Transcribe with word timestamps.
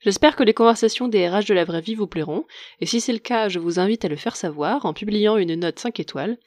J'espère 0.00 0.36
que 0.36 0.44
les 0.44 0.54
conversations 0.54 1.08
des 1.08 1.28
RH 1.28 1.46
de 1.46 1.54
la 1.54 1.64
vraie 1.64 1.80
vie 1.80 1.96
vous 1.96 2.06
plairont, 2.06 2.44
et 2.80 2.86
si 2.86 3.00
c'est 3.00 3.12
le 3.12 3.18
cas, 3.18 3.48
je 3.48 3.58
vous 3.58 3.80
invite 3.80 4.04
à 4.04 4.08
le 4.08 4.16
faire 4.16 4.36
savoir 4.36 4.86
en 4.86 4.92
publiant 4.92 5.36
une 5.36 5.54
note 5.56 5.78
5 5.78 5.98
étoiles. 5.98 6.38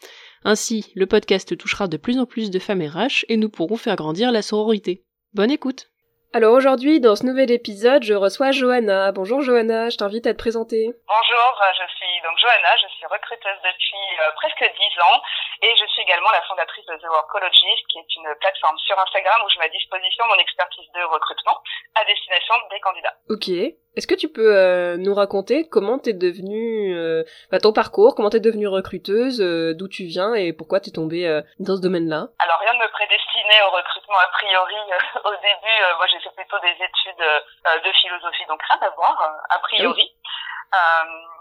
Ainsi, 0.43 0.91
le 0.95 1.05
podcast 1.05 1.57
touchera 1.57 1.87
de 1.87 1.97
plus 1.97 2.17
en 2.17 2.25
plus 2.25 2.49
de 2.49 2.59
femmes 2.59 2.81
RH 2.81 3.25
et 3.27 3.37
nous 3.37 3.49
pourrons 3.49 3.75
faire 3.75 3.97
grandir 3.97 4.31
la 4.31 4.41
sororité. 4.41 5.03
Bonne 5.33 5.51
écoute 5.51 5.90
alors 6.33 6.53
aujourd'hui, 6.53 7.01
dans 7.01 7.15
ce 7.17 7.25
nouvel 7.25 7.51
épisode, 7.51 8.03
je 8.03 8.13
reçois 8.13 8.51
Johanna. 8.51 9.11
Bonjour 9.11 9.41
Johanna, 9.41 9.89
je 9.89 9.97
t'invite 9.97 10.25
à 10.27 10.33
te 10.33 10.39
présenter. 10.39 10.87
Bonjour, 10.87 11.51
je 11.75 11.85
suis 11.91 12.21
donc 12.23 12.39
Johanna, 12.39 12.71
je 12.81 12.87
suis 12.95 13.05
recruteuse 13.05 13.59
depuis 13.67 14.05
euh, 14.15 14.31
presque 14.39 14.63
10 14.63 15.01
ans 15.11 15.19
et 15.61 15.75
je 15.75 15.85
suis 15.91 16.01
également 16.03 16.31
la 16.31 16.41
fondatrice 16.47 16.85
de 16.85 16.95
The 16.95 17.09
Workologist, 17.11 17.83
qui 17.91 17.99
est 17.99 18.15
une 18.15 18.31
plateforme 18.39 18.77
sur 18.79 18.97
Instagram 18.97 19.41
où 19.43 19.49
je 19.51 19.59
mets 19.59 19.65
à 19.65 19.75
disposition 19.75 20.23
mon 20.27 20.39
expertise 20.39 20.87
de 20.95 21.03
recrutement 21.03 21.59
à 21.95 22.05
destination 22.05 22.55
des 22.71 22.79
candidats. 22.79 23.15
Ok. 23.27 23.51
Est-ce 23.97 24.07
que 24.07 24.15
tu 24.15 24.31
peux 24.31 24.55
euh, 24.55 24.95
nous 24.95 25.13
raconter 25.13 25.67
comment 25.67 25.99
t'es 25.99 26.13
devenue, 26.13 26.95
euh, 26.95 27.23
bah, 27.51 27.59
ton 27.59 27.73
parcours, 27.73 28.15
comment 28.15 28.29
t'es 28.29 28.39
devenue 28.39 28.67
recruteuse, 28.67 29.41
euh, 29.41 29.73
d'où 29.75 29.89
tu 29.89 30.07
viens 30.07 30.33
et 30.33 30.53
pourquoi 30.53 30.79
t'es 30.79 30.91
tombée 30.91 31.27
dans 31.59 31.75
ce 31.75 31.81
domaine-là? 31.81 32.31
Alors 32.39 32.59
rien 32.63 32.73
ne 32.73 32.79
me 32.79 32.87
prédestinait 32.87 33.61
au 33.67 33.71
recrutement 33.75 34.15
a 34.15 34.31
priori. 34.31 34.79
au 35.25 35.35
début, 35.43 35.79
moi 35.97 36.07
j'ai 36.07 36.19
fait 36.23 36.31
plutôt 36.35 36.59
des 36.59 36.71
études 36.71 37.19
de 37.19 37.91
philosophie, 37.99 38.45
donc 38.47 38.63
rien 38.63 38.79
à 38.79 38.89
voir 38.95 39.15
a 39.49 39.59
priori. 39.59 40.07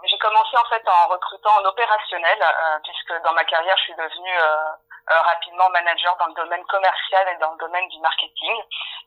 j'ai 0.03 0.17
commencé 0.17 0.57
en 0.59 0.67
fait 0.67 0.83
en 0.87 1.07
recrutant 1.07 1.55
en 1.61 1.65
opérationnel, 1.65 2.39
puisque 2.83 3.23
dans 3.23 3.33
ma 3.33 3.45
carrière 3.45 3.77
je 3.77 3.83
suis 3.83 3.95
devenue 3.95 4.37
euh, 4.43 4.90
rapidement 5.19 5.69
manager 5.69 6.15
dans 6.17 6.27
le 6.27 6.33
domaine 6.33 6.63
commercial 6.65 7.27
et 7.29 7.37
dans 7.37 7.51
le 7.51 7.57
domaine 7.57 7.87
du 7.89 7.99
marketing. 7.99 8.55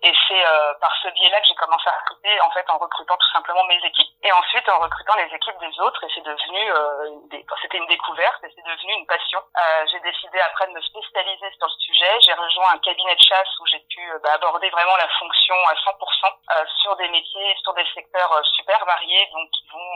Et 0.03 0.13
c'est 0.29 0.47
euh, 0.47 0.75
par 0.81 0.93
ce 1.03 1.09
biais-là 1.09 1.41
que 1.41 1.47
j'ai 1.47 1.55
commencé 1.55 1.89
à 1.89 1.99
recruter, 1.99 2.41
en 2.41 2.51
fait, 2.51 2.69
en 2.69 2.79
recrutant 2.79 3.17
tout 3.17 3.33
simplement 3.33 3.65
mes 3.65 3.81
équipes 3.85 4.11
et 4.23 4.33
ensuite 4.33 4.69
en 4.69 4.79
recrutant 4.79 5.15
les 5.17 5.35
équipes 5.35 5.59
des 5.59 5.81
autres. 5.81 6.05
Et 6.05 6.09
c'est 6.15 6.25
devenu, 6.25 6.73
euh, 6.73 7.41
c'était 7.63 7.79
une 7.79 7.87
découverte 7.87 8.44
devenu 8.75 8.93
une 8.95 9.07
passion. 9.07 9.39
Euh, 9.39 9.87
j'ai 9.91 10.01
décidé 10.01 10.41
après 10.41 10.67
de 10.67 10.73
me 10.73 10.81
spécialiser 10.83 11.51
sur 11.59 11.67
le 11.67 11.79
sujet. 11.79 12.13
J'ai 12.21 12.35
rejoint 12.35 12.75
un 12.75 12.79
cabinet 12.79 13.15
de 13.15 13.21
chasse 13.21 13.49
où 13.61 13.67
j'ai 13.67 13.81
pu 13.89 14.03
bah, 14.23 14.35
aborder 14.35 14.71
vraiment 14.71 14.97
la 14.97 15.09
fonction 15.19 15.55
à 15.69 15.75
100% 15.75 16.67
sur 16.83 16.97
des 16.97 17.09
métiers, 17.09 17.57
sur 17.63 17.75
des 17.75 17.87
secteurs 17.95 18.41
super 18.55 18.85
variés, 18.85 19.29
donc 19.33 19.49
qui 19.51 19.69
vont 19.69 19.93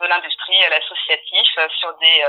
de 0.00 0.06
l'industrie 0.06 0.64
à 0.64 0.70
l'associatif, 0.70 1.48
sur 1.78 1.94
des 1.98 2.24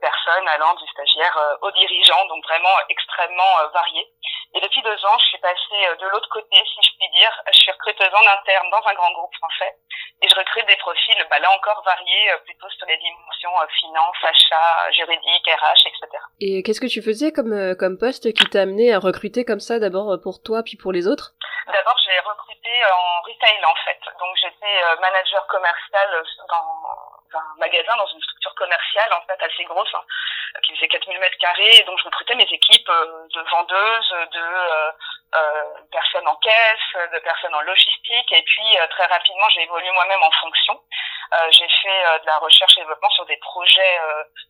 personnes 0.00 0.48
allant 0.48 0.74
du 0.74 0.86
stagiaire 0.88 1.38
au 1.62 1.70
dirigeant, 1.70 2.26
donc 2.26 2.44
vraiment 2.44 2.76
extrêmement 2.88 3.58
euh, 3.60 3.68
varié. 3.68 4.06
Et 4.54 4.60
depuis 4.60 4.82
deux 4.82 5.04
ans, 5.06 5.18
je 5.18 5.26
suis 5.32 5.38
passée 5.38 5.80
euh, 5.88 5.96
de 5.96 6.06
l'autre 6.12 6.28
côté, 6.28 6.56
si 6.56 6.80
je 6.82 6.92
puis 6.98 7.08
dire. 7.16 7.32
Je 7.48 7.58
suis 7.58 7.72
recruteuse 7.72 8.12
en 8.12 8.26
interne 8.26 8.68
dans 8.70 8.84
un 8.86 8.94
grand 8.94 9.10
groupe 9.12 9.34
français 9.36 9.72
et 10.20 10.28
je 10.28 10.34
recrute 10.34 10.66
des 10.66 10.76
profils, 10.76 11.26
bah, 11.30 11.38
là 11.38 11.48
encore 11.56 11.82
variés, 11.84 12.30
euh, 12.32 12.38
plutôt 12.44 12.68
sur 12.70 12.86
les 12.86 12.98
dimensions 12.98 13.50
finance, 13.80 14.16
achat, 14.22 14.90
juridique, 14.92 15.48
RH, 15.48 15.88
etc. 15.88 16.22
Et 16.40 16.62
qu'est-ce 16.62 16.80
que 16.80 16.92
tu 16.92 17.02
faisais 17.02 17.32
comme, 17.32 17.74
comme 17.76 17.98
poste 17.98 18.32
qui 18.34 18.44
t'a 18.46 18.62
amené 18.62 18.92
à 18.92 18.98
recruter 18.98 19.44
comme 19.44 19.60
ça, 19.60 19.78
d'abord 19.78 20.20
pour 20.22 20.42
toi 20.42 20.62
puis 20.62 20.76
pour 20.76 20.92
les 20.92 21.08
autres? 21.08 21.32
D'abord, 21.66 21.96
j'ai 22.04 22.18
recruté 22.20 22.70
en 22.84 23.22
retail 23.22 23.64
en 23.64 23.74
fait. 23.84 24.00
Donc 24.20 24.36
j'étais 24.36 25.00
manager 25.00 25.46
commercial 25.48 26.22
dans 26.48 26.91
un 27.34 27.58
magasin, 27.58 27.96
dans 27.96 28.06
une 28.06 28.22
structure 28.22 28.54
commerciale 28.54 29.12
en 29.12 29.22
fait 29.26 29.42
assez 29.42 29.64
grosse. 29.64 29.94
Hein 29.94 30.04
qui 30.60 30.74
faisait 30.76 30.88
4000 30.88 31.18
mètres 31.18 31.38
carrés. 31.38 31.82
Donc 31.86 31.98
je 31.98 32.04
recrutais 32.04 32.34
mes 32.34 32.48
équipes 32.50 32.88
euh, 32.88 33.26
de 33.32 33.40
vendeuses, 33.50 34.14
de 34.32 34.40
euh, 34.40 34.92
euh, 35.34 35.64
personnes 35.90 36.28
en 36.28 36.36
caisse, 36.36 37.10
de 37.12 37.18
personnes 37.20 37.54
en 37.54 37.60
logistique. 37.62 38.32
Et 38.32 38.42
puis 38.42 38.76
très 38.90 39.06
rapidement, 39.06 39.48
j'ai 39.50 39.62
évolué 39.62 39.90
moi-même 39.92 40.22
en 40.22 40.30
fonction. 40.32 40.80
j'ai 41.50 41.68
fait 41.82 42.20
de 42.20 42.26
la 42.26 42.38
recherche 42.38 42.76
et 42.76 42.80
développement 42.82 43.10
sur 43.10 43.24
des 43.26 43.38
projets 43.38 44.00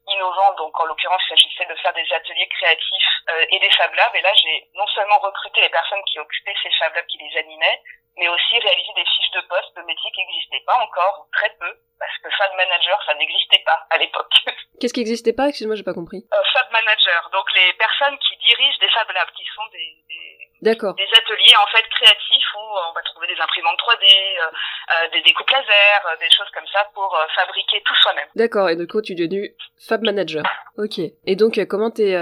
innovants. 0.09 0.54
Donc 0.54 0.78
en 0.81 0.84
l'occurrence, 0.84 1.22
il 1.26 1.37
s'agissait 1.37 1.66
de 1.66 1.75
faire 1.76 1.93
des 1.93 2.12
ateliers 2.12 2.49
créatifs 2.49 3.22
et 3.50 3.59
des 3.60 3.70
Fab 3.70 3.94
Labs. 3.94 4.16
Et 4.16 4.22
là, 4.22 4.32
j'ai 4.43 4.69
non 4.75 4.87
seulement 4.88 5.19
recruté 5.19 5.60
les 5.60 5.69
personnes 5.69 6.03
qui 6.06 6.19
occupaient 6.19 6.56
ces 6.62 6.70
Fab 6.78 6.94
Labs, 6.94 7.06
qui 7.06 7.19
les 7.19 7.38
animaient, 7.38 7.81
mais 8.17 8.28
aussi 8.28 8.59
réaliser 8.59 8.93
des 8.95 9.05
fiches 9.05 9.31
de 9.33 9.41
poste 9.49 9.77
de 9.77 9.83
métiers 9.83 10.11
qui 10.12 10.21
n'existaient 10.25 10.65
pas 10.67 10.77
encore, 10.77 11.27
ou 11.27 11.31
très 11.33 11.50
peu, 11.59 11.73
parce 11.99 12.17
que 12.19 12.31
Fab 12.37 12.55
Manager, 12.56 13.03
ça 13.06 13.15
n'existait 13.15 13.62
pas 13.65 13.87
à 13.91 13.99
l'époque. 13.99 14.33
Qu'est-ce 14.81 14.93
qui 14.93 15.00
n'existait 15.00 15.33
pas? 15.33 15.49
Excuse-moi, 15.49 15.77
j'ai 15.77 15.87
pas 15.87 15.95
compris. 15.95 16.27
Euh, 16.33 16.43
Fab 16.53 16.71
Manager, 16.73 17.31
donc 17.33 17.47
les 17.55 17.73
personnes 17.75 18.19
qui 18.19 18.37
dirigent 18.37 18.78
des 18.81 18.91
Fab 18.91 19.09
Labs, 19.11 19.31
qui 19.37 19.45
sont 19.55 19.67
des, 19.73 19.97
des, 20.09 20.42
des 20.62 21.11
ateliers 21.19 21.56
en 21.56 21.67
fait 21.73 21.83
créatifs 21.91 22.47
où 22.55 22.61
on 22.89 22.93
va 22.95 23.03
trouver 23.03 23.27
des 23.27 23.41
imprimantes 23.41 23.78
3D, 23.78 24.05
euh, 24.06 24.47
euh, 24.47 25.09
des 25.12 25.21
découpes 25.23 25.50
laser, 25.50 26.06
euh, 26.06 26.17
des 26.21 26.31
choses 26.31 26.49
comme 26.55 26.67
ça 26.73 26.87
pour 26.95 27.15
euh, 27.15 27.27
fabriquer 27.34 27.83
tout 27.84 27.95
soi-même. 27.97 28.28
D'accord, 28.37 28.69
et 28.69 28.77
du 28.77 28.87
coup 28.87 29.03
tu 29.03 29.12
es 29.12 29.15
devenu 29.17 29.50
Fab 29.89 30.03
Manager. 30.03 30.45
Ok. 30.78 30.99
Et 31.27 31.37
donc 31.37 31.59
comment 31.69 31.91
t'es 31.91 32.12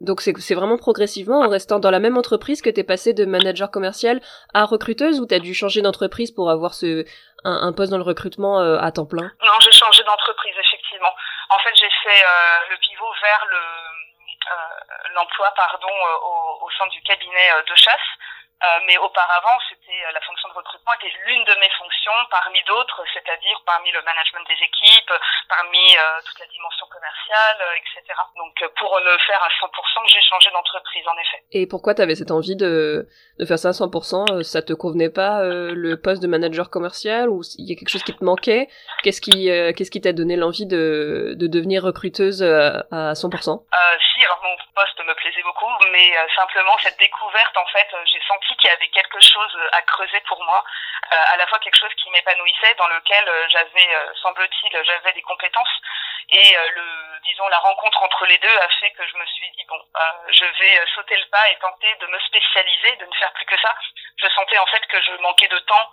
donc 0.00 0.20
c'est 0.20 0.32
c'est 0.38 0.54
vraiment 0.54 0.78
progressivement 0.78 1.40
en 1.40 1.48
restant 1.48 1.80
dans 1.80 1.90
la 1.90 1.98
même 1.98 2.16
entreprise 2.16 2.62
que 2.62 2.70
t'es 2.70 2.84
passé 2.84 3.12
de 3.12 3.24
manager 3.24 3.70
commercial 3.70 4.20
à 4.54 4.64
recruteuse 4.64 5.20
ou 5.20 5.26
t'as 5.26 5.40
dû 5.40 5.52
changer 5.54 5.82
d'entreprise 5.82 6.30
pour 6.30 6.50
avoir 6.50 6.74
ce 6.74 7.04
un, 7.44 7.68
un 7.68 7.72
poste 7.72 7.90
dans 7.90 7.98
le 7.98 8.04
recrutement 8.04 8.58
à 8.58 8.90
temps 8.92 9.04
plein? 9.06 9.30
Non, 9.42 9.52
j'ai 9.60 9.72
changé 9.72 10.02
d'entreprise 10.04 10.54
effectivement. 10.58 11.12
En 11.50 11.58
fait, 11.58 11.74
j'ai 11.76 11.90
fait 12.02 12.22
le 12.70 12.76
pivot 12.78 13.12
vers 13.22 13.46
le 13.50 13.58
l'emploi 15.14 15.52
pardon 15.56 15.88
au, 16.22 16.58
au 16.64 16.70
sein 16.70 16.86
du 16.88 17.00
cabinet 17.02 17.50
de 17.68 17.74
chasse 17.74 18.08
euh, 18.64 18.80
mais 18.86 18.96
auparavant, 18.96 19.58
c'était 19.68 20.00
euh, 20.06 20.12
la 20.12 20.20
fonction 20.20 20.48
de 20.48 20.54
recrutement 20.54 20.92
était 20.94 21.12
l'une 21.26 21.44
de 21.44 21.54
mes 21.60 21.68
fonctions 21.76 22.16
parmi 22.30 22.62
d'autres, 22.64 23.02
c'est-à-dire 23.12 23.60
parmi 23.66 23.90
le 23.92 24.00
management 24.02 24.46
des 24.48 24.56
équipes, 24.64 25.12
parmi 25.48 25.96
euh, 25.96 26.20
toute 26.24 26.38
la 26.38 26.46
dimension 26.46 26.86
commerciale, 26.86 27.58
etc. 27.76 28.14
Donc 28.36 28.54
pour 28.76 28.98
le 29.04 29.18
faire 29.26 29.42
à 29.42 29.48
100%, 29.48 30.08
j'ai 30.08 30.22
changé 30.22 30.50
d'entreprise 30.50 31.06
en 31.08 31.16
effet. 31.18 31.42
Et 31.52 31.66
pourquoi 31.66 31.94
tu 31.94 32.02
avais 32.02 32.14
cette 32.14 32.30
envie 32.30 32.56
de, 32.56 33.06
de 33.38 33.44
faire 33.44 33.58
ça 33.58 33.68
à 33.68 33.72
100% 33.72 34.42
Ça 34.42 34.62
te 34.62 34.72
convenait 34.72 35.10
pas 35.10 35.42
le 35.42 36.00
poste 36.00 36.22
de 36.22 36.28
manager 36.28 36.70
commercial 36.70 37.28
ou 37.28 37.42
il 37.58 37.68
y 37.68 37.72
a 37.72 37.76
quelque 37.76 37.90
chose 37.90 38.04
qui 38.04 38.16
te 38.16 38.24
manquait? 38.24 38.68
Qu'est-ce 39.02 39.20
qui 39.20 39.46
qu'est-ce 39.76 39.90
qui 39.90 40.00
t'a 40.00 40.12
donné 40.12 40.36
l'envie 40.36 40.66
de, 40.66 41.34
de 41.36 41.46
devenir 41.46 41.82
recruteuse 41.82 42.42
à 42.42 43.12
100% 43.12 43.18
Si, 43.18 44.24
alors 44.24 44.40
mon 44.42 44.56
poste 44.74 45.00
me 45.04 45.14
plaisait 45.14 45.42
beaucoup, 45.42 45.70
mais 45.92 46.12
simplement 46.36 46.76
cette 46.78 46.98
découverte 46.98 47.56
en 47.56 47.66
fait, 47.66 47.88
j'ai 48.06 48.20
senti 48.26 48.53
qu'il 48.56 48.70
y 48.70 48.72
avait 48.72 48.88
quelque 48.88 49.20
chose 49.20 49.58
à 49.72 49.82
creuser 49.82 50.20
pour 50.28 50.42
moi, 50.44 50.64
euh, 51.12 51.32
à 51.32 51.36
la 51.36 51.46
fois 51.46 51.58
quelque 51.58 51.78
chose 51.78 51.94
qui 52.02 52.10
m'épanouissait, 52.10 52.74
dans 52.74 52.88
lequel 52.88 53.28
euh, 53.28 53.48
j'avais, 53.48 53.94
euh, 53.94 54.14
semble-t-il, 54.22 54.84
j'avais 54.84 55.12
des 55.12 55.22
compétences, 55.22 55.80
et 56.30 56.56
le, 56.74 57.20
disons, 57.24 57.46
la 57.48 57.58
rencontre 57.58 58.02
entre 58.02 58.24
les 58.24 58.38
deux 58.38 58.56
a 58.56 58.68
fait 58.80 58.90
que 58.92 59.06
je 59.06 59.16
me 59.18 59.26
suis 59.26 59.50
dit 59.50 59.64
bon, 59.68 59.78
je 60.28 60.44
vais 60.46 60.86
sauter 60.94 61.16
le 61.18 61.26
pas 61.26 61.50
et 61.50 61.56
tenter 61.56 61.94
de 62.00 62.06
me 62.06 62.18
spécialiser, 62.20 62.96
de 62.96 63.04
ne 63.04 63.14
faire 63.14 63.30
plus 63.34 63.44
que 63.44 63.60
ça. 63.60 63.74
Je 64.16 64.28
sentais 64.30 64.56
en 64.56 64.66
fait 64.66 64.86
que 64.86 65.02
je 65.02 65.12
manquais 65.20 65.48
de 65.48 65.58
temps 65.58 65.92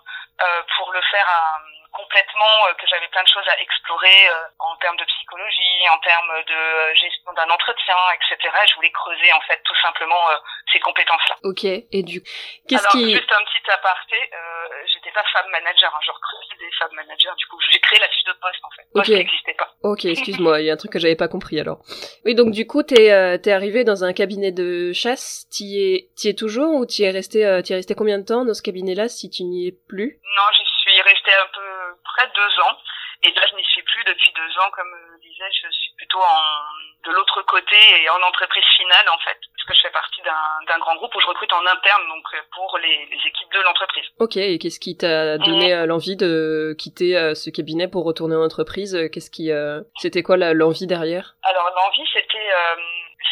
pour 0.76 0.90
le 0.92 1.02
faire 1.02 1.28
à 1.28 1.58
complètement 1.92 2.56
euh, 2.68 2.74
que 2.74 2.86
j'avais 2.88 3.08
plein 3.08 3.22
de 3.22 3.28
choses 3.28 3.46
à 3.46 3.60
explorer 3.60 4.28
euh, 4.28 4.48
en 4.58 4.76
termes 4.76 4.96
de 4.96 5.04
psychologie, 5.04 5.88
en 5.92 5.98
termes 6.00 6.34
de 6.48 6.54
euh, 6.56 6.94
gestion 6.94 7.32
d'un 7.36 7.48
entretien, 7.48 7.96
etc. 8.16 8.50
Je 8.68 8.74
voulais 8.76 8.90
creuser 8.90 9.32
en 9.32 9.40
fait 9.42 9.60
tout 9.64 9.76
simplement 9.82 10.24
ces 10.72 10.80
compétences-là. 10.80 11.36
Ok. 11.44 11.64
Et 11.64 12.02
du 12.02 12.22
qu'est-ce 12.68 12.88
qui 12.88 13.12
juste 13.12 13.32
un 13.32 13.44
petit 13.44 13.70
aparté, 13.70 14.16
euh, 14.32 14.86
j'étais 14.92 15.10
pas 15.12 15.22
femme 15.32 15.50
manager, 15.50 15.94
hein, 15.94 16.00
je 16.04 16.10
recrutais 16.10 16.64
des 16.64 16.70
femmes 16.78 16.94
managers. 16.94 17.34
Du 17.36 17.46
coup, 17.46 17.58
j'ai 17.70 17.80
créé 17.80 17.98
la 17.98 18.08
fiche 18.08 18.24
de 18.24 18.32
poste 18.32 18.60
en 18.64 18.70
fait. 18.70 18.86
Ok. 18.94 19.08
n'existait 19.08 19.54
pas. 19.54 19.70
Ok, 19.82 20.04
excuse-moi, 20.04 20.60
il 20.60 20.66
y 20.66 20.70
a 20.70 20.74
un 20.74 20.76
truc 20.76 20.92
que 20.92 20.98
j'avais 20.98 21.16
pas 21.16 21.28
compris 21.28 21.60
alors. 21.60 21.78
Oui, 22.24 22.34
donc 22.34 22.52
du 22.52 22.66
coup, 22.66 22.82
t'es 22.82 23.12
euh, 23.12 23.38
t'es 23.38 23.52
arrivé 23.52 23.84
dans 23.84 24.04
un 24.04 24.12
cabinet 24.12 24.52
de 24.52 24.92
chasse. 24.92 25.46
T'y 25.50 25.80
es 25.80 26.08
t'y 26.16 26.28
es 26.28 26.34
toujours 26.34 26.74
ou 26.74 26.86
t'y 26.86 27.04
es 27.04 27.10
resté 27.10 27.44
euh, 27.44 27.62
t'y 27.62 27.72
es 27.72 27.76
resté 27.76 27.94
combien 27.94 28.18
de 28.18 28.24
temps 28.24 28.44
dans 28.44 28.54
ce 28.54 28.62
cabinet-là 28.62 29.08
si 29.08 29.30
tu 29.30 29.44
n'y 29.44 29.68
es 29.68 29.72
plus? 29.72 30.20
Non, 30.22 30.42
j'y 30.56 30.64
suis 30.82 31.02
restée 31.02 31.34
un 31.34 31.48
peu 31.54 31.81
près 32.16 32.26
de 32.26 32.32
deux 32.32 32.60
ans. 32.60 32.78
Et 33.24 33.30
là, 33.32 33.42
je 33.48 33.54
n'y 33.54 33.64
suis 33.64 33.82
plus 33.82 34.02
depuis 34.02 34.32
deux 34.32 34.58
ans, 34.58 34.70
comme 34.74 34.92
je 35.14 35.28
disais, 35.28 35.46
je 35.62 35.70
suis 35.70 35.92
plutôt 35.96 36.18
en, 36.18 37.08
de 37.08 37.12
l'autre 37.12 37.40
côté 37.42 37.76
et 38.02 38.10
en 38.10 38.20
entreprise 38.22 38.64
finale 38.76 39.08
en 39.08 39.18
fait, 39.18 39.38
parce 39.54 39.64
que 39.68 39.74
je 39.74 39.80
fais 39.82 39.92
partie 39.92 40.20
d'un 40.22 40.78
grand 40.78 40.96
groupe 40.96 41.14
où 41.14 41.20
je 41.20 41.26
recrute 41.26 41.52
en 41.52 41.64
interne 41.66 42.02
donc 42.08 42.24
pour 42.50 42.78
les, 42.78 43.06
les 43.06 43.20
équipes 43.24 43.52
de 43.52 43.60
l'entreprise. 43.60 44.06
Ok, 44.18 44.36
et 44.36 44.58
qu'est-ce 44.58 44.80
qui 44.80 44.96
t'a 44.96 45.38
donné 45.38 45.72
euh, 45.72 45.86
l'envie 45.86 46.16
de 46.16 46.74
quitter 46.76 47.16
euh, 47.16 47.34
ce 47.34 47.50
cabinet 47.50 47.86
pour 47.86 48.04
retourner 48.04 48.34
en 48.34 48.42
entreprise 48.42 48.98
Qu'est-ce 49.12 49.30
qui, 49.30 49.50
c'était 49.98 50.24
quoi 50.24 50.36
l'envie 50.36 50.88
derrière? 50.88 51.34
Alors 51.44 51.70
l'envie 51.76 52.08
c'était 52.12 52.50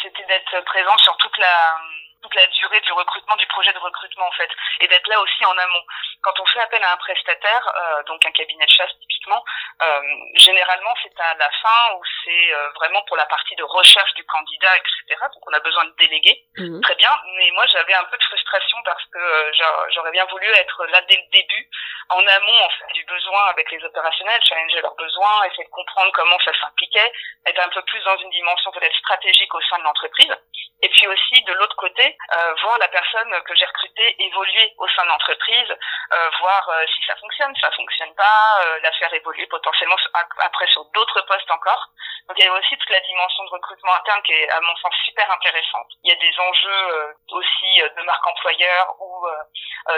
c'était 0.01 0.25
d'être 0.25 0.63
présent 0.65 0.97
sur 0.99 1.17
toute 1.17 1.37
la 1.37 1.77
toute 2.21 2.35
la 2.35 2.47
durée 2.47 2.79
du 2.81 2.91
recrutement, 2.93 3.35
du 3.35 3.47
projet 3.47 3.73
de 3.73 3.79
recrutement 3.79 4.27
en 4.27 4.31
fait, 4.31 4.49
et 4.79 4.87
d'être 4.87 5.07
là 5.07 5.19
aussi 5.21 5.43
en 5.45 5.57
amont. 5.57 5.83
Quand 6.21 6.39
on 6.39 6.45
fait 6.45 6.59
appel 6.59 6.83
à 6.83 6.93
un 6.93 6.97
prestataire, 6.97 7.73
euh, 7.75 8.03
donc 8.03 8.25
un 8.25 8.31
cabinet 8.31 8.65
de 8.65 8.71
chasse 8.71 8.91
typiquement, 8.99 9.43
euh, 9.81 10.01
généralement 10.35 10.93
c'est 11.01 11.19
à 11.19 11.33
la 11.35 11.49
fin 11.61 11.95
où 11.95 12.01
c'est 12.23 12.53
euh, 12.53 12.69
vraiment 12.75 13.01
pour 13.03 13.17
la 13.17 13.25
partie 13.25 13.55
de 13.55 13.63
recherche 13.63 14.13
du 14.13 14.23
candidat, 14.25 14.77
etc. 14.77 15.19
Donc 15.33 15.47
on 15.47 15.53
a 15.53 15.59
besoin 15.59 15.85
de 15.85 15.95
déléguer, 15.97 16.45
mhm. 16.57 16.81
très 16.81 16.95
bien. 16.95 17.09
Mais 17.37 17.49
moi 17.51 17.65
j'avais 17.67 17.93
un 17.93 18.03
peu 18.05 18.17
de 18.17 18.23
frustration 18.23 18.77
parce 18.85 19.03
que 19.05 19.17
euh, 19.17 19.51
j'aurais 19.93 20.11
bien 20.11 20.25
voulu 20.25 20.47
être 20.47 20.85
là 20.85 21.01
dès 21.07 21.17
le 21.17 21.29
début, 21.31 21.69
en 22.09 22.25
amont 22.25 22.61
en 22.63 22.69
fait 22.69 22.93
du 22.93 23.03
besoin 23.05 23.45
avec 23.49 23.71
les 23.71 23.83
opérationnels, 23.83 24.41
challenger 24.43 24.81
leurs 24.81 24.95
besoins, 24.95 25.43
essayer 25.45 25.65
de 25.65 25.69
comprendre 25.69 26.11
comment 26.13 26.37
ça 26.45 26.51
s'impliquait, 26.59 27.11
être 27.45 27.59
un 27.59 27.69
peu 27.69 27.81
plus 27.83 28.03
dans 28.03 28.17
une 28.17 28.29
dimension 28.29 28.71
peut-être 28.71 28.95
stratégique 28.97 29.53
au 29.53 29.61
sein 29.61 29.79
de 29.79 29.83
l'entreprise. 29.83 30.35
Et 30.83 30.89
puis 30.89 31.07
aussi 31.07 31.43
de 31.43 31.53
l'autre 31.53 31.75
côté, 31.75 32.17
euh, 32.35 32.53
voir 32.63 32.77
la 32.79 32.87
personne 32.87 33.31
que 33.45 33.55
j'ai 33.55 33.65
recrutée 33.65 34.15
évoluer 34.23 34.73
au 34.77 34.87
sein 34.89 35.03
de 35.03 35.09
l'entreprise, 35.09 35.77
euh, 36.13 36.29
voir 36.41 36.67
euh, 36.67 36.85
si 36.93 37.01
ça 37.07 37.15
fonctionne, 37.15 37.55
ça 37.55 37.71
fonctionne 37.71 38.13
pas, 38.15 38.65
euh, 38.65 38.79
la 38.83 38.91
faire 38.91 39.13
évoluer 39.13 39.47
potentiellement 39.47 39.95
après 40.39 40.67
sur 40.67 40.83
d'autres 40.93 41.21
postes 41.21 41.49
encore. 41.49 41.87
Donc 42.27 42.37
il 42.37 42.43
y 42.43 42.47
a 42.47 42.53
aussi 42.53 42.75
toute 42.77 42.89
la 42.89 42.99
dimension 42.99 43.45
de 43.45 43.49
recrutement 43.49 43.93
interne 43.93 44.21
qui 44.23 44.33
est 44.33 44.49
à 44.49 44.59
mon 44.59 44.75
sens 44.75 44.93
super 45.05 45.29
intéressante. 45.31 45.87
Il 46.03 46.09
y 46.09 46.13
a 46.13 46.19
des 46.19 46.39
enjeux 46.39 47.15
aussi 47.29 47.81
de 47.81 48.01
marque 48.03 48.27
employeur 48.27 48.95
ou 48.99 49.27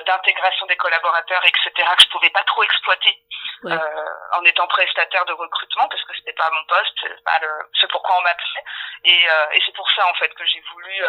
d'intégration 0.05 0.65
des 0.67 0.77
collaborateurs, 0.77 1.43
etc. 1.45 1.71
que 1.75 2.03
je 2.03 2.09
pouvais 2.09 2.29
pas 2.29 2.43
trop 2.43 2.63
exploiter 2.63 3.17
en 3.65 4.43
étant 4.45 4.67
prestataire 4.67 5.25
de 5.25 5.33
recrutement 5.33 5.87
parce 5.89 6.03
que 6.03 6.15
c'était 6.15 6.33
pas 6.33 6.49
mon 6.51 6.63
poste, 6.65 6.97
c'est 7.01 7.23
pas 7.23 7.39
le, 7.41 7.51
ce 7.73 7.85
pourquoi 7.87 8.17
on 8.17 8.21
m'appelait. 8.21 8.63
Et, 9.03 9.23
et 9.57 9.61
c'est 9.65 9.75
pour 9.75 9.89
ça 9.91 10.07
en 10.07 10.13
fait 10.13 10.33
que 10.33 10.45
j'ai 10.45 10.63
voulu 10.73 11.03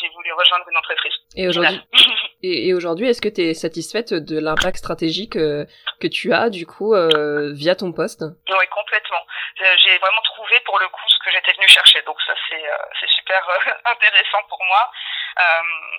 j'ai 0.00 0.08
voulu 0.10 0.32
rejoindre 0.32 0.68
une 0.68 0.76
entreprise. 0.76 1.14
Et 1.36 1.48
aujourd'hui, 1.48 1.80
et, 2.42 2.72
aujourd'hui, 2.74 3.08
est-ce 3.08 3.20
que 3.20 3.28
tu 3.28 3.42
es 3.42 3.54
satisfaite 3.54 4.14
de 4.14 4.38
l'impact 4.38 4.76
stratégique 4.76 5.36
euh, 5.36 5.64
que 6.00 6.06
tu 6.06 6.32
as 6.32 6.50
du 6.50 6.66
coup 6.66 6.94
euh, 6.94 7.52
via 7.54 7.74
ton 7.74 7.92
poste? 7.92 8.22
Oui, 8.22 8.66
complètement. 8.70 9.24
Euh, 9.60 9.76
j'ai 9.82 9.98
vraiment 9.98 10.22
trouvé 10.22 10.60
pour 10.60 10.78
le 10.78 10.88
coup 10.88 11.02
ce 11.08 11.18
que 11.24 11.32
j'étais 11.32 11.52
venue 11.52 11.68
chercher, 11.68 12.00
donc 12.02 12.16
ça 12.26 12.34
c'est 12.48 12.62
c'est 13.00 13.10
super 13.18 13.42
intéressant 13.84 14.42
pour 14.48 14.62
moi. 14.64 14.90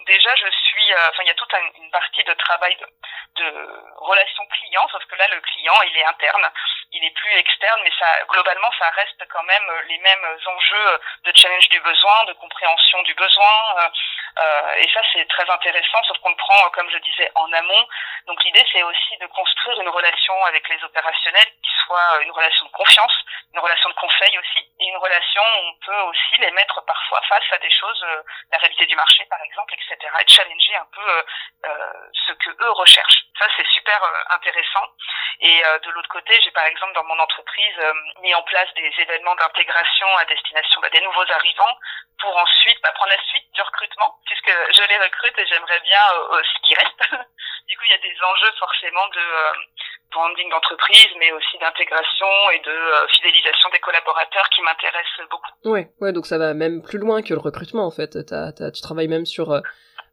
déjà, 0.08 0.34
je 0.36 0.50
suis, 0.50 0.94
enfin, 1.10 1.24
il 1.24 1.28
y 1.28 1.32
a 1.32 1.36
toute 1.36 1.54
une 1.78 1.92
partie 1.92 2.24
de 2.24 2.34
travail 2.34 2.76
de, 2.78 3.44
de 3.44 3.50
relation 3.98 4.44
client, 4.48 4.88
sauf 4.92 5.04
que 5.06 5.16
là, 5.16 5.28
le 5.34 5.42
client, 5.42 5.76
il 5.92 5.98
est 5.98 6.06
interne 6.06 6.50
il 6.92 7.04
est 7.04 7.12
plus 7.12 7.34
externe, 7.36 7.80
mais 7.84 7.92
ça, 8.00 8.08
globalement, 8.30 8.70
ça 8.80 8.90
reste 8.90 9.24
quand 9.32 9.44
même 9.44 9.70
euh, 9.70 9.82
les 9.90 9.98
mêmes 10.00 10.38
enjeux 10.46 10.88
euh, 10.88 10.98
de 11.26 11.32
challenge 11.36 11.70
du 11.70 11.80
besoin, 11.82 12.24
de 12.26 12.34
compréhension 12.34 13.02
du 13.04 13.14
besoin. 13.14 13.76
Euh, 14.40 14.74
et 14.78 14.90
ça, 14.92 15.02
c'est 15.14 15.28
très 15.28 15.50
intéressant, 15.50 16.02
sauf 16.08 16.18
le 16.30 16.36
prend, 16.36 16.70
comme 16.72 16.90
je 16.90 16.98
disais, 17.00 17.32
en 17.36 17.52
amont. 17.54 17.88
Donc 18.28 18.44
l'idée, 18.44 18.66
c'est 18.72 18.84
aussi 18.84 19.18
de 19.18 19.28
construire 19.28 19.82
une 19.82 19.90
relation 19.90 20.34
avec 20.46 20.68
les 20.70 20.84
opérationnels 20.84 21.52
qui 21.64 21.72
soit 21.86 22.22
une 22.22 22.32
relation 22.32 22.66
de 22.66 22.72
confiance, 22.72 23.14
une 23.54 23.60
relation 23.60 23.90
de 23.90 23.96
conseil 23.96 24.38
aussi, 24.38 24.60
et 24.80 24.86
une 24.86 24.98
relation 24.98 25.42
où 25.42 25.68
on 25.68 25.86
peut 25.86 26.02
aussi 26.10 26.38
les 26.40 26.52
mettre 26.52 26.82
parfois 26.86 27.22
face 27.28 27.52
à 27.52 27.58
des 27.58 27.72
choses, 27.72 28.06
la 28.52 28.58
réalité 28.58 28.86
du 28.86 28.96
marché, 28.96 29.26
par 29.26 29.42
exemple, 29.42 29.74
etc., 29.74 29.98
et 30.20 30.28
challenger 30.28 30.76
un 30.76 30.88
peu 30.94 31.26
ce 32.14 32.34
que 32.34 32.50
eux 32.50 32.72
recherchent. 32.72 33.24
Ça, 33.38 33.46
c'est 33.56 33.68
super 33.68 34.00
intéressant. 34.32 34.86
Et 35.42 35.62
de 35.84 35.92
l'autre 35.92 36.10
côté, 36.10 36.40
j'ai 36.44 36.52
par 36.52 36.66
exemple 36.66 36.94
dans 36.94 37.04
mon 37.06 37.20
entreprise, 37.20 37.76
euh, 37.80 37.94
mis 38.22 38.34
en 38.34 38.44
place 38.44 38.68
des 38.76 38.92
événements 38.98 39.36
d'intégration 39.36 40.08
à 40.18 40.26
destination 40.26 40.82
bah, 40.82 40.90
des 40.90 41.02
nouveaux 41.02 41.32
arrivants 41.32 41.78
pour 42.20 42.36
ensuite 42.36 42.80
bah, 42.82 42.92
prendre 42.94 43.12
la 43.12 43.24
suite 43.24 43.46
du 43.54 43.62
recrutement, 43.62 44.16
puisque 44.26 44.52
je 44.76 44.84
les 44.84 44.98
recrute 44.98 45.38
et 45.38 45.48
j'aimerais 45.48 45.80
bien 45.82 46.02
euh, 46.20 46.40
aussi 46.40 46.58
qu'ils 46.68 46.78
restent. 46.78 47.12
du 47.68 47.78
coup, 47.78 47.84
il 47.88 47.92
y 47.92 48.00
a 48.00 48.04
des 48.04 48.18
enjeux 48.24 48.54
forcément 48.60 49.08
de 49.14 49.20
euh, 49.20 49.52
branding 50.12 50.50
d'entreprise, 50.50 51.10
mais 51.20 51.32
aussi 51.32 51.58
d'intégration 51.60 52.28
et 52.54 52.60
de 52.60 53.08
fidélisation 53.16 53.70
des 53.72 53.80
collaborateurs 53.80 54.50
qui 54.50 54.62
m'intéressent 54.62 55.30
beaucoup. 55.30 55.70
Ouais, 55.70 55.92
ouais, 56.02 56.14
donc 56.14 56.26
ça 56.26 56.38
va 56.38 56.54
même 56.54 56.82
plus 56.82 56.98
loin 56.98 57.22
que 57.22 57.34
le 57.34 57.40
recrutement 57.40 57.86
en 57.86 57.92
fait. 57.92 58.18
tu 58.18 58.82
travailles 58.82 59.08
même 59.08 59.28
sur 59.28 59.62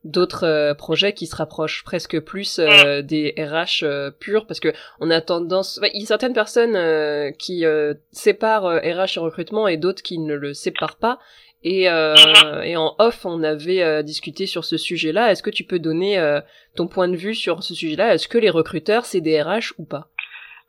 d'autres 0.06 0.44
euh, 0.44 0.74
projets 0.74 1.12
qui 1.12 1.26
se 1.26 1.36
rapprochent 1.36 1.84
presque 1.84 2.20
plus 2.20 2.58
euh, 2.58 3.00
mm. 3.00 3.02
des 3.02 3.34
RH 3.36 3.82
euh, 3.82 4.10
purs 4.10 4.46
parce 4.46 4.60
que 4.60 4.72
on 5.00 5.10
a 5.10 5.20
tendance 5.20 5.80
il 5.92 6.00
y 6.00 6.04
a 6.04 6.06
certaines 6.06 6.32
personnes 6.32 6.76
qui 7.38 7.64
séparent 8.12 8.64
RH 8.64 9.16
et 9.16 9.20
recrutement 9.20 9.68
et 9.68 9.76
d'autres 9.76 10.02
qui 10.02 10.18
ne 10.18 10.34
le 10.34 10.54
séparent 10.54 10.96
pas 10.96 11.18
et, 11.66 11.84
mm-hmm. 11.84 12.64
et 12.64 12.76
en 12.76 12.94
off 12.98 13.24
on 13.24 13.42
avait 13.42 14.02
discuté 14.02 14.46
sur 14.46 14.64
ce 14.64 14.76
sujet-là 14.78 15.30
est-ce 15.30 15.42
que 15.42 15.50
tu 15.50 15.64
peux 15.64 15.78
donner 15.78 16.16
ton 16.76 16.86
point 16.86 17.08
de 17.08 17.16
vue 17.16 17.34
sur 17.34 17.62
ce 17.62 17.74
sujet-là? 17.74 18.14
Est-ce 18.14 18.28
que 18.28 18.38
les 18.38 18.50
recruteurs 18.50 19.04
c'est 19.04 19.20
des 19.20 19.42
RH 19.42 19.74
ou 19.78 19.84
pas? 19.84 20.06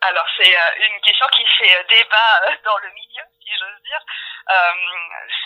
Alors 0.02 0.26
c'est 0.38 0.50
une 0.50 1.02
question 1.02 1.26
qui 1.36 1.44
fait 1.60 1.86
débat 1.90 2.34
dans 2.66 2.78
le 2.78 2.90
milieu 2.94 3.24
si 3.42 3.52
j'ose 3.60 3.84
dire 3.84 4.02
euh, 4.50 4.74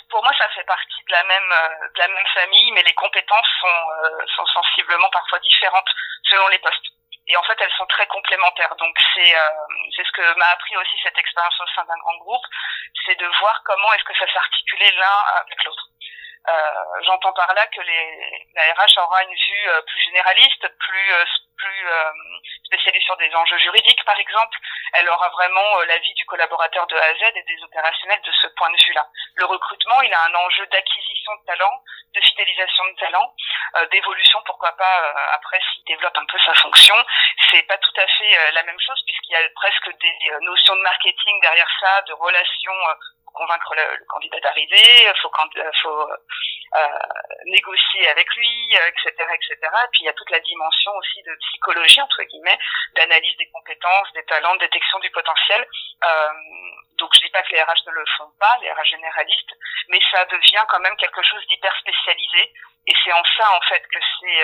pour 0.09 0.23
moi, 0.23 0.31
ça 0.37 0.47
fait 0.49 0.63
partie 0.65 1.01
de 1.07 1.11
la 1.11 1.23
même 1.23 1.51
euh, 1.51 1.87
de 1.95 1.99
la 1.99 2.07
même 2.07 2.27
famille, 2.33 2.71
mais 2.73 2.83
les 2.83 2.93
compétences 2.93 3.47
sont 3.59 3.67
euh, 3.67 4.25
sont 4.35 4.45
sensiblement 4.45 5.09
parfois 5.09 5.39
différentes 5.39 5.89
selon 6.29 6.47
les 6.49 6.59
postes. 6.59 6.85
Et 7.27 7.37
en 7.37 7.43
fait, 7.43 7.55
elles 7.59 7.71
sont 7.77 7.85
très 7.85 8.07
complémentaires. 8.07 8.75
Donc 8.77 8.97
c'est 9.13 9.35
c'est 9.95 10.03
ce 10.03 10.11
que 10.11 10.37
m'a 10.37 10.47
appris 10.47 10.75
aussi 10.77 10.97
cette 11.03 11.17
expérience 11.17 11.59
au 11.61 11.67
sein 11.75 11.85
d'un 11.85 11.97
grand 11.97 12.17
groupe, 12.17 12.45
c'est 13.05 13.19
de 13.19 13.27
voir 13.39 13.61
comment 13.63 13.93
est-ce 13.93 14.03
que 14.03 14.17
ça 14.17 14.31
s'articulait 14.33 14.91
l'un 14.91 15.19
avec 15.41 15.63
l'autre. 15.63 15.87
Euh, 16.49 17.01
J'entends 17.03 17.33
par 17.33 17.53
là 17.53 17.67
que 17.67 17.81
les, 17.81 18.47
la 18.55 18.63
RH 18.73 18.97
aura 18.97 19.23
une 19.23 19.35
vue 19.35 19.69
plus 19.85 20.01
généraliste, 20.01 20.67
plus 20.77 21.13
plus 21.61 21.87
euh, 21.87 22.11
spécialisée 22.65 23.05
sur 23.05 23.15
des 23.17 23.33
enjeux 23.35 23.57
juridiques, 23.59 24.03
par 24.05 24.17
exemple. 24.17 24.57
Elle 24.93 25.07
aura 25.09 25.29
vraiment 25.29 25.79
euh, 25.79 25.85
l'avis 25.85 26.13
du 26.15 26.25
collaborateur 26.25 26.87
de 26.87 26.97
A 26.97 27.03
à 27.03 27.13
Z 27.13 27.21
et 27.35 27.43
des 27.43 27.63
opérationnels 27.63 28.21
de 28.21 28.31
ce 28.41 28.47
point 28.57 28.69
de 28.71 28.77
vue-là. 28.85 29.07
Le 29.35 29.45
recrutement, 29.45 30.01
il 30.01 30.13
a 30.13 30.25
un 30.25 30.33
enjeu 30.33 30.65
d'acquisition 30.67 31.31
de 31.35 31.45
talent, 31.45 31.83
de 32.15 32.21
fidélisation 32.21 32.83
de 32.85 32.95
talent, 32.99 33.33
euh, 33.77 33.85
d'évolution, 33.87 34.41
pourquoi 34.45 34.71
pas 34.75 35.13
après 35.33 35.59
s'il 35.71 35.83
développe 35.85 36.17
un 36.17 36.25
peu 36.25 36.39
sa 36.39 36.53
fonction. 36.55 36.95
C'est 37.49 37.63
pas 37.63 37.77
tout 37.77 37.93
à 37.97 38.07
fait 38.07 38.51
la 38.53 38.63
même 38.63 38.79
chose 38.79 39.01
puisqu'il 39.05 39.33
y 39.33 39.35
a 39.35 39.49
presque 39.55 39.89
des 39.99 40.15
notions 40.41 40.75
de 40.75 40.81
marketing 40.81 41.39
derrière 41.41 41.69
ça, 41.79 42.01
de 42.03 42.13
relations 42.13 42.79
convaincre 43.33 43.75
le, 43.75 44.05
candidat 44.05 44.39
d'arriver, 44.39 45.05
il 45.05 45.13
faut, 45.21 45.31
faut 45.83 46.09
euh, 46.73 46.87
négocier 47.45 48.07
avec 48.07 48.33
lui, 48.35 48.73
etc., 48.73 49.11
euh, 49.19 49.33
etc. 49.33 49.55
Et 49.59 49.87
puis 49.91 50.01
il 50.01 50.05
y 50.05 50.09
a 50.09 50.13
toute 50.13 50.29
la 50.29 50.39
dimension 50.39 50.91
aussi 50.95 51.21
de 51.23 51.35
psychologie 51.35 52.01
entre 52.01 52.23
guillemets, 52.23 52.57
d'analyse 52.95 53.35
des 53.37 53.49
compétences, 53.49 54.13
des 54.13 54.23
talents, 54.23 54.55
de 54.55 54.59
détection 54.59 54.99
du 54.99 55.09
potentiel. 55.11 55.67
Euh, 56.05 56.29
donc 56.97 57.13
je 57.13 57.19
dis 57.19 57.29
pas 57.29 57.43
que 57.43 57.53
les 57.53 57.61
RH 57.61 57.87
ne 57.87 57.91
le 57.91 58.05
font 58.17 58.31
pas, 58.39 58.57
les 58.61 58.71
RH 58.71 58.85
généralistes, 58.85 59.53
mais 59.89 59.99
ça 60.11 60.23
devient 60.25 60.65
quand 60.69 60.79
même 60.79 60.95
quelque 60.95 61.23
chose 61.23 61.45
d'hyper 61.47 61.75
spécialisé. 61.77 62.53
Et 62.87 62.93
c'est 63.03 63.11
en 63.11 63.23
ça 63.37 63.51
en 63.51 63.61
fait 63.67 63.83
que 63.93 63.99
c'est, 64.19 64.41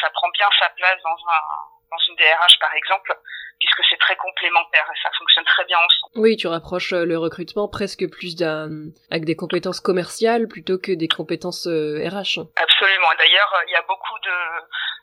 ça 0.00 0.10
prend 0.10 0.28
bien 0.30 0.48
sa 0.58 0.70
place 0.70 1.00
dans 1.02 1.18
un 1.28 1.79
dans 1.90 1.98
une 2.08 2.16
DRH 2.16 2.58
par 2.60 2.74
exemple, 2.74 3.14
puisque 3.58 3.82
c'est 3.90 3.98
très 3.98 4.16
complémentaire 4.16 4.86
et 4.90 4.98
ça 5.02 5.10
fonctionne 5.18 5.44
très 5.44 5.64
bien 5.64 5.78
ensemble. 5.78 6.12
Oui, 6.16 6.36
tu 6.36 6.46
rapproches 6.46 6.92
euh, 6.92 7.04
le 7.04 7.18
recrutement 7.18 7.68
presque 7.68 8.08
plus 8.10 8.36
d'un 8.36 8.90
avec 9.10 9.24
des 9.24 9.36
compétences 9.36 9.80
commerciales 9.80 10.48
plutôt 10.48 10.78
que 10.78 10.92
des 10.92 11.08
compétences 11.08 11.66
RH. 11.66 12.38
Euh, 12.38 12.44
Absolument. 12.56 13.10
D'ailleurs, 13.18 13.52
il 13.66 13.72
y 13.72 13.76
a 13.76 13.82
beaucoup 13.82 14.18
de 14.24 14.36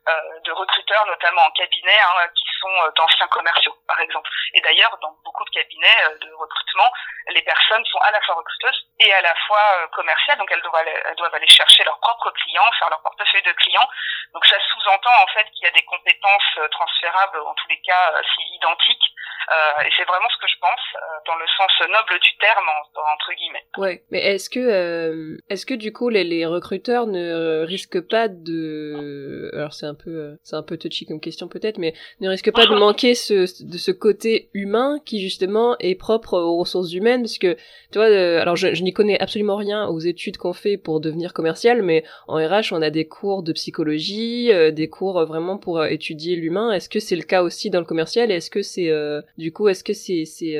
euh, 0.07 0.39
de 0.45 0.51
recruteurs, 0.53 1.05
notamment 1.07 1.41
en 1.41 1.51
cabinet, 1.51 1.99
hein, 1.99 2.27
qui 2.33 2.45
sont 2.59 2.75
euh, 2.85 2.91
d'anciens 2.95 3.27
commerciaux, 3.27 3.75
par 3.87 3.99
exemple. 3.99 4.29
Et 4.53 4.61
d'ailleurs, 4.61 4.97
dans 5.01 5.15
beaucoup 5.23 5.43
de 5.45 5.49
cabinets 5.49 6.03
euh, 6.09 6.17
de 6.19 6.33
recrutement, 6.33 6.91
les 7.29 7.41
personnes 7.41 7.85
sont 7.85 7.99
à 7.99 8.11
la 8.11 8.21
fois 8.21 8.35
recruteuses 8.35 8.87
et 8.99 9.13
à 9.13 9.21
la 9.21 9.33
fois 9.47 9.87
commerciales, 9.93 10.37
donc 10.37 10.51
elles 10.51 10.61
doivent, 10.61 11.35
aller, 11.35 11.47
chercher 11.47 11.83
leurs 11.83 11.99
propres 11.99 12.31
clients, 12.31 12.69
faire 12.79 12.89
leur 12.89 13.01
portefeuille 13.01 13.43
de 13.43 13.51
clients. 13.53 13.87
Donc 14.33 14.45
ça 14.45 14.57
sous-entend 14.59 15.23
en 15.23 15.27
fait 15.27 15.45
qu'il 15.51 15.65
y 15.65 15.67
a 15.67 15.71
des 15.71 15.83
compétences 15.83 16.59
transférables, 16.71 17.39
en 17.41 17.53
tous 17.53 17.67
les 17.69 17.81
cas 17.81 18.13
si 18.33 18.55
identiques, 18.55 19.13
euh, 19.49 19.85
et 19.85 19.89
c'est 19.95 20.03
vraiment 20.03 20.27
ce 20.29 20.37
que 20.41 20.47
je 20.51 20.59
pense 20.59 20.85
euh, 20.95 20.99
dans 21.25 21.35
le 21.35 21.47
sens 21.47 21.71
noble 21.87 22.19
du 22.19 22.35
terme 22.37 22.67
entre 23.13 23.33
guillemets. 23.33 23.65
Ouais, 23.77 24.03
mais 24.11 24.19
est-ce 24.19 24.49
que 24.49 24.59
euh, 24.59 25.37
est-ce 25.49 25.65
que 25.65 25.73
du 25.73 25.93
coup 25.93 26.09
les, 26.09 26.25
les 26.25 26.45
recruteurs 26.45 27.07
ne 27.07 27.63
risquent 27.63 28.05
pas 28.09 28.27
de 28.27 29.49
alors 29.53 29.71
c'est 29.71 29.85
un 29.85 29.95
peu, 29.95 30.37
c'est 30.43 30.57
un 30.57 30.63
peu 30.63 30.77
touchy 30.77 31.05
comme 31.05 31.21
question 31.21 31.47
peut-être, 31.47 31.77
mais 31.77 31.93
ne 32.19 32.29
risque 32.47 32.55
pas 32.55 32.65
de 32.65 32.75
manquer 32.79 33.15
ce, 33.15 33.63
de 33.63 33.77
ce 33.77 33.91
côté 33.91 34.49
humain 34.53 34.99
qui 35.05 35.19
justement 35.19 35.75
est 35.79 35.95
propre 35.95 36.37
aux 36.39 36.57
ressources 36.57 36.93
humaines, 36.93 37.21
parce 37.21 37.37
que 37.37 37.55
tu 37.91 37.99
vois, 37.99 38.05
alors 38.05 38.55
je, 38.55 38.73
je 38.73 38.83
n'y 38.83 38.93
connais 38.93 39.19
absolument 39.19 39.55
rien 39.55 39.87
aux 39.87 39.99
études 39.99 40.37
qu'on 40.37 40.53
fait 40.53 40.77
pour 40.77 40.99
devenir 40.99 41.33
commercial, 41.33 41.81
mais 41.81 42.03
en 42.27 42.37
RH 42.37 42.71
on 42.71 42.81
a 42.81 42.89
des 42.89 43.05
cours 43.05 43.43
de 43.43 43.53
psychologie, 43.53 44.51
des 44.71 44.87
cours 44.89 45.25
vraiment 45.25 45.57
pour 45.57 45.83
étudier 45.85 46.35
l'humain. 46.35 46.71
Est-ce 46.71 46.89
que 46.89 46.99
c'est 46.99 47.15
le 47.15 47.23
cas 47.23 47.43
aussi 47.43 47.69
dans 47.69 47.79
le 47.79 47.85
commercial? 47.85 48.31
Est-ce 48.31 48.49
que 48.49 48.61
c'est 48.61 48.91
du 49.37 49.51
coup, 49.51 49.67
est-ce 49.67 49.83
que 49.83 49.93
c'est 49.93 50.25
c'est 50.25 50.57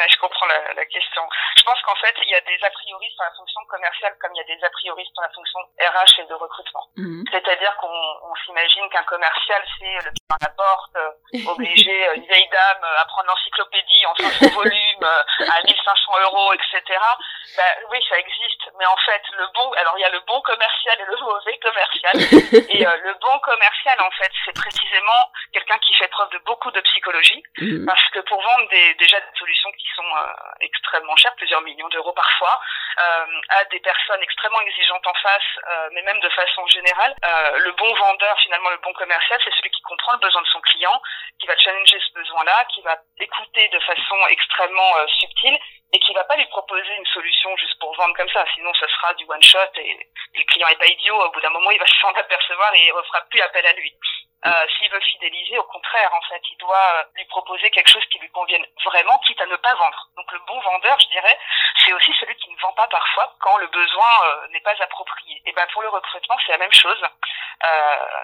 Ouais, 0.00 0.08
je 0.08 0.16
comprends 0.16 0.46
la, 0.46 0.72
la 0.72 0.86
question. 0.86 1.20
Je 1.58 1.62
pense 1.62 1.76
qu'en 1.82 1.94
fait, 1.96 2.14
il 2.24 2.30
y 2.30 2.34
a 2.34 2.40
des 2.40 2.56
a 2.64 2.70
priori 2.70 3.06
sur 3.12 3.22
la 3.22 3.32
fonction 3.36 3.60
commerciale 3.68 4.16
comme 4.18 4.32
il 4.34 4.38
y 4.38 4.40
a 4.40 4.56
des 4.56 4.64
a 4.64 4.70
priori 4.70 5.04
sur 5.12 5.20
la 5.20 5.28
fonction 5.28 5.60
RH 5.76 6.20
et 6.20 6.24
de 6.24 6.32
recrutement. 6.32 6.88
Mhm. 6.96 7.24
C'est-à-dire 7.30 7.76
qu'on 7.76 7.92
on, 7.92 8.34
s'imagine 8.46 8.88
qu'un 8.88 9.02
commercial, 9.02 9.62
c'est 9.78 10.04
le 10.04 10.10
dans 10.30 10.40
la 10.40 10.48
porte, 10.56 10.96
euh, 10.96 11.50
obligé, 11.52 12.08
euh, 12.08 12.14
une 12.14 12.24
vieille 12.24 12.48
dame, 12.48 12.82
euh, 12.82 13.02
à 13.02 13.04
prendre 13.04 13.28
l'encyclopédie 13.28 14.06
en 14.06 14.14
500 14.14 14.54
volumes, 14.54 15.04
à 15.04 15.62
1500 15.66 16.12
euros, 16.22 16.54
etc. 16.54 16.80
Ben, 17.56 17.72
oui, 17.90 17.98
ça 18.08 18.16
existe. 18.16 18.72
Mais 18.78 18.86
en 18.86 18.96
fait, 19.04 19.22
le 19.36 19.46
bon, 19.52 19.70
alors 19.76 19.98
il 19.98 20.00
y 20.00 20.04
a 20.04 20.10
le 20.10 20.20
bon 20.26 20.40
commercial 20.40 20.96
et 20.98 21.04
le 21.04 21.16
mauvais 21.20 21.58
commercial. 21.58 22.16
et 22.72 22.84
le 23.04 23.14
bon 23.20 23.38
commercial, 23.40 24.00
en 24.00 24.10
fait, 24.12 24.32
c'est 24.46 24.54
précisément 24.54 25.28
quelqu'un 25.52 25.78
qui 25.78 25.92
fait 25.94 26.08
preuve 26.08 26.30
de 26.30 26.38
beaucoup 26.46 26.70
de 26.70 26.80
psychologie. 26.80 27.42
Mhm. 27.58 27.84
Parce 27.84 28.08
que 28.10 28.20
pour 28.20 28.40
vendre 28.40 28.68
des, 28.70 28.94
déjà 28.94 29.20
des 29.20 29.38
solutions 29.38 29.70
qui 29.72 29.89
sont 29.94 30.16
euh, 30.16 30.32
extrêmement 30.60 31.16
chères, 31.16 31.34
plusieurs 31.36 31.60
millions 31.62 31.88
d'euros 31.88 32.12
parfois, 32.12 32.60
euh, 32.98 33.26
à 33.50 33.64
des 33.66 33.80
personnes 33.80 34.22
extrêmement 34.22 34.60
exigeantes 34.60 35.06
en 35.06 35.14
face, 35.14 35.50
euh, 35.68 35.88
mais 35.92 36.02
même 36.02 36.20
de 36.20 36.28
façon 36.30 36.66
générale. 36.66 37.14
le 37.56 37.72
bon 37.72 37.92
vendeur, 37.94 38.38
finalement, 38.40 38.70
le 38.70 38.78
bon 38.78 38.92
commercial, 38.94 39.40
c'est 39.44 39.54
celui 39.56 39.70
qui 39.70 39.82
comprend 39.82 40.12
le 40.12 40.18
besoin 40.18 40.42
de 40.42 40.46
son 40.46 40.60
client, 40.60 41.00
qui 41.38 41.46
va 41.46 41.56
challenger 41.56 41.98
ce 42.00 42.12
besoin-là, 42.18 42.64
qui 42.74 42.82
va 42.82 42.96
écouter 43.18 43.68
de 43.68 43.80
façon 43.80 44.16
extrêmement 44.28 44.92
subtile 45.18 45.58
et 45.92 45.98
qui 45.98 46.12
va 46.14 46.24
pas 46.24 46.36
lui 46.36 46.46
proposer 46.46 46.94
une 46.96 47.06
solution 47.06 47.56
juste 47.56 47.78
pour 47.80 47.94
vendre 47.96 48.14
comme 48.16 48.28
ça, 48.30 48.44
sinon 48.54 48.72
ce 48.74 48.86
sera 48.86 49.14
du 49.14 49.24
one 49.28 49.42
shot 49.42 49.72
et, 49.76 49.98
le 50.34 50.44
client 50.44 50.68
est 50.68 50.78
pas 50.78 50.86
idiot, 50.86 51.16
au 51.16 51.30
bout 51.30 51.40
d'un 51.40 51.50
moment 51.50 51.70
il 51.70 51.78
va 51.78 51.86
s'en 52.00 52.12
apercevoir 52.12 52.74
et 52.74 52.86
il 52.86 52.94
ne 52.94 53.02
fera 53.02 53.20
plus 53.30 53.40
appel 53.40 53.66
à 53.66 53.72
lui. 53.72 53.94
Euh, 54.46 54.66
S'il 54.78 54.90
veut 54.90 55.00
fidéliser, 55.00 55.58
au 55.58 55.64
contraire, 55.64 56.10
en 56.14 56.20
fait, 56.22 56.40
il 56.50 56.56
doit 56.56 56.94
euh, 56.94 57.04
lui 57.14 57.24
proposer 57.26 57.70
quelque 57.70 57.90
chose 57.90 58.04
qui 58.06 58.18
lui 58.18 58.30
convienne 58.30 58.64
vraiment, 58.84 59.18
quitte 59.18 59.40
à 59.40 59.46
ne 59.46 59.56
pas 59.56 59.74
vendre. 59.74 60.08
Donc 60.16 60.32
le 60.32 60.38
bon 60.46 60.58
vendeur, 60.60 60.98
je 60.98 61.08
dirais, 61.08 61.38
c'est 61.84 61.92
aussi 61.92 62.12
celui 62.18 62.34
qui 62.36 62.50
ne 62.50 62.56
vend 62.58 62.72
pas 62.72 62.88
parfois 62.88 63.34
quand 63.40 63.58
le 63.58 63.66
besoin 63.66 64.24
euh, 64.24 64.48
n'est 64.48 64.60
pas 64.60 64.74
approprié. 64.80 65.42
Et 65.44 65.52
ben 65.52 65.66
pour 65.72 65.82
le 65.82 65.90
recrutement, 65.90 66.38
c'est 66.44 66.52
la 66.52 66.58
même 66.58 66.72
chose. 66.72 67.02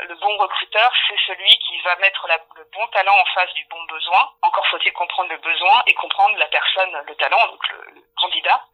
Le 0.09 0.15
bon 0.15 0.35
recruteur, 0.39 0.91
c'est 1.07 1.19
celui 1.27 1.59
qui 1.59 1.79
va 1.83 1.95
mettre 1.97 2.27
le 2.57 2.65
bon 2.73 2.87
talent 2.87 3.15
en 3.15 3.25
face 3.35 3.53
du 3.53 3.67
bon 3.67 3.83
besoin. 3.85 4.31
Encore 4.41 4.67
faut-il 4.69 4.93
comprendre 4.95 5.29
le 5.31 5.37
besoin 5.39 5.83
et 5.87 5.95
comprendre 5.95 6.39
la 6.39 6.47
personne, 6.47 7.05
le 7.07 7.15
talent, 7.17 7.47
donc 7.49 7.69
le 7.69 8.03
candidat, 8.17 8.65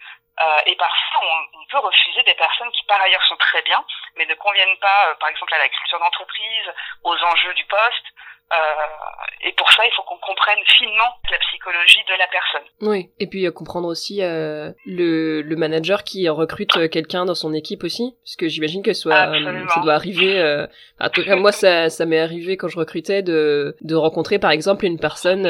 euh, 0.41 0.61
et 0.67 0.77
parfois, 0.77 1.21
on, 1.23 1.59
on, 1.61 1.65
peut 1.67 1.79
refuser 1.79 2.23
des 2.23 2.35
personnes 2.35 2.71
qui, 2.73 2.85
par 2.85 3.01
ailleurs, 3.03 3.23
sont 3.25 3.37
très 3.37 3.61
bien, 3.63 3.85
mais 4.17 4.25
ne 4.25 4.35
conviennent 4.35 4.79
pas, 4.79 5.09
euh, 5.09 5.15
par 5.17 5.29
exemple, 5.29 5.55
à 5.55 5.59
la 5.59 5.69
culture 5.69 5.99
d'entreprise, 5.99 6.73
aux 7.05 7.17
enjeux 7.17 7.55
du 7.55 7.65
poste, 7.67 8.07
et 9.45 9.53
pour 9.57 9.71
ça, 9.73 9.83
il 9.85 9.91
faut 9.97 10.03
qu'on 10.03 10.19
comprenne 10.19 10.59
finement 10.79 11.11
la 11.31 11.39
psychologie 11.39 12.01
de 12.09 12.19
la 12.19 12.27
personne. 12.29 12.69
Oui, 12.81 13.11
et 13.19 13.27
puis 13.27 13.47
euh, 13.47 13.51
comprendre 13.51 13.89
aussi 13.89 14.23
euh, 14.23 14.71
le, 14.87 15.43
le 15.43 15.57
manager 15.57 16.05
qui 16.05 16.29
recrute 16.29 16.77
euh, 16.77 16.89
quelqu'un 16.89 17.25
dans 17.25 17.35
son 17.35 17.53
équipe 17.53 17.83
aussi, 17.83 18.15
parce 18.25 18.37
que 18.37 18.49
j'imagine 18.49 18.83
que 18.83 18.93
soit 18.93 19.33
ça 19.75 19.81
doit 19.81 19.95
arriver. 19.95 20.67
en 21.01 21.09
tout 21.09 21.25
cas, 21.25 21.37
moi, 21.37 21.51
ça, 21.51 21.91
ça 21.91 22.07
m'est 22.07 22.21
arrivé 22.21 22.57
quand 22.57 22.69
je 22.69 22.79
recrutais 22.79 23.23
de, 23.23 23.77
de 23.81 23.95
rencontrer, 23.95 24.39
par 24.39 24.53
exemple, 24.53 24.85
une 24.85 24.99
personne 24.99 25.43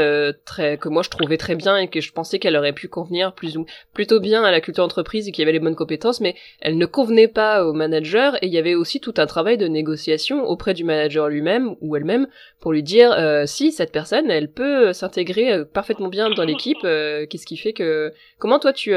très 0.47 0.78
que 0.78 0.88
moi 0.88 1.02
je 1.02 1.11
trouvais 1.11 1.37
très 1.37 1.54
bien 1.54 1.76
et 1.76 1.88
que 1.88 2.00
je 2.00 2.12
pensais 2.12 2.38
qu'elle 2.38 2.56
aurait 2.56 2.73
pu 2.73 2.88
convenir 2.88 3.35
plus 3.35 3.56
ou 3.56 3.66
plutôt 3.92 4.21
bien 4.21 4.42
à 4.42 4.50
la 4.50 4.61
culture 4.61 4.85
d'entreprise 4.85 5.28
et 5.28 5.32
qui 5.32 5.42
avait 5.42 5.52
les 5.52 5.59
bonnes 5.59 5.76
compétences, 5.76 6.21
mais 6.21 6.35
elle 6.61 6.78
ne 6.78 6.87
convenait 6.87 7.28
pas 7.28 7.64
au 7.64 7.73
manager 7.73 8.37
et 8.42 8.47
il 8.47 8.52
y 8.52 8.59
avait 8.59 8.75
aussi 8.75 9.00
tout 9.00 9.14
un 9.18 9.26
travail 9.26 9.59
de 9.59 9.68
négociation 9.68 10.44
auprès 10.44 10.75
du 10.75 10.85
manager 10.85 11.28
lui-même 11.28 11.76
ou 11.80 11.97
elle-même 11.97 12.26
pour 12.61 12.73
lui 12.73 12.82
dire 12.82 12.92
euh, 13.01 13.47
si 13.47 13.73
cette 13.73 13.93
personne 13.93 14.31
elle 14.31 14.53
peut 14.53 14.93
s'intégrer 14.93 15.53
euh, 15.53 15.65
parfaitement 15.65 16.09
bien 16.09 16.31
dans 16.31 16.45
l'équipe 16.45 16.85
euh, 16.85 17.27
qu'est-ce 17.31 17.47
qui 17.47 17.57
fait 17.57 17.73
que 17.73 18.13
comment 18.39 18.59
toi 18.59 18.73
tu 18.73 18.95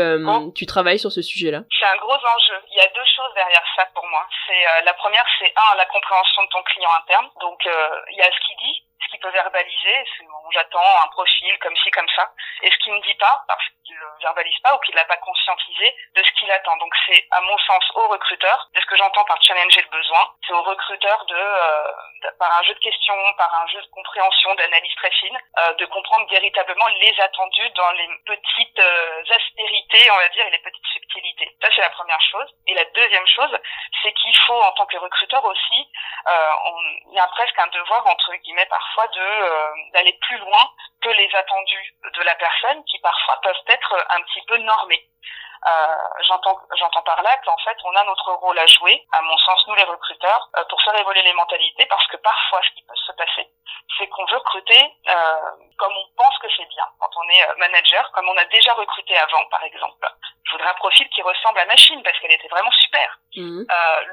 tu 0.55 0.65
travailles 0.65 0.99
sur 0.99 1.11
ce 1.11 1.21
sujet-là? 1.21 1.63
C'est 1.79 1.85
un 1.85 1.97
gros 1.97 2.13
enjeu. 2.13 2.59
Il 2.71 2.77
y 2.77 2.81
a 2.81 2.87
deux 2.87 3.07
choses 3.15 3.33
derrière 3.35 3.63
ça 3.75 3.87
pour 3.93 4.05
moi. 4.07 4.27
C'est 4.47 4.83
la 4.85 4.93
première 4.93 5.25
c'est 5.39 5.53
un 5.55 5.77
la 5.77 5.85
compréhension 5.85 6.43
de 6.43 6.49
ton 6.49 6.63
client 6.63 6.89
interne. 7.03 7.27
Donc 7.41 7.59
il 7.65 8.17
y 8.17 8.21
a 8.21 8.25
ce 8.25 8.39
qu'il 8.45 8.57
dit 8.57 8.83
ce 9.05 9.11
qu'il 9.11 9.19
peut 9.19 9.29
verbaliser, 9.29 10.05
j'attends 10.51 11.03
un 11.03 11.07
profil 11.07 11.57
comme 11.59 11.75
ci, 11.77 11.91
comme 11.91 12.07
ça, 12.15 12.31
et 12.61 12.71
ce 12.71 12.77
qu'il 12.77 12.93
ne 12.93 13.01
dit 13.01 13.15
pas, 13.15 13.43
parce 13.47 13.63
qu'il 13.83 13.95
ne 13.95 14.21
verbalise 14.21 14.57
pas 14.59 14.73
ou 14.75 14.79
qu'il 14.79 14.95
n'a 14.95 15.05
pas 15.05 15.17
conscientisé 15.17 15.95
de 16.15 16.23
ce 16.23 16.31
qu'il 16.39 16.51
attend. 16.51 16.75
Donc 16.77 16.93
c'est, 17.05 17.27
à 17.31 17.41
mon 17.41 17.57
sens, 17.59 17.83
au 17.95 18.07
recruteur, 18.07 18.69
de 18.73 18.81
ce 18.81 18.85
que 18.85 18.97
j'entends 18.97 19.23
par 19.25 19.41
challenger 19.41 19.81
le 19.81 19.97
besoin, 19.97 20.29
c'est 20.45 20.53
au 20.53 20.63
recruteur 20.63 21.25
de, 21.25 21.35
euh, 21.35 22.31
par 22.39 22.57
un 22.57 22.63
jeu 22.63 22.73
de 22.73 22.79
questions, 22.79 23.15
par 23.37 23.53
un 23.61 23.67
jeu 23.67 23.81
de 23.81 23.87
compréhension, 23.87 24.55
d'analyse 24.55 24.95
très 24.95 25.11
fine, 25.11 25.37
euh, 25.59 25.73
de 25.73 25.85
comprendre 25.85 26.27
véritablement 26.29 26.87
les 26.87 27.19
attendus 27.19 27.69
dans 27.71 27.91
les 27.91 28.09
petites 28.25 28.79
euh, 28.79 29.23
aspérités, 29.35 30.11
on 30.11 30.17
va 30.17 30.29
dire, 30.29 30.47
et 30.47 30.51
les 30.51 30.59
petites 30.59 30.87
subtilités. 30.93 31.55
Ça, 31.61 31.69
c'est 31.75 31.81
la 31.81 31.89
première 31.89 32.21
chose. 32.21 32.49
Et 32.67 32.73
la 32.73 32.85
deuxième 32.85 33.27
chose, 33.27 33.57
c'est 34.01 34.13
qu'il 34.13 34.35
faut, 34.47 34.61
en 34.61 34.71
tant 34.73 34.85
que 34.85 34.97
recruteur 34.97 35.43
aussi, 35.45 35.89
on, 36.27 36.81
il 37.11 37.13
y 37.13 37.19
a 37.19 37.27
presque 37.27 37.57
un 37.59 37.67
devoir, 37.67 38.05
entre 38.07 38.33
guillemets, 38.35 38.65
euh, 39.17 39.73
d'aller 39.93 40.17
plus 40.21 40.37
loin 40.37 40.69
que 41.01 41.09
les 41.09 41.29
attendus 41.35 41.95
de 42.15 42.21
la 42.23 42.35
personne 42.35 42.83
qui 42.85 42.99
parfois 42.99 43.39
peuvent 43.41 43.63
être 43.67 44.05
un 44.09 44.21
petit 44.21 44.41
peu 44.47 44.57
normés. 44.57 45.03
Euh, 45.67 45.95
j'entends 46.27 46.59
j'entends 46.77 47.01
par 47.01 47.21
là 47.23 47.35
qu'en 47.43 47.57
fait 47.57 47.77
on 47.85 47.95
a 47.95 48.03
notre 48.03 48.33
rôle 48.33 48.59
à 48.59 48.67
jouer, 48.67 49.03
à 49.11 49.21
mon 49.23 49.37
sens 49.37 49.65
nous 49.67 49.73
les 49.73 49.83
recruteurs, 49.83 50.49
euh, 50.57 50.63
pour 50.69 50.79
faire 50.83 50.95
évoluer 50.95 51.23
les 51.23 51.33
mentalités 51.33 51.87
parce 51.87 52.05
que 52.07 52.17
parfois 52.17 52.61
ce 52.61 52.75
qui 52.75 52.83
peut 52.83 52.95
se 52.95 53.11
passer, 53.13 53.49
c'est 53.97 54.07
qu'on 54.07 54.25
veut 54.25 54.37
recruter 54.37 54.79
euh, 55.09 55.35
comme 55.77 55.93
on 55.93 56.05
pense 56.15 56.37
que 56.37 56.47
c'est 56.55 56.67
bien 56.69 56.85
quand 56.99 57.09
on 57.17 57.29
est 57.29 57.57
manager, 57.57 58.11
comme 58.11 58.29
on 58.29 58.37
a 58.37 58.45
déjà 58.45 58.73
recruté 58.73 59.17
avant 59.17 59.43
par 59.45 59.63
exemple. 59.63 60.07
Je 60.43 60.51
voudrais 60.51 60.69
un 60.69 60.75
profil 60.75 61.09
qui 61.09 61.23
ressemble 61.23 61.57
à 61.57 61.65
machine 61.65 62.03
parce 62.03 62.19
qu'elle 62.19 62.31
était 62.31 62.47
vraiment 62.47 62.71
super. 62.71 63.17
Mmh. 63.35 63.63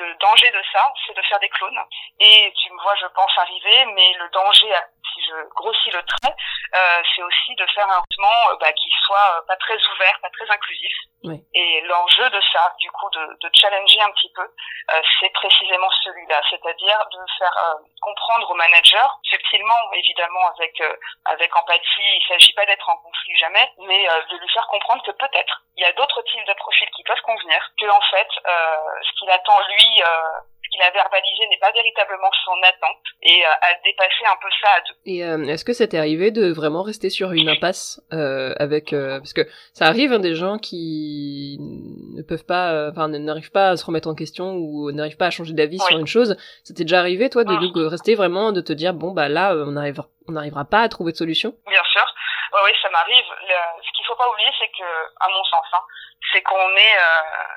le 0.00 0.14
danger 0.14 0.50
de 0.50 0.62
ça, 0.72 0.92
c'est 1.06 1.14
de 1.14 1.22
faire 1.22 1.38
des 1.38 1.48
clones. 1.50 1.78
Et 2.18 2.52
tu 2.60 2.72
me 2.72 2.82
vois, 2.82 2.96
je 2.96 3.06
pense 3.06 3.30
arriver, 3.38 3.84
mais 3.94 4.12
le 4.14 4.28
danger 4.30 4.74
si 5.14 5.20
je 5.22 5.48
grossis 5.54 5.90
le 5.90 6.02
trait, 6.02 6.34
euh, 6.74 7.02
c'est 7.14 7.22
aussi 7.22 7.54
de 7.56 7.66
faire 7.74 7.88
un 7.88 7.98
recrutement 8.00 8.50
euh, 8.50 8.56
bah, 8.60 8.72
qui 8.72 8.90
soit 9.04 9.36
euh, 9.36 9.42
pas 9.46 9.56
très 9.56 9.76
ouvert, 9.76 10.18
pas 10.22 10.30
très 10.30 10.50
inclusif. 10.50 10.92
Et 11.54 11.80
l'enjeu 11.82 12.28
de 12.30 12.40
ça, 12.52 12.74
du 12.80 12.90
coup, 12.90 13.08
de, 13.10 13.38
de 13.40 13.50
challenger 13.54 14.00
un 14.00 14.10
petit 14.10 14.32
peu, 14.34 14.42
c'est 15.20 15.32
précisément 15.32 15.88
celui-là, 16.02 16.40
c'est-à-dire 16.50 16.98
de 17.12 17.18
faire 17.38 17.76
comprendre 18.00 18.50
au 18.50 18.54
manager, 18.54 19.20
subtilement, 19.22 19.92
évidemment, 19.92 20.48
avec 20.58 20.82
avec 21.26 21.54
empathie. 21.54 22.18
Il 22.18 22.24
s'agit 22.26 22.52
pas 22.54 22.66
d'être 22.66 22.88
en 22.88 22.96
conflit 22.96 23.36
jamais, 23.36 23.70
mais 23.86 24.04
de 24.04 24.36
lui 24.36 24.48
faire 24.48 24.66
comprendre 24.66 25.04
que 25.04 25.12
peut-être 25.12 25.62
il 25.76 25.84
y 25.84 25.86
a 25.86 25.92
d'autres 25.92 26.22
types 26.22 26.46
de 26.46 26.54
profils 26.54 26.90
qui 26.90 27.04
peuvent 27.04 27.22
convenir, 27.22 27.70
que 27.78 27.86
en 27.86 28.00
fait, 28.10 28.28
ce 28.44 29.12
qu'il 29.20 29.30
attend 29.30 29.60
lui 29.68 30.02
qu'il 30.72 30.82
a 30.82 30.90
verbalisé 30.90 31.46
n'est 31.48 31.58
pas 31.58 31.70
véritablement 31.70 32.30
son 32.44 32.56
attente 32.64 32.96
et 33.22 33.44
euh, 33.44 33.50
à 33.60 33.74
dépasser 33.84 34.24
un 34.24 34.36
peu 34.40 34.48
ça 34.60 34.68
à 34.76 34.80
deux. 34.80 34.94
Et 35.04 35.24
euh, 35.24 35.52
est-ce 35.52 35.64
que 35.64 35.72
ça 35.72 35.86
t'est 35.86 35.98
arrivé 35.98 36.30
de 36.30 36.50
vraiment 36.50 36.82
rester 36.82 37.10
sur 37.10 37.32
une 37.32 37.48
impasse 37.48 38.00
euh, 38.12 38.54
avec 38.58 38.92
euh, 38.92 39.18
parce 39.18 39.34
que 39.34 39.46
ça 39.74 39.86
arrive 39.86 40.12
hein, 40.12 40.18
des 40.18 40.34
gens 40.34 40.58
qui 40.58 41.58
ne 41.60 42.22
peuvent 42.22 42.46
pas 42.46 42.88
enfin 42.90 43.08
n'arrivent 43.08 43.52
pas 43.52 43.70
à 43.70 43.76
se 43.76 43.84
remettre 43.84 44.08
en 44.08 44.14
question 44.14 44.54
ou 44.54 44.90
n'arrivent 44.92 45.18
pas 45.18 45.26
à 45.26 45.30
changer 45.30 45.52
d'avis 45.52 45.78
sur 45.78 45.98
une 45.98 46.06
chose. 46.06 46.36
Ça 46.64 46.74
t'est 46.74 46.84
déjà 46.84 47.00
arrivé 47.00 47.28
toi 47.28 47.44
de, 47.44 47.54
de, 47.54 47.84
rester 47.84 48.14
vraiment 48.14 48.52
de 48.52 48.60
te 48.60 48.72
dire 48.72 48.94
bon 48.94 49.12
bah 49.12 49.28
là 49.28 49.54
on 49.54 49.76
arrive 49.76 50.00
on 50.28 50.32
n'arrivera 50.32 50.64
pas 50.64 50.80
à 50.80 50.88
trouver 50.88 51.12
de 51.12 51.16
solution? 51.16 51.52
Bien 51.68 51.84
sûr. 51.92 52.06
Oui, 52.52 52.60
oui, 52.66 52.72
ça 52.80 52.88
m'arrive. 52.90 53.24
Ce 53.82 53.90
qu'il 53.96 54.06
faut 54.06 54.14
pas 54.14 54.28
oublier, 54.30 54.50
c'est 54.58 54.68
que, 54.68 54.84
à 54.84 55.28
mon 55.28 55.42
sens, 55.42 55.66
hein, 55.72 55.82
c'est 56.32 56.42
qu'on 56.42 56.76
est 56.76 56.96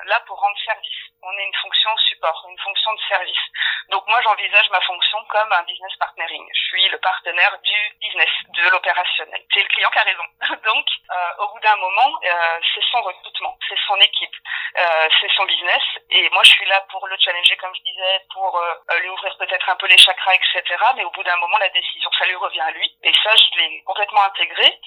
là 0.07 0.19
pour 0.25 0.39
rendre 0.39 0.55
service 0.65 1.13
on 1.25 1.37
est 1.39 1.43
une 1.43 1.55
fonction 1.55 1.97
support, 1.97 2.45
une 2.49 2.59
fonction 2.59 2.93
de 2.93 2.99
service. 3.09 3.45
Donc 3.89 4.07
moi 4.07 4.19
j'envisage 4.21 4.69
ma 4.69 4.81
fonction 4.81 5.17
comme 5.29 5.51
un 5.51 5.63
business 5.63 5.95
partnering. 5.97 6.45
Je 6.53 6.61
suis 6.69 6.87
le 6.89 6.97
partenaire 6.99 7.57
du 7.63 7.97
business, 7.99 8.29
de 8.49 8.69
l'opérationnel. 8.69 9.41
C'est 9.53 9.61
le 9.61 9.67
client 9.69 9.89
qui 9.89 9.99
a 9.99 10.03
raison. 10.03 10.23
Donc 10.65 10.85
euh, 11.11 11.43
au 11.43 11.47
bout 11.49 11.59
d'un 11.61 11.75
moment, 11.77 12.19
euh, 12.23 12.59
c'est 12.73 12.83
son 12.91 13.01
recrutement, 13.01 13.57
c'est 13.67 13.77
son 13.87 13.95
équipe, 13.97 14.35
euh, 14.77 15.07
c'est 15.19 15.31
son 15.35 15.45
business. 15.45 15.83
Et 16.11 16.29
moi 16.29 16.43
je 16.43 16.51
suis 16.51 16.65
là 16.65 16.81
pour 16.89 17.07
le 17.07 17.17
challenger 17.19 17.57
comme 17.57 17.73
je 17.75 17.81
disais, 17.81 18.21
pour 18.33 18.61
lui 19.01 19.09
ouvrir 19.09 19.35
peut-être 19.37 19.69
un 19.69 19.75
peu 19.75 19.87
les 19.87 19.97
chakras, 19.97 20.35
etc. 20.35 20.63
Mais 20.95 21.03
au 21.03 21.11
bout 21.11 21.23
d'un 21.23 21.37
moment 21.37 21.57
la 21.57 21.69
décision, 21.69 22.09
ça 22.17 22.25
lui 22.25 22.35
revient 22.35 22.61
à 22.61 22.71
lui. 22.71 22.95
Et 23.03 23.13
ça 23.23 23.31
je 23.35 23.59
l'ai 23.59 23.83
complètement 23.83 24.23
intégré. 24.23 24.79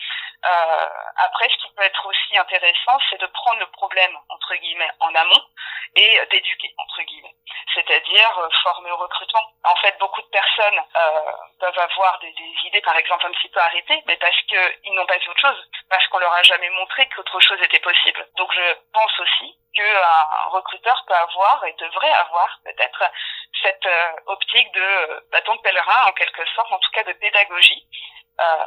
après 1.16 1.49
ce 1.49 1.57
qui 1.62 1.75
peut 1.75 1.83
être 1.83 2.07
aussi 2.07 2.38
intéressant, 2.38 2.99
c'est 3.11 3.21
de 3.21 3.26
prendre 3.26 3.59
le 3.59 3.66
problème 3.66 4.16
entre 4.28 4.54
guillemets 4.54 4.90
en 5.00 5.14
amont 5.14 5.45
et 5.97 6.21
d'éduquer 6.28 6.75
entre 6.78 7.02
guillemets. 7.02 7.35
c'est-à-dire 7.75 8.38
euh, 8.38 8.49
formé 8.62 8.90
au 8.90 8.97
recrutement. 8.97 9.44
En 9.64 9.76
fait, 9.76 9.97
beaucoup 9.99 10.23
de 10.23 10.26
personnes 10.28 10.78
euh, 10.78 11.32
peuvent 11.61 11.78
avoir 11.78 12.18
des, 12.20 12.35
idées, 12.64 12.80
par 12.80 12.97
exemple, 12.97 13.26
un 13.26 13.32
petit 13.32 13.49
peu 13.49 13.61
arrêtées, 13.61 14.02
mais 14.06 14.16
parce 14.16 14.40
qu'ils 14.42 14.94
n'ont 14.94 15.06
pas 15.06 15.18
vu 15.18 15.28
autre 15.28 15.40
chose, 15.40 15.70
parce 15.88 16.06
qu'on 16.08 16.18
leur 16.18 16.32
a 16.32 16.42
jamais 16.42 16.70
montré 16.70 17.08
qu'autre 17.08 17.40
chose 17.40 17.61
était 17.62 17.80
possible. 17.80 18.26
Donc, 18.37 18.52
je 18.52 18.75
pense 18.92 19.20
aussi 19.20 19.56
qu'un 19.75 20.49
recruteur 20.50 21.04
peut 21.06 21.14
avoir 21.14 21.64
et 21.64 21.75
devrait 21.78 22.12
avoir 22.12 22.58
peut-être 22.64 23.04
cette 23.62 23.87
euh, 23.87 24.12
optique 24.26 24.73
de 24.75 24.80
euh, 24.80 25.20
bâton 25.32 25.54
de 25.54 25.61
pèlerin, 25.61 26.06
en 26.06 26.12
quelque 26.12 26.44
sorte, 26.54 26.73
en 26.73 26.78
tout 26.78 26.90
cas 26.92 27.04
de 27.04 27.12
pédagogie, 27.12 27.87
euh, 28.40 28.64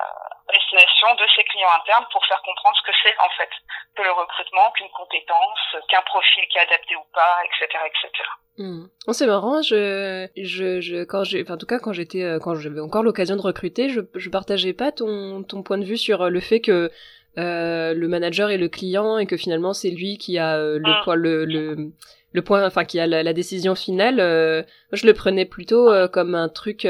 destination 0.52 1.16
de 1.16 1.26
ses 1.36 1.44
clients 1.44 1.72
internes 1.80 2.06
pour 2.12 2.26
faire 2.26 2.42
comprendre 2.44 2.76
ce 2.78 2.92
que 2.92 2.98
c'est 3.04 3.16
en 3.20 3.30
fait 3.38 3.50
que 3.96 4.04
le 4.04 4.12
recrutement, 4.12 4.72
qu'une 4.76 4.90
compétence, 4.90 5.60
qu'un 5.90 6.02
profil 6.04 6.44
qui 6.50 6.58
est 6.58 6.62
adapté 6.62 6.96
ou 6.96 7.06
pas, 7.14 7.40
etc., 7.46 7.80
etc. 7.86 8.30
Hmm. 8.58 8.86
Oh, 9.08 9.14
c'est 9.14 9.28
marrant, 9.28 9.62
je, 9.62 10.28
je, 10.38 10.82
je, 10.82 11.04
quand 11.04 11.24
j'ai, 11.24 11.42
enfin, 11.42 11.56
en 11.56 11.58
tout 11.58 11.66
cas, 11.66 11.80
quand 11.80 11.94
j'étais, 11.94 12.24
euh, 12.24 12.40
quand 12.40 12.56
j'avais 12.56 12.82
encore 12.82 13.04
l'occasion 13.04 13.36
de 13.36 13.42
recruter, 13.42 13.90
je, 13.90 14.02
je 14.16 14.30
partageais 14.30 14.74
pas 14.74 14.92
ton, 14.92 15.44
ton 15.44 15.64
point 15.64 15.78
de 15.78 15.86
vue 15.86 15.98
sur 15.98 16.30
le 16.30 16.40
fait 16.40 16.60
que 16.60 16.92
euh, 17.38 17.94
le 17.94 18.08
manager 18.10 18.50
et 18.50 18.58
le 18.58 18.68
client 18.68 19.18
et 19.18 19.26
que 19.26 19.38
finalement 19.38 19.74
c'est 19.74 19.90
lui 19.90 20.18
qui 20.18 20.38
a 20.38 20.58
euh, 20.58 20.80
le, 20.80 20.92
mm. 20.92 21.04
point, 21.06 21.16
le, 21.16 21.46
le, 21.46 21.92
le, 22.34 22.42
point, 22.42 22.66
enfin 22.66 22.84
qui 22.84 23.00
a 23.00 23.08
la, 23.08 23.34
décision 23.34 23.74
finale. 23.74 24.20
Euh, 24.20 24.64
je 24.92 25.08
le 25.08 25.14
prenais 25.14 25.46
plutôt 25.46 25.90
euh, 25.90 26.08
comme 26.08 26.36
un 26.36 26.50
truc. 26.50 26.86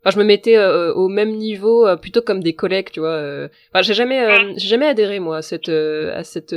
Enfin, 0.00 0.14
je 0.14 0.18
me 0.18 0.24
mettais 0.24 0.58
au 0.58 1.08
même 1.08 1.36
niveau, 1.36 1.86
plutôt 1.96 2.22
comme 2.22 2.42
des 2.42 2.54
collègues, 2.54 2.90
tu 2.92 3.00
vois. 3.00 3.48
Enfin, 3.72 3.82
j'ai 3.82 3.94
jamais, 3.94 4.44
mm. 4.44 4.54
j'ai 4.56 4.68
jamais 4.68 4.86
adhéré 4.86 5.18
moi 5.18 5.38
à 5.38 5.42
cette, 5.42 5.68
à 5.68 6.22
cette 6.24 6.54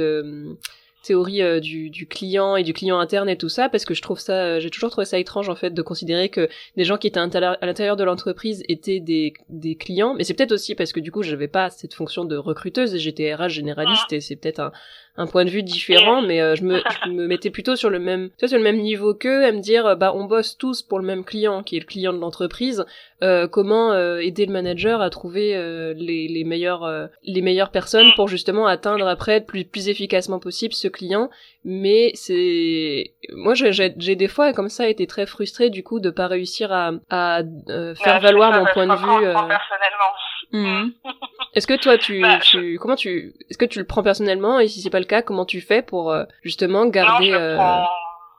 théorie 1.02 1.42
euh, 1.42 1.60
du, 1.60 1.90
du, 1.90 2.08
client 2.08 2.56
et 2.56 2.64
du 2.64 2.74
client 2.74 3.00
interne 3.00 3.30
et 3.30 3.38
tout 3.38 3.50
ça 3.50 3.70
parce 3.70 3.86
que 3.86 3.94
je 3.94 4.02
trouve 4.02 4.20
ça 4.20 4.34
euh, 4.34 4.60
j'ai 4.60 4.70
toujours 4.70 4.92
trouvé 4.92 5.06
ça 5.06 5.18
étrange 5.18 5.50
en 5.50 5.56
fait 5.56 5.72
de 5.72 5.82
considérer 5.82 6.30
que 6.30 6.48
des 6.78 6.84
gens 6.84 6.98
qui 6.98 7.08
étaient 7.08 7.20
à 7.20 7.66
l'intérieur 7.66 7.96
de 7.96 8.04
l'entreprise 8.04 8.64
étaient 8.68 9.00
des, 9.00 9.34
des 9.50 9.76
clients 9.76 10.14
mais 10.14 10.24
c'est 10.24 10.34
peut-être 10.34 10.52
aussi 10.52 10.76
parce 10.76 10.94
que 10.94 11.00
du 11.00 11.12
coup 11.12 11.24
j'avais 11.24 11.48
pas 11.48 11.70
cette 11.70 11.94
fonction 11.94 12.26
de 12.26 12.38
recruteuse 12.38 12.94
et 12.94 13.00
j'étais 13.00 13.34
RH 13.34 13.50
généraliste 13.50 14.14
et 14.14 14.22
c'est 14.22 14.36
peut-être 14.36 14.60
un, 14.60 14.72
un 15.18 15.28
point 15.28 15.46
de 15.46 15.50
vue 15.50 15.64
différent 15.64 16.22
mais 16.22 16.42
euh, 16.42 16.56
je, 16.56 16.64
me, 16.64 16.82
je 17.06 17.10
me 17.10 17.28
mettais 17.28 17.50
plutôt 17.50 17.76
sur 17.76 17.90
le 17.90 18.00
même 18.00 18.30
sur 18.38 18.58
le 18.58 18.64
même 18.64 18.78
niveau 18.78 19.14
qu'eux 19.14 19.46
à 19.46 19.52
me 19.52 19.60
dire 19.60 19.96
bah 19.96 20.14
on 20.16 20.26
bosse 20.26 20.58
tous 20.58 20.82
pour 20.82 21.00
le 21.00 21.06
même 21.06 21.24
client 21.24 21.64
qui 21.64 21.78
est 21.78 21.80
le 21.80 21.86
client 21.86 22.14
de 22.14 22.20
l'entreprise 22.20 22.86
euh, 23.24 23.48
comment 23.48 23.94
aider 24.18 24.46
le 24.46 24.54
manager 24.54 25.02
à 25.02 25.10
trouver 25.10 25.54
les, 25.96 26.28
les 26.28 26.44
meilleures 26.44 27.10
les 27.24 27.42
meilleures 27.42 27.72
personnes 27.72 28.12
pour 28.16 28.28
justement 28.28 28.68
atteindre 28.68 29.08
après 29.08 29.40
le 29.40 29.46
plus 29.66 29.82
plus 29.82 29.90
efficacement 29.90 30.40
possible 30.40 30.74
ce 30.74 30.88
client, 30.88 31.30
mais 31.64 32.12
c'est 32.14 33.14
moi 33.34 33.54
j'ai 33.56 34.16
des 34.16 34.28
fois 34.28 34.54
comme 34.54 34.70
ça 34.70 34.88
été 34.88 35.08
très 35.08 35.26
frustrée 35.26 35.70
du 35.70 35.84
coup 35.84 36.00
de 36.00 36.10
pas 36.10 36.28
réussir 36.28 36.72
à, 36.72 36.92
à 37.10 37.42
euh, 37.70 37.96
faire 37.96 38.20
valoir 38.20 38.52
mon 38.52 38.66
point 38.74 38.88
de 38.88 38.96
vue. 38.96 39.28
Euh... 39.28 39.34
personnellement. 39.34 40.12
Mhm. 40.52 40.94
Est-ce 41.54 41.68
que 41.68 41.74
toi 41.76 41.98
tu, 41.98 42.22
bah, 42.22 42.40
tu 42.40 42.78
comment 42.80 42.96
tu 42.96 43.34
est-ce 43.50 43.58
que 43.58 43.66
tu 43.66 43.80
le 43.80 43.86
prends 43.86 44.04
personnellement 44.04 44.60
et 44.60 44.70
si 44.70 44.82
c'est 44.82 44.90
pas 44.90 45.00
le 45.00 45.06
cas 45.06 45.22
comment 45.22 45.46
tu 45.46 45.60
fais 45.60 45.82
pour 45.82 46.12
euh, 46.12 46.24
justement 46.44 46.86
garder 46.86 47.34
euh, 47.34 47.58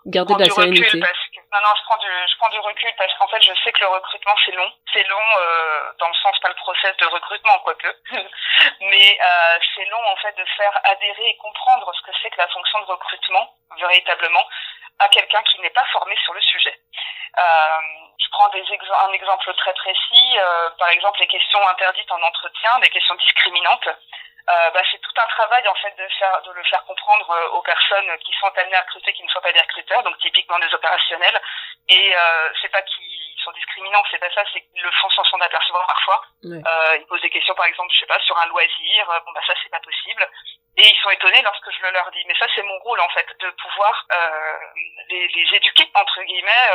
garder 0.07 0.35
de 0.35 0.39
la 0.41 0.49
sérénité? 0.49 1.01
Non, 1.61 1.69
je 1.77 1.83
prends 1.85 1.99
du, 1.99 2.09
je 2.09 2.37
prends 2.39 2.49
du 2.49 2.59
recul 2.59 2.93
parce 2.97 3.13
qu'en 3.19 3.29
fait, 3.29 3.43
je 3.43 3.53
sais 3.63 3.73
que 3.73 3.81
le 3.81 3.89
recrutement 3.89 4.35
c'est 4.45 4.53
long. 4.53 4.73
C'est 4.93 5.07
long 5.09 5.27
euh, 5.39 5.93
dans 5.99 6.09
le 6.09 6.15
sens 6.15 6.39
pas 6.41 6.49
le 6.49 6.55
process 6.55 6.97
de 6.97 7.07
recrutement, 7.07 7.59
quoique, 7.61 7.95
mais 8.81 9.19
euh, 9.21 9.59
c'est 9.75 9.85
long 9.87 10.05
en 10.07 10.17
fait 10.17 10.37
de 10.37 10.45
faire 10.57 10.81
adhérer 10.85 11.29
et 11.29 11.37
comprendre 11.37 11.93
ce 11.95 12.03
que 12.03 12.17
c'est 12.23 12.31
que 12.31 12.39
la 12.39 12.49
fonction 12.49 12.81
de 12.81 12.87
recrutement 12.87 13.55
véritablement 13.77 14.47
à 14.99 15.09
quelqu'un 15.09 15.43
qui 15.43 15.61
n'est 15.61 15.71
pas 15.71 15.85
formé 15.93 16.17
sur 16.25 16.33
le 16.33 16.41
sujet. 16.41 16.79
Euh, 17.39 17.81
je 18.19 18.29
prends 18.31 18.49
des 18.51 18.63
un 18.63 19.13
exemple 19.13 19.55
très 19.55 19.75
précis, 19.75 20.39
euh, 20.39 20.71
par 20.79 20.89
exemple 20.89 21.21
les 21.21 21.27
questions 21.27 21.67
interdites 21.69 22.13
en 22.13 22.23
entretien, 22.23 22.79
des 22.81 22.91
questions 22.91 23.15
discriminantes 23.17 23.89
euh, 24.51 24.71
bah, 24.71 24.83
c'est 24.91 25.01
tout 25.01 25.15
un 25.17 25.27
travail 25.27 25.67
en 25.69 25.75
fait 25.75 25.95
de 25.97 26.09
faire 26.19 26.43
de 26.43 26.53
le 26.53 26.63
faire 26.65 26.85
comprendre 26.85 27.31
euh, 27.31 27.49
aux 27.51 27.63
personnes 27.63 28.11
qui 28.25 28.33
sont 28.41 28.51
amenées 28.57 28.77
à 28.77 28.81
recruter 28.81 29.13
qui 29.13 29.23
ne 29.23 29.29
sont 29.29 29.41
pas 29.41 29.53
des 29.53 29.61
recruteurs 29.61 30.03
donc 30.03 30.19
typiquement 30.19 30.59
des 30.59 30.73
opérationnels. 30.75 31.41
Et 31.89 32.17
euh, 32.17 32.49
c'est 32.61 32.71
pas 32.71 32.83
qu'ils 32.83 33.43
sont 33.45 33.53
discriminants 33.53 34.03
c'est 34.11 34.19
pas 34.19 34.31
ça 34.35 34.43
c'est 34.53 34.61
qu'ils 34.61 34.83
le 34.83 34.91
font 35.01 35.11
sans 35.11 35.25
s'en 35.25 35.41
apercevoir 35.41 35.87
parfois. 35.87 36.23
Euh, 36.45 36.97
ils 36.99 37.07
posent 37.07 37.23
des 37.23 37.31
questions 37.31 37.55
par 37.55 37.67
exemple 37.67 37.93
je 37.95 38.01
sais 38.01 38.07
pas 38.07 38.19
sur 38.21 38.37
un 38.39 38.47
loisir 38.47 39.11
euh, 39.11 39.21
bon 39.25 39.33
bah 39.33 39.41
ça 39.47 39.55
c'est 39.63 39.71
pas 39.71 39.81
possible 39.81 40.29
et 40.77 40.89
ils 40.89 41.01
sont 41.03 41.11
étonnés 41.11 41.43
lorsque 41.43 41.71
je 41.71 41.83
le 41.83 41.91
leur 41.91 42.11
dis. 42.13 42.25
Mais 42.27 42.35
ça 42.39 42.47
c'est 42.55 42.63
mon 42.63 42.79
rôle 42.81 43.01
en 43.01 43.09
fait 43.11 43.27
de 43.41 43.51
pouvoir 43.51 44.07
euh, 44.15 44.59
les, 45.11 45.29
les 45.29 45.57
éduquer 45.57 45.91
entre 45.95 46.23
guillemets 46.23 46.71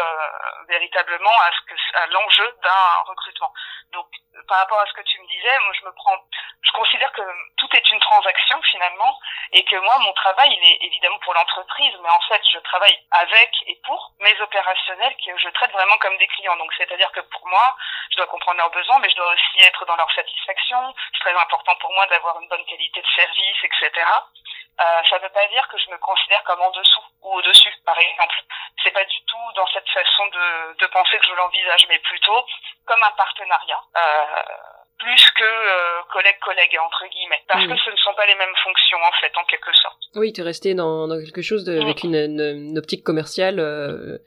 véritablement 0.67 1.33
à 1.45 1.51
ce 1.51 1.73
que 1.73 1.97
à 1.97 2.07
l'enjeu 2.07 2.55
d'un 2.61 3.03
recrutement. 3.07 3.51
Donc 3.93 4.07
par 4.47 4.59
rapport 4.59 4.79
à 4.79 4.85
ce 4.85 4.93
que 4.93 5.01
tu 5.01 5.19
me 5.19 5.27
disais 5.27 5.59
moi 5.59 5.73
je 5.79 5.85
me 5.85 5.91
prends 5.93 6.17
je 6.61 6.71
considère 6.73 7.11
que 7.11 7.21
tout 7.57 7.69
est 7.75 7.89
une 7.89 7.99
transaction 7.99 8.61
finalement 8.71 9.19
et 9.53 9.63
que 9.63 9.75
moi 9.77 9.97
mon 9.99 10.13
travail 10.13 10.49
il 10.51 10.63
est 10.63 10.85
évidemment 10.85 11.19
pour 11.19 11.33
l'entreprise 11.33 11.93
mais 12.01 12.09
en 12.09 12.19
fait 12.21 12.41
je 12.51 12.59
travaille 12.59 12.97
avec 13.11 13.49
et 13.65 13.79
pour 13.83 14.13
mes 14.19 14.39
opérationnels 14.41 15.15
que 15.25 15.37
je 15.37 15.49
traite 15.49 15.71
vraiment 15.71 15.97
comme 15.97 16.17
des 16.17 16.27
clients. 16.27 16.57
Donc 16.57 16.71
c'est-à-dire 16.77 17.11
que 17.13 17.21
pour 17.21 17.47
moi 17.47 17.75
je 18.11 18.17
dois 18.17 18.27
comprendre 18.27 18.57
leurs 18.57 18.71
besoins 18.71 18.99
mais 18.99 19.09
je 19.09 19.15
dois 19.15 19.33
aussi 19.33 19.59
être 19.61 19.85
dans 19.85 19.95
leur 19.95 20.11
satisfaction. 20.13 20.93
C'est 21.13 21.31
très 21.31 21.39
important 21.39 21.75
pour 21.77 21.91
moi 21.93 22.05
d'avoir 22.07 22.39
une 22.39 22.47
bonne 22.47 22.65
qualité 22.65 23.01
de 23.01 23.07
service 23.15 23.57
etc 23.63 23.86
euh, 23.95 25.01
ça 25.09 25.17
ne 25.17 25.23
veut 25.23 25.33
pas 25.33 25.47
dire 25.47 25.67
que 25.69 25.77
je 25.77 25.89
me 25.89 25.97
considère 25.97 26.43
comme 26.43 26.61
en 26.61 26.71
dessous 26.71 27.05
ou 27.23 27.33
au 27.33 27.41
dessus 27.41 27.73
par 27.85 27.97
exemple 27.97 28.35
c'est 28.83 28.91
pas 28.91 29.05
du 29.05 29.19
tout 29.25 29.47
dans 29.55 29.67
cette 29.67 29.89
façon 29.89 30.25
de, 30.27 30.77
de 30.77 30.85
penser 30.87 31.17
que 31.17 31.25
je 31.25 31.33
l'envisage 31.33 31.87
mais 31.89 31.99
plutôt 31.99 32.45
comme 32.85 33.01
un 33.03 33.11
partenariat 33.11 33.81
euh, 33.97 34.43
plus 34.99 35.29
que 35.37 35.43
euh, 35.43 36.01
collègue-collègue, 36.11 36.77
entre 36.83 37.05
guillemets. 37.11 37.41
Parce 37.47 37.65
que 37.65 37.77
ce 37.77 37.91
ne 37.91 37.95
sont 37.97 38.13
pas 38.15 38.25
les 38.25 38.35
mêmes 38.35 38.55
fonctions, 38.63 38.97
en 38.97 39.11
fait, 39.21 39.31
en 39.37 39.43
quelque 39.45 39.73
sorte. 39.73 39.97
Oui, 40.15 40.33
tu 40.33 40.41
es 40.41 40.43
resté 40.43 40.73
dans, 40.73 41.07
dans 41.07 41.17
quelque 41.17 41.41
chose 41.41 41.63
de, 41.65 41.79
avec 41.79 42.03
une, 42.03 42.15
une, 42.15 42.77
optique 42.77 43.03
commerciale. 43.03 43.59
Euh. 43.59 44.17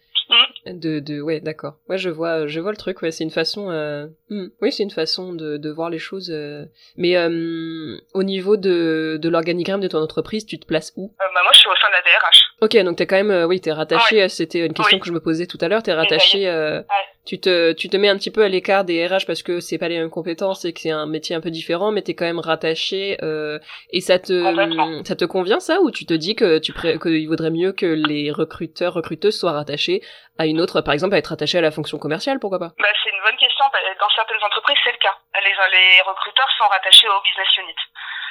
De, 0.67 1.01
de, 1.01 1.21
ouais, 1.21 1.41
d'accord. 1.41 1.77
Ouais, 1.89 1.99
je 1.99 2.11
vois, 2.11 2.47
je 2.47 2.61
vois 2.61 2.71
le 2.71 2.77
truc. 2.77 3.03
Ouais, 3.03 3.11
c'est 3.11 3.25
une 3.25 3.31
façon. 3.31 3.71
Euh... 3.71 4.07
Hmm. 4.29 4.49
Oui, 4.61 4.73
c'est 4.73 4.83
une 4.83 4.91
façon 4.91 5.33
de, 5.33 5.57
de 5.57 5.71
voir 5.71 5.91
les 5.91 5.99
choses. 5.99 6.31
Euh. 6.31 6.65
Mais 6.97 7.17
euh, 7.17 7.97
au 8.15 8.23
niveau 8.23 8.57
de, 8.57 9.19
de 9.21 9.29
l'organigramme 9.29 9.81
de 9.81 9.89
ton 9.89 9.99
entreprise, 9.99 10.47
tu 10.47 10.59
te 10.59 10.67
places 10.67 10.93
où? 10.97 11.07
Euh, 11.07 11.25
bah, 11.35 11.41
moi, 11.43 11.53
je 11.53 11.59
suis 11.59 11.69
au 11.69 11.75
sein 11.75 11.89
de 11.89 11.93
la 11.93 12.03
DRH. 12.03 12.40
Ok, 12.63 12.77
donc 12.77 12.99
t'es 12.99 13.07
quand 13.07 13.17
même, 13.17 13.31
euh, 13.31 13.47
oui, 13.47 13.61
t'es 13.61 13.73
rattaché. 13.73 14.29
C'était 14.29 14.67
une 14.67 14.75
question 14.75 14.99
que 14.99 15.07
je 15.07 15.13
me 15.13 15.21
posais 15.21 15.47
tout 15.47 15.57
à 15.63 15.69
l'heure. 15.69 15.83
T'es 15.83 15.95
rattaché. 15.95 16.47
Euh, 16.47 16.83
tu 17.27 17.41
te, 17.41 17.73
tu 17.73 17.89
te 17.89 17.97
mets 17.97 18.09
un 18.09 18.17
petit 18.17 18.31
peu 18.31 18.45
à 18.45 18.49
l'écart 18.49 18.85
des 18.85 19.07
RH 19.07 19.25
parce 19.27 19.43
que 19.43 19.61
c'est 19.61 19.79
pas 19.79 19.89
les 19.89 19.99
mêmes 19.99 20.11
compétences 20.11 20.65
et 20.67 20.73
que 20.75 20.81
c'est 20.81 20.91
un 20.91 21.07
métier 21.07 21.35
un 21.35 21.41
peu 21.41 21.51
différent, 21.51 21.91
mais 21.91 22.03
t'es 22.03 22.15
quand 22.15 22.27
même 22.27 22.39
rattaché. 22.39 23.17
Euh, 23.23 23.59
et 23.93 24.03
ça 24.03 24.19
te, 24.19 25.05
ça 25.07 25.17
te 25.17 25.25
convient 25.25 25.61
ça 25.61 25.81
ou 25.81 25.91
tu 25.91 26.05
te 26.05 26.13
dis 26.13 26.37
que 26.37 26.59
tu 26.59 26.73
pré 26.75 26.99
qu'il 26.99 27.29
vaudrait 27.29 27.51
mieux 27.51 27.73
que 27.73 27.87
les 27.87 28.31
recruteurs, 28.31 28.93
recruteuses 28.93 29.39
soient 29.39 29.53
rattachés 29.53 30.03
à 30.39 30.47
une 30.47 30.61
autre, 30.61 30.81
par 30.81 30.93
exemple, 30.93 31.15
à 31.15 31.19
être 31.19 31.29
rattachés 31.29 31.59
à 31.59 31.61
la 31.61 31.71
fonction 31.71 31.99
commerciale, 31.99 32.41
pourquoi 32.41 32.59
pas? 32.59 32.73
Bah, 32.79 32.89
c'est 33.05 33.11
une 33.11 33.23
bonne 33.25 33.37
question. 33.37 33.65
Bah, 33.73 33.79
dans 34.01 34.09
certaines 34.17 34.43
entreprises, 34.45 34.79
c'est 34.85 34.93
le 34.93 34.99
cas. 34.99 35.17
Les, 35.45 35.53
les 35.53 36.01
recruteurs 36.03 36.49
sont 36.59 36.69
rattachés 36.69 37.09
au 37.09 37.21
business 37.25 37.49
unit. 37.57 37.81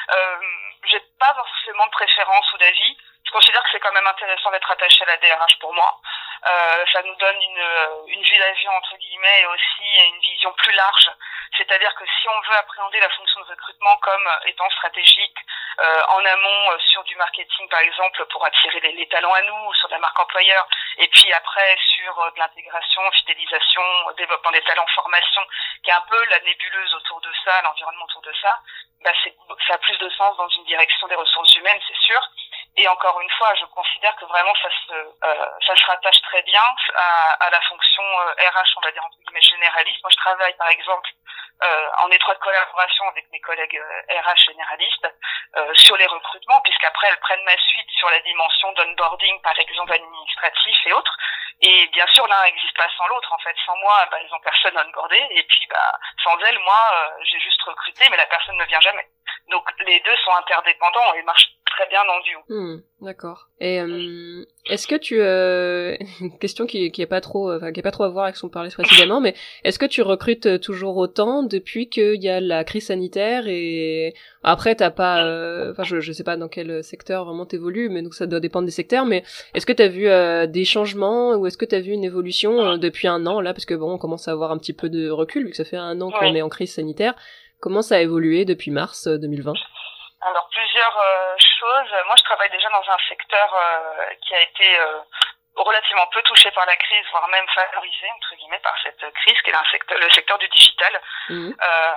Euh, 0.09 0.37
j'ai 0.89 1.01
pas 1.19 1.33
forcément 1.33 1.85
de 1.85 1.91
préférence 1.91 2.45
ou 2.53 2.57
d'avis 2.57 2.97
je 3.29 3.33
considère 3.33 3.61
que 3.61 3.69
c'est 3.71 3.79
quand 3.79 3.93
même 3.93 4.07
intéressant 4.07 4.49
d'être 4.49 4.71
attaché 4.71 5.03
à 5.03 5.05
la 5.05 5.17
DRH 5.17 5.59
pour 5.59 5.71
moi. 5.71 6.01
Euh, 6.49 6.85
ça 6.91 7.03
nous 7.03 7.15
donne 7.15 7.39
une, 7.39 7.59
euh, 7.59 8.07
une 8.07 8.23
vue 8.23 8.37
d'avion 8.37 8.71
entre 8.71 8.97
guillemets 8.97 9.41
et 9.41 9.45
aussi 9.45 10.07
une 10.07 10.19
vision 10.19 10.51
plus 10.53 10.71
large. 10.71 11.11
C'est-à-dire 11.55 11.93
que 11.93 12.05
si 12.05 12.27
on 12.27 12.39
veut 12.41 12.55
appréhender 12.55 12.99
la 12.99 13.09
fonction 13.09 13.41
de 13.41 13.45
recrutement 13.45 13.95
comme 13.97 14.29
étant 14.45 14.69
stratégique 14.71 15.37
euh, 15.79 16.01
en 16.09 16.25
amont 16.25 16.71
euh, 16.71 16.79
sur 16.91 17.03
du 17.03 17.15
marketing 17.15 17.67
par 17.69 17.79
exemple 17.79 18.25
pour 18.31 18.45
attirer 18.45 18.79
les, 18.81 19.07
talents 19.07 19.33
à 19.33 19.41
nous, 19.41 19.73
sur 19.75 19.87
la 19.89 19.97
marque 19.99 20.19
employeur, 20.19 20.67
et 20.97 21.07
puis 21.07 21.31
après 21.31 21.77
sur 21.95 22.19
euh, 22.19 22.31
de 22.31 22.39
l'intégration, 22.39 23.01
fidélisation, 23.11 23.81
développement 24.17 24.51
des 24.51 24.61
talents, 24.63 24.87
formation, 24.95 25.41
qui 25.83 25.89
est 25.89 25.93
un 25.93 26.05
peu 26.09 26.23
la 26.25 26.39
nébuleuse 26.39 26.93
autour 26.95 27.21
de 27.21 27.31
ça, 27.45 27.61
l'environnement 27.61 28.05
autour 28.05 28.21
de 28.23 28.33
ça, 28.41 28.59
bah 29.03 29.11
ça 29.67 29.73
a 29.75 29.77
plus 29.77 29.97
de 29.97 30.09
sens 30.09 30.35
dans 30.35 30.49
une 30.49 30.65
direction 30.65 31.07
des 31.07 31.15
ressources 31.15 31.55
humaines, 31.55 31.79
c'est 31.87 31.99
sûr. 31.99 32.19
Et 32.77 32.87
encore 32.87 33.19
une 33.19 33.29
fois, 33.31 33.53
je 33.55 33.65
considère 33.65 34.15
que 34.15 34.25
vraiment 34.25 34.53
ça 34.61 34.69
se, 34.69 34.93
euh, 34.93 35.45
ça 35.65 35.75
se 35.75 35.85
rattache 35.85 36.21
très 36.21 36.41
bien 36.43 36.63
à, 36.95 37.45
à 37.45 37.49
la 37.49 37.61
fonction 37.61 38.03
RH, 38.03 38.57
euh, 38.57 38.77
on 38.77 38.81
va 38.81 38.91
dire 38.91 39.03
entre 39.03 39.17
guillemets 39.17 39.41
généraliste. 39.41 40.01
Moi, 40.03 40.11
je 40.11 40.17
travaille 40.17 40.55
par 40.55 40.69
exemple 40.69 41.09
euh, 41.61 41.89
en 42.03 42.09
étroite 42.11 42.39
collaboration 42.39 43.07
avec 43.09 43.29
mes 43.31 43.41
collègues 43.41 43.81
RH 44.09 44.29
euh, 44.29 44.35
généralistes 44.37 45.07
sur 45.73 45.97
les 45.97 46.05
recrutements, 46.05 46.61
puisqu'après 46.61 47.07
elles 47.07 47.19
prennent 47.19 47.43
ma 47.43 47.57
suite 47.57 47.89
sur 47.97 48.09
la 48.09 48.19
dimension 48.19 48.71
d'onboarding, 48.73 49.41
par 49.41 49.59
exemple 49.59 49.91
administratif 49.91 50.77
et 50.85 50.93
autres. 50.93 51.17
Et 51.61 51.87
bien 51.87 52.07
sûr, 52.13 52.25
l'un 52.27 52.43
n'existe 52.43 52.77
pas 52.77 52.87
sans 52.97 53.07
l'autre. 53.07 53.33
En 53.33 53.39
fait, 53.39 53.55
sans 53.65 53.75
moi, 53.77 54.07
bah, 54.09 54.17
ils 54.21 54.33
ont 54.33 54.39
personne 54.39 54.77
onboardé. 54.77 55.27
Et 55.31 55.43
puis, 55.43 55.67
bah, 55.67 55.91
sans 56.23 56.37
elles, 56.39 56.59
moi, 56.59 57.13
j'ai 57.23 57.39
juste 57.39 57.61
recruté, 57.63 58.07
mais 58.09 58.15
la 58.15 58.27
personne 58.27 58.55
ne 58.55 58.65
vient 58.65 58.79
jamais. 58.79 59.05
Donc 59.51 59.63
les 59.87 59.99
deux 60.05 60.15
sont 60.23 60.31
interdépendants 60.39 61.13
et 61.19 61.23
marchent 61.23 61.55
très 61.65 61.87
bien 61.87 61.99
en 62.01 62.19
duo. 62.21 62.39
Hmm, 62.49 62.81
D'accord. 63.01 63.47
Et 63.61 63.79
euh, 63.79 64.43
est-ce 64.65 64.87
que 64.87 64.95
tu 64.95 65.21
euh, 65.21 65.95
question 66.39 66.65
qui 66.65 66.91
qui 66.91 67.01
est 67.01 67.07
pas 67.07 67.21
trop 67.21 67.53
enfin, 67.53 67.71
qui 67.71 67.79
est 67.79 67.83
pas 67.83 67.91
trop 67.91 68.03
à 68.03 68.09
voir 68.09 68.25
avec 68.25 68.35
ce 68.35 68.41
qu'on 68.41 68.49
parlait 68.49 68.69
précédemment, 68.69 69.21
mais 69.21 69.35
est-ce 69.63 69.79
que 69.79 69.85
tu 69.85 70.01
recrutes 70.01 70.45
euh, 70.45 70.57
toujours 70.57 70.97
autant 70.97 71.43
depuis 71.43 71.89
qu'il 71.89 72.21
y 72.21 72.29
a 72.29 72.39
la 72.41 72.63
crise 72.63 72.87
sanitaire 72.87 73.47
et 73.47 74.13
après 74.43 74.75
t'as 74.75 74.89
pas 74.91 75.23
euh, 75.23 75.71
enfin 75.71 75.83
je 75.83 75.99
je 75.99 76.11
sais 76.11 76.23
pas 76.23 76.37
dans 76.37 76.47
quel 76.49 76.83
secteur 76.83 77.25
vraiment 77.25 77.45
t'évolues, 77.45 77.89
mais 77.89 78.01
donc 78.01 78.13
ça 78.13 78.25
doit 78.25 78.39
dépendre 78.39 78.65
des 78.65 78.71
secteurs, 78.71 79.05
mais 79.05 79.23
est-ce 79.53 79.65
que 79.65 79.73
t'as 79.73 79.87
vu 79.87 80.07
euh, 80.07 80.47
des 80.47 80.65
changements 80.65 81.35
ou 81.35 81.47
est-ce 81.47 81.57
que 81.57 81.65
t'as 81.65 81.79
vu 81.79 81.91
une 81.91 82.03
évolution 82.03 82.59
euh, 82.61 82.77
depuis 82.77 83.07
un 83.07 83.25
an 83.25 83.39
là? 83.41 83.53
Parce 83.53 83.65
que 83.65 83.73
bon 83.73 83.93
on 83.93 83.97
commence 83.97 84.27
à 84.27 84.31
avoir 84.31 84.51
un 84.51 84.57
petit 84.57 84.73
peu 84.73 84.89
de 84.89 85.09
recul 85.09 85.45
vu 85.45 85.51
que 85.51 85.57
ça 85.57 85.65
fait 85.65 85.77
un 85.77 86.01
an 86.01 86.11
qu'on 86.11 86.35
est 86.35 86.41
en 86.41 86.49
crise 86.49 86.73
sanitaire. 86.73 87.15
Comment 87.61 87.81
ça 87.81 87.95
a 87.95 87.99
évolué 87.99 88.45
depuis 88.45 88.71
mars 88.71 89.07
euh, 89.07 89.17
2020 89.17 89.53
Alors 90.21 90.47
plusieurs 90.51 90.97
euh, 90.97 91.35
choses. 91.37 91.91
Moi, 92.05 92.15
je 92.17 92.23
travaille 92.23 92.49
déjà 92.51 92.69
dans 92.69 92.83
un 92.87 92.97
secteur 93.07 93.53
euh, 93.53 94.13
qui 94.21 94.33
a 94.35 94.41
été 94.41 94.79
euh, 94.79 94.99
relativement 95.55 96.07
peu 96.07 96.21
touché 96.23 96.51
par 96.51 96.65
la 96.65 96.75
crise, 96.77 97.05
voire 97.11 97.27
même 97.27 97.47
favorisé 97.53 98.07
entre 98.15 98.35
guillemets 98.35 98.61
par 98.63 98.75
cette 98.83 99.13
crise, 99.13 99.41
qui 99.41 99.49
est 99.49 99.55
un 99.55 99.71
secteur, 99.71 99.97
le 99.99 100.09
secteur 100.09 100.37
du 100.37 100.47
digital. 100.47 101.01
Mhm. 101.29 101.55
Euh, 101.61 101.93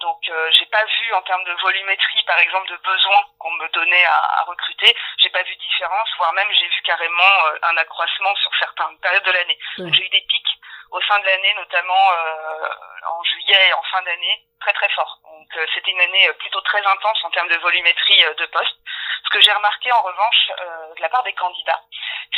donc, 0.00 0.20
euh, 0.28 0.50
j'ai 0.52 0.66
pas 0.66 0.84
vu 0.84 1.12
en 1.14 1.22
termes 1.22 1.44
de 1.44 1.52
volumétrie, 1.60 2.22
par 2.24 2.38
exemple, 2.38 2.70
de 2.70 2.76
besoins 2.76 3.24
qu'on 3.38 3.50
me 3.52 3.68
donnait 3.70 4.04
à, 4.04 4.40
à 4.40 4.44
recruter, 4.44 4.94
j'ai 5.18 5.30
pas 5.30 5.42
vu 5.42 5.54
de 5.54 5.60
différence, 5.60 6.08
voire 6.18 6.32
même 6.34 6.48
j'ai 6.52 6.68
vu 6.68 6.80
carrément 6.82 7.46
euh, 7.46 7.58
un 7.62 7.76
accroissement 7.76 8.34
sur 8.36 8.50
certaines 8.60 8.98
périodes 9.00 9.24
de 9.24 9.32
l'année. 9.32 9.58
J'ai 9.78 10.06
eu 10.06 10.08
des 10.10 10.24
pics 10.28 10.54
au 10.90 11.00
sein 11.02 11.18
de 11.18 11.24
l'année, 11.24 11.54
notamment 11.54 12.12
euh, 12.12 12.68
en 13.10 13.22
juillet 13.24 13.68
et 13.68 13.72
en 13.72 13.82
fin 13.90 14.02
d'année, 14.02 14.44
très 14.60 14.72
très 14.72 14.88
fort. 14.90 15.20
Donc, 15.24 15.48
euh, 15.56 15.66
c'était 15.74 15.90
une 15.90 16.00
année 16.00 16.28
euh, 16.28 16.32
plutôt 16.34 16.60
très 16.62 16.84
intense 16.84 17.18
en 17.24 17.30
termes 17.30 17.48
de 17.48 17.58
volumétrie 17.58 18.24
euh, 18.24 18.34
de 18.34 18.46
postes. 18.46 18.76
Ce 19.24 19.30
que 19.30 19.40
j'ai 19.40 19.52
remarqué 19.52 19.92
en 19.92 20.02
revanche 20.02 20.50
euh, 20.60 20.94
de 20.94 21.02
la 21.02 21.08
part 21.08 21.22
des 21.22 21.32
candidats, 21.32 21.82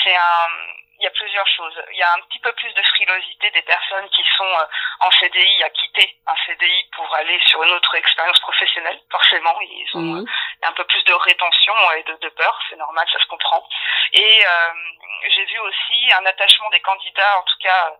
c'est 0.03 0.17
un, 0.17 0.49
il 1.01 1.05
y 1.05 1.07
a 1.07 1.11
plusieurs 1.11 1.47
choses. 1.49 1.83
Il 1.93 1.99
y 1.99 2.03
a 2.03 2.13
un 2.13 2.21
petit 2.29 2.39
peu 2.41 2.53
plus 2.53 2.73
de 2.75 2.83
frilosité 2.83 3.51
des 3.53 3.63
personnes 3.63 4.09
qui 4.11 4.23
sont 4.37 4.45
euh, 4.45 4.65
en 5.01 5.11
CDI 5.13 5.63
à 5.63 5.71
quitter 5.71 6.15
un 6.27 6.35
CDI 6.47 6.85
pour 6.95 7.15
aller 7.15 7.41
sur 7.47 7.63
une 7.63 7.73
autre 7.73 7.95
expérience 7.95 8.39
professionnelle. 8.41 9.01
Forcément, 9.11 9.59
ils 9.63 9.91
ont 9.95 10.17
euh, 10.17 10.25
un 10.63 10.73
peu 10.73 10.85
plus 10.85 11.03
de 11.05 11.15
rétention 11.15 11.75
et 11.93 12.03
de, 12.03 12.17
de 12.21 12.29
peur, 12.31 12.59
c'est 12.69 12.77
normal, 12.77 13.07
ça 13.11 13.19
se 13.19 13.27
comprend. 13.27 13.67
Et 14.13 14.47
euh, 14.47 14.73
j'ai 15.35 15.45
vu 15.47 15.59
aussi 15.61 16.13
un 16.13 16.27
attachement 16.27 16.69
des 16.71 16.81
candidats, 16.81 17.39
en 17.39 17.43
tout 17.43 17.59
cas 17.63 17.93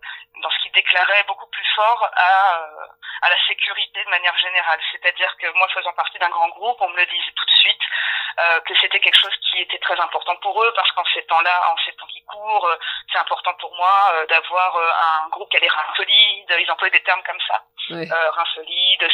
dans 0.43 0.51
ce 0.51 0.59
qu'ils 0.61 0.73
déclaraient, 0.73 1.25
beaucoup 1.27 1.47
plus 1.49 1.67
fort 1.75 2.11
à, 2.15 2.59
euh, 2.59 2.87
à 3.23 3.31
la 3.31 3.37
sécurité 3.47 4.05
de 4.05 4.11
manière 4.11 4.37
générale. 4.39 4.81
C'est-à-dire 4.93 5.37
que 5.39 5.47
moi, 5.55 5.69
faisant 5.75 5.93
partie 5.93 6.19
d'un 6.19 6.29
grand 6.31 6.49
groupe, 6.51 6.77
on 6.81 6.89
me 6.89 6.97
le 6.97 7.07
disait 7.07 7.33
tout 7.37 7.45
de 7.45 7.51
suite 7.61 7.81
euh, 8.39 8.61
que 8.61 8.75
c'était 8.81 9.01
quelque 9.01 9.19
chose 9.19 9.37
qui 9.51 9.61
était 9.61 9.79
très 9.79 9.99
important 10.01 10.37
pour 10.37 10.63
eux 10.63 10.73
parce 10.75 10.91
qu'en 10.93 11.05
ces 11.13 11.25
temps-là, 11.27 11.71
en 11.71 11.77
ces 11.85 11.93
temps 11.95 12.07
qui 12.07 12.23
courent, 12.25 12.67
euh, 12.67 12.77
c'est 13.13 13.19
important 13.19 13.55
pour 13.55 13.75
moi 13.77 13.95
euh, 14.15 14.27
d'avoir 14.27 14.77
euh, 14.77 14.91
un 15.25 15.29
groupe 15.31 15.51
qui 15.51 15.57
a 15.57 15.61
des 15.61 15.69
reins 15.69 15.93
solides. 15.97 16.55
Ils 16.59 16.71
employaient 16.71 16.93
des 16.99 17.03
termes 17.03 17.23
comme 17.25 17.41
ça 17.49 17.63
Ouais. 17.91 18.07
euh, 18.11 18.31
rein 18.31 18.45
solide, 18.55 19.09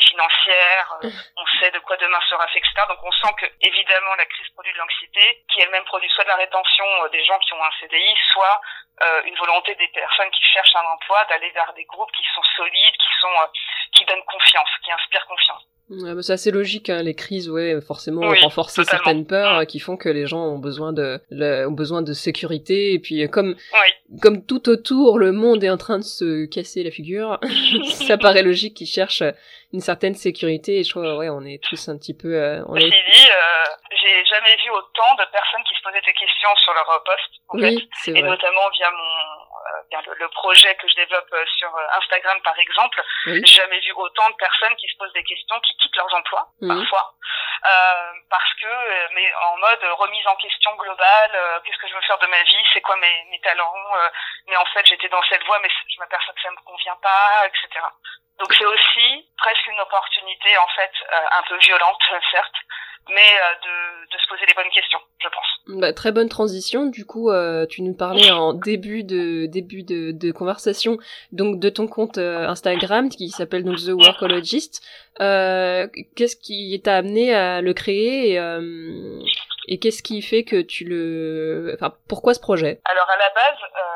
financière, 0.00 0.98
euh, 1.04 1.10
on 1.36 1.46
sait 1.58 1.70
de 1.70 1.78
quoi 1.80 1.96
demain 1.96 2.20
sera 2.28 2.46
fait, 2.48 2.58
etc. 2.58 2.72
Donc 2.88 2.98
on 3.02 3.12
sent 3.12 3.34
que 3.38 3.46
évidemment 3.60 4.14
la 4.16 4.26
crise 4.26 4.48
produit 4.50 4.72
de 4.72 4.78
l'anxiété, 4.78 5.44
qui 5.52 5.60
elle-même 5.60 5.84
produit 5.84 6.08
soit 6.10 6.24
de 6.24 6.28
la 6.28 6.36
rétention 6.36 6.84
euh, 7.04 7.08
des 7.08 7.24
gens 7.24 7.38
qui 7.38 7.52
ont 7.54 7.62
un 7.62 7.70
CDI, 7.80 8.14
soit 8.32 8.60
euh, 9.02 9.22
une 9.24 9.36
volonté 9.36 9.74
des 9.74 9.88
personnes 9.88 10.30
qui 10.30 10.42
cherchent 10.52 10.76
un 10.76 10.86
emploi 10.86 11.24
d'aller 11.26 11.50
vers 11.50 11.72
des 11.74 11.84
groupes 11.84 12.12
qui 12.12 12.24
sont 12.34 12.42
solides, 12.56 12.96
qui 12.96 13.20
sont 13.20 13.40
euh, 13.40 13.46
qui 13.92 14.04
donnent 14.04 14.24
confiance, 14.24 14.70
qui 14.84 14.92
inspirent 14.92 15.26
confiance. 15.26 15.62
Ouais, 15.90 16.14
bah, 16.14 16.22
c'est 16.22 16.32
assez 16.32 16.50
logique, 16.50 16.88
hein, 16.88 17.02
les 17.02 17.14
crises, 17.14 17.50
ouais, 17.50 17.78
forcément, 17.82 18.22
Oui, 18.28 18.40
renforcer 18.40 18.82
totalement. 18.82 19.04
certaines 19.04 19.26
peurs 19.26 19.58
euh, 19.58 19.64
qui 19.66 19.80
font 19.80 19.96
que 19.98 20.08
les 20.08 20.26
gens 20.26 20.42
ont 20.46 20.58
besoin 20.58 20.92
de, 20.94 21.20
le- 21.30 21.66
ont 21.68 21.72
besoin 21.72 22.00
de 22.00 22.12
sécurité, 22.14 22.94
et 22.94 22.98
puis 22.98 23.22
euh, 23.22 23.28
comme, 23.28 23.54
Oui, 23.74 24.18
comme 24.22 24.44
tout 24.46 24.68
autour, 24.70 25.18
le 25.18 25.32
monde 25.32 25.62
est 25.62 25.68
en 25.70 25.76
train 25.76 25.98
de 25.98 26.04
se 26.04 26.46
casser 26.46 26.82
la 26.84 26.90
figure, 26.90 27.38
ça 27.84 28.16
paraît 28.16 28.42
logique 28.42 28.74
qu'ils 28.74 28.86
cherchent 28.86 29.22
une 29.74 29.80
certaine 29.80 30.14
sécurité, 30.14 30.78
et 30.78 30.84
je 30.84 30.90
crois, 30.90 31.16
ouais, 31.18 31.28
on 31.28 31.42
est 31.44 31.62
tous 31.62 31.88
un 31.88 31.98
petit 31.98 32.14
peu, 32.14 32.34
euh, 32.34 32.62
on 32.68 32.76
est, 32.76 32.80
dit, 32.80 32.86
euh, 32.90 33.64
j'ai 33.90 34.24
jamais 34.24 34.56
vu 34.64 34.70
autant 34.70 35.12
de 35.18 35.30
personnes 35.32 35.62
qui 35.68 35.74
se 35.76 35.82
posaient 35.82 36.00
des 36.06 36.12
questions 36.14 36.50
sur 36.64 36.72
leur 36.72 36.88
euh, 36.90 36.98
poste, 37.04 37.32
en 37.48 37.58
fait. 37.58 37.74
oui, 37.76 37.88
c'est 38.02 38.12
et 38.12 38.20
vrai, 38.20 38.30
notamment 38.30 38.70
via 38.72 38.90
mon 38.90 39.33
euh, 39.74 40.00
le, 40.06 40.14
le 40.14 40.28
projet 40.28 40.74
que 40.76 40.88
je 40.88 40.94
développe 40.94 41.28
euh, 41.32 41.44
sur 41.58 41.74
euh, 41.76 41.86
Instagram 41.98 42.40
par 42.42 42.58
exemple, 42.58 43.02
oui, 43.26 43.40
j'ai 43.44 43.54
jamais 43.62 43.80
vu 43.80 43.92
autant 43.92 44.28
de 44.30 44.34
personnes 44.36 44.76
qui 44.76 44.88
se 44.88 44.96
posent 44.98 45.12
des 45.12 45.24
questions, 45.24 45.58
qui 45.60 45.76
quittent 45.78 45.96
leurs 45.96 46.14
emplois 46.14 46.46
Mhm. 46.60 46.78
parfois, 46.80 47.14
euh, 47.68 48.12
parce 48.30 48.52
que 48.60 49.14
mais 49.14 49.32
en 49.42 49.56
mode 49.58 49.84
remise 49.98 50.26
en 50.26 50.36
question 50.36 50.74
globale, 50.76 51.32
euh, 51.34 51.60
qu'est-ce 51.64 51.78
que 51.78 51.88
je 51.88 51.94
veux 51.94 52.02
faire 52.02 52.18
de 52.18 52.26
ma 52.26 52.42
vie, 52.42 52.64
c'est 52.72 52.80
quoi 52.80 52.96
mes, 52.96 53.24
mes 53.30 53.40
talents, 53.40 53.74
euh, 53.96 54.08
mais 54.48 54.56
en 54.56 54.64
fait 54.66 54.86
j'étais 54.86 55.08
dans 55.08 55.22
cette 55.28 55.44
voie, 55.44 55.58
mais 55.60 55.68
je 55.70 55.98
m'aperçois 55.98 56.34
que 56.34 56.40
ça 56.42 56.50
me 56.50 56.62
convient 56.64 56.96
pas, 57.02 57.46
etc. 57.46 57.84
Donc 58.38 58.52
c'est 58.54 58.64
aussi 58.66 59.30
presque 59.38 59.66
une 59.68 59.80
opportunité 59.80 60.58
en 60.58 60.68
fait 60.68 60.92
un 61.12 61.42
peu 61.42 61.56
violente 61.58 62.02
certes, 62.32 62.56
mais 63.08 63.14
euh, 63.16 63.54
de, 63.64 64.16
de 64.16 64.18
se 64.22 64.28
poser 64.28 64.46
les 64.46 64.54
bonnes 64.54 64.72
questions, 64.74 64.98
je 65.20 65.28
pense. 65.28 65.80
Bah, 65.80 65.92
très 65.92 66.12
bonne 66.12 66.28
transition. 66.28 66.86
Du 66.86 67.04
coup, 67.06 67.30
euh, 67.30 67.66
tu 67.66 67.82
nous 67.82 67.94
parlais 67.94 68.30
en 68.30 68.52
début 68.52 69.02
de 69.02 69.46
début 69.46 69.82
de, 69.82 70.12
de 70.12 70.32
conversation, 70.32 70.98
donc 71.32 71.58
de 71.58 71.68
ton 71.70 71.86
compte 71.86 72.18
euh, 72.18 72.46
Instagram 72.48 73.08
qui 73.08 73.30
s'appelle 73.30 73.64
donc 73.64 73.76
The 73.76 73.90
Workologist. 73.90 74.82
Euh, 75.20 75.86
qu'est-ce 76.16 76.36
qui 76.36 76.80
t'a 76.82 76.96
amené 76.96 77.34
à 77.34 77.60
le 77.60 77.72
créer 77.72 78.32
et, 78.32 78.38
euh, 78.38 79.20
et 79.68 79.78
qu'est-ce 79.78 80.02
qui 80.02 80.20
fait 80.22 80.44
que 80.44 80.60
tu 80.60 80.84
le, 80.84 81.72
enfin, 81.74 81.94
pourquoi 82.08 82.34
ce 82.34 82.40
projet? 82.40 82.80
Alors 82.84 83.08
à 83.08 83.16
la 83.16 83.30
base, 83.34 83.62
euh, 83.62 83.93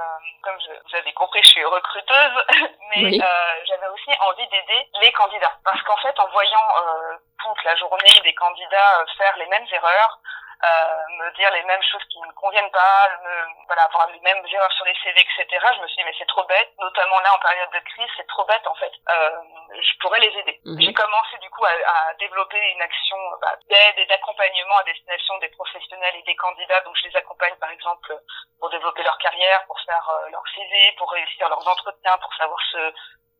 comme 0.48 0.60
je, 0.60 0.72
vous 0.72 0.96
avez 0.96 1.12
compris, 1.12 1.42
je 1.42 1.48
suis 1.48 1.64
recruteuse, 1.64 2.44
mais 2.90 3.04
Oui. 3.04 3.20
euh, 3.22 3.64
j'avais 3.66 3.88
aussi 3.88 4.10
envie 4.20 4.46
d'aider 4.48 4.88
les 5.00 5.12
candidats. 5.12 5.52
Parce 5.64 5.82
qu'en 5.82 5.96
fait, 5.98 6.18
en 6.18 6.26
voyant 6.28 6.68
euh, 6.78 7.16
toute 7.42 7.64
la 7.64 7.76
journée 7.76 8.20
des 8.24 8.34
candidats 8.34 9.00
euh, 9.00 9.06
faire 9.18 9.36
les 9.36 9.46
mêmes 9.46 9.66
erreurs, 9.72 10.18
euh, 10.64 11.02
me 11.22 11.30
dire 11.36 11.50
les 11.52 11.62
mêmes 11.64 11.82
choses 11.82 12.04
qui 12.10 12.20
ne 12.20 12.26
me 12.26 12.32
conviennent 12.32 12.70
pas, 12.70 13.08
me, 13.22 13.66
voilà, 13.66 13.82
avoir 13.84 14.08
les 14.10 14.18
mêmes 14.20 14.44
erreurs 14.46 14.72
sur 14.72 14.84
les 14.86 14.94
CV, 15.04 15.20
etc. 15.20 15.46
Je 15.76 15.82
me 15.82 15.86
suis 15.86 15.96
dit, 15.96 16.04
mais 16.04 16.14
c'est 16.18 16.26
trop 16.26 16.44
bête, 16.44 16.72
notamment 16.78 17.20
là 17.20 17.34
en 17.34 17.38
période 17.38 17.70
de 17.70 17.78
crise, 17.78 18.10
c'est 18.16 18.26
trop 18.26 18.44
bête 18.44 18.66
en 18.66 18.74
fait. 18.74 18.92
Euh, 19.08 19.38
je 19.70 19.98
pourrais 20.00 20.20
les 20.20 20.34
aider. 20.36 20.60
Mhm. 20.64 20.80
J'ai 20.80 20.92
commencé 20.94 21.38
du 21.38 21.50
coup 21.50 21.64
à, 21.64 21.70
à 21.70 22.14
développer 22.14 22.58
une 22.58 22.82
action 22.82 23.16
bah, 23.40 23.54
d'aide 23.68 23.98
et 23.98 24.06
d'accompagnement 24.06 24.76
à 24.78 24.84
destination 24.84 25.38
des 25.38 25.48
professionnels 25.50 26.16
et 26.16 26.22
des 26.22 26.36
candidats. 26.36 26.80
Donc 26.80 26.96
je 26.96 27.08
les 27.08 27.16
accompagne 27.16 27.54
par 27.56 27.70
exemple 27.70 28.18
pour 28.58 28.70
développer 28.70 29.02
leur 29.02 29.18
carrière, 29.18 29.64
pour 29.66 29.78
faire 29.82 30.08
euh, 30.10 30.30
leur 30.30 30.42
CV, 30.54 30.94
pour 30.98 31.10
réussir 31.12 31.48
leurs 31.48 31.66
entretiens, 31.68 32.18
pour 32.18 32.34
savoir 32.34 32.58
se 32.72 32.92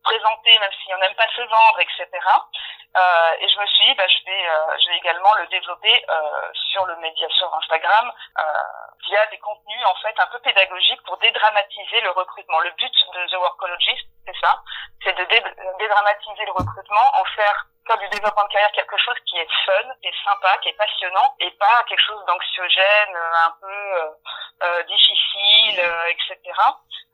présenter 0.09 0.59
même 0.59 0.73
si 0.83 0.93
on 0.95 0.99
n'aime 0.99 1.15
pas 1.15 1.29
se 1.37 1.43
vendre, 1.43 1.81
etc. 1.81 2.09
Euh, 2.97 3.33
et 3.41 3.49
je 3.49 3.61
me 3.61 3.67
suis 3.67 3.85
dit, 3.87 3.95
bah, 3.95 4.09
je 4.09 4.25
vais, 4.25 4.49
euh, 4.49 4.79
je 4.83 4.89
vais 4.89 4.97
également 4.97 5.33
le 5.35 5.47
développer 5.49 6.05
euh, 6.09 6.51
sur 6.73 6.87
le 6.87 6.97
média, 6.97 7.29
sur 7.39 7.53
Instagram, 7.55 8.11
euh, 8.39 8.43
via 9.07 9.27
des 9.27 9.39
contenus 9.39 9.85
en 9.87 9.95
fait 9.97 10.19
un 10.19 10.27
peu 10.29 10.39
pédagogiques 10.41 11.03
pour 11.05 11.19
dédramatiser 11.19 12.01
le 12.01 12.11
recrutement. 12.11 12.61
Le 12.61 12.71
but 12.71 12.93
de 13.15 13.27
The 13.29 13.37
Workologist, 13.37 14.07
c'est 14.27 14.37
ça, 14.41 14.63
c'est 15.05 15.13
de 15.13 15.25
dé- 15.25 15.55
dédramatiser 15.79 16.45
le 16.47 16.53
recrutement, 16.53 17.07
en 17.21 17.25
faire 17.37 17.67
du 18.01 18.09
développement 18.09 18.45
de 18.45 18.53
carrière 18.53 18.73
quelque 18.73 18.99
chose 18.99 19.17
qui 19.27 19.39
est 19.39 19.49
fun, 19.65 19.89
qui 20.03 20.09
est 20.09 20.25
sympa, 20.25 20.59
qui 20.59 20.69
est 20.69 20.77
passionnant, 20.77 21.35
et 21.41 21.51
pas 21.53 21.85
quelque 21.89 22.05
chose 22.05 22.23
d'anxiogène, 22.27 23.17
euh, 23.17 23.47
un 23.47 23.55
peu 23.61 24.17
euh, 24.63 24.83
difficile, 24.85 25.81
euh, 25.81 26.13
etc. 26.13 26.37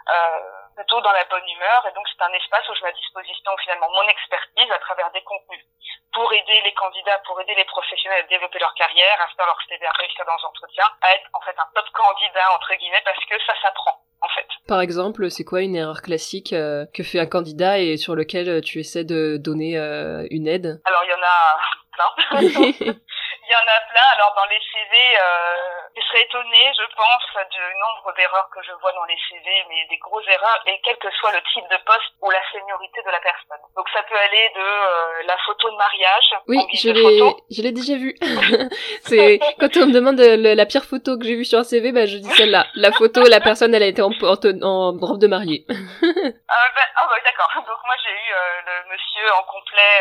Euh, 0.04 0.64
plutôt 0.74 1.00
dans 1.00 1.12
la 1.12 1.24
bonne 1.30 1.48
humeur. 1.48 1.86
Et 1.88 1.94
donc 1.94 2.06
c'est 2.10 2.22
un 2.22 2.32
espace 2.34 2.68
où 2.68 2.74
je 2.74 2.82
mets 2.82 2.90
à 2.90 2.98
disposition 2.98 3.50
finalement 3.62 3.88
mon 3.90 4.08
expertise 4.08 4.70
à 4.70 4.78
travers 4.78 5.10
des 5.12 5.22
contenus 5.22 5.64
pour 6.12 6.32
aider 6.32 6.60
les 6.64 6.74
candidats, 6.74 7.18
pour 7.26 7.40
aider 7.40 7.54
les 7.54 7.64
professionnels 7.64 8.24
à 8.24 8.28
développer 8.28 8.58
leur 8.58 8.74
carrière, 8.74 9.20
à 9.20 9.28
faire 9.34 9.46
leur 9.46 9.58
CV, 9.68 9.86
à 9.86 9.92
réussir 9.92 10.24
dans 10.26 10.36
les 10.36 10.44
entretiens, 10.44 10.90
à 11.00 11.14
être 11.14 11.28
en 11.32 11.40
fait 11.40 11.54
un 11.58 11.68
top 11.74 11.88
candidat 11.94 12.52
entre 12.54 12.74
guillemets 12.74 13.02
parce 13.04 13.24
que 13.24 13.38
ça 13.46 13.54
s'apprend 13.62 14.02
en 14.20 14.28
fait. 14.28 14.46
Par 14.66 14.80
exemple, 14.80 15.30
c'est 15.30 15.44
quoi 15.44 15.62
une 15.62 15.76
erreur 15.76 16.02
classique 16.02 16.52
euh, 16.52 16.86
que 16.92 17.02
fait 17.02 17.20
un 17.20 17.26
candidat 17.26 17.78
et 17.78 17.96
sur 17.96 18.14
lequel 18.14 18.48
euh, 18.48 18.60
tu 18.60 18.80
essaies 18.80 19.04
de 19.04 19.36
donner 19.38 19.78
euh, 19.78 20.26
une 20.30 20.48
aide? 20.48 20.80
Alors 20.84 21.02
il 21.04 21.10
y 21.10 21.14
en 21.14 21.22
a 21.22 21.58
plein. 21.92 22.94
Il 23.54 23.56
y 23.56 23.70
en 23.70 23.70
a 23.70 23.80
plein. 23.86 24.08
Alors 24.18 24.34
dans 24.34 24.46
les 24.50 24.58
CV, 24.58 24.94
euh, 25.14 25.54
je 25.94 26.02
serais 26.02 26.22
étonnée, 26.22 26.66
je 26.74 26.86
pense, 26.96 27.26
du 27.54 27.62
nombre 27.78 28.12
d'erreurs 28.16 28.50
que 28.50 28.58
je 28.66 28.72
vois 28.82 28.90
dans 28.92 29.04
les 29.04 29.14
CV, 29.30 29.46
mais 29.68 29.86
des 29.88 29.98
grosses 29.98 30.26
erreurs, 30.26 30.58
et 30.66 30.80
quel 30.82 30.96
que 30.98 31.06
soit 31.12 31.30
le 31.30 31.38
type 31.54 31.62
de 31.70 31.78
poste 31.86 32.10
ou 32.20 32.30
la 32.30 32.42
seniorité 32.50 33.00
de 33.06 33.10
la 33.12 33.20
personne. 33.20 33.62
Donc 33.76 33.86
ça 33.94 34.02
peut 34.10 34.18
aller 34.18 34.50
de 34.56 34.60
euh, 34.60 35.22
la 35.26 35.36
photo 35.46 35.70
de 35.70 35.76
mariage 35.76 36.30
Oui, 36.48 36.58
en 36.58 36.66
guise 36.66 36.82
je 36.82 36.90
l'ai, 36.90 37.34
je 37.50 37.62
l'ai 37.62 37.70
déjà 37.70 37.94
vu. 37.94 38.16
c'est 39.06 39.38
quand 39.60 39.70
on 39.76 39.86
me 39.86 39.92
demande 39.94 40.18
euh, 40.18 40.36
le- 40.36 40.54
la 40.54 40.66
pire 40.66 40.84
photo 40.84 41.16
que 41.16 41.24
j'ai 41.24 41.36
vue 41.36 41.44
sur 41.44 41.60
un 41.60 41.64
CV, 41.64 41.92
bah 41.92 42.06
je 42.06 42.16
dis 42.18 42.30
celle-là. 42.34 42.66
La 42.74 42.90
photo, 42.90 43.22
la 43.22 43.38
personne, 43.40 43.72
elle 43.72 43.84
a 43.84 43.86
été 43.86 44.02
en, 44.02 44.10
en, 44.10 44.34
en 44.66 44.98
robe 44.98 45.20
de 45.20 45.28
mariée. 45.28 45.64
Ah, 45.70 46.66
ben, 46.74 46.86
ah 46.96 47.06
bah, 47.06 47.18
d'accord. 47.24 47.50
Donc 47.54 47.78
moi 47.86 47.94
j'ai 48.02 48.10
eu 48.10 48.32
euh, 48.34 48.60
le 48.66 48.90
monsieur 48.90 49.32
en 49.38 49.42
complet 49.44 49.94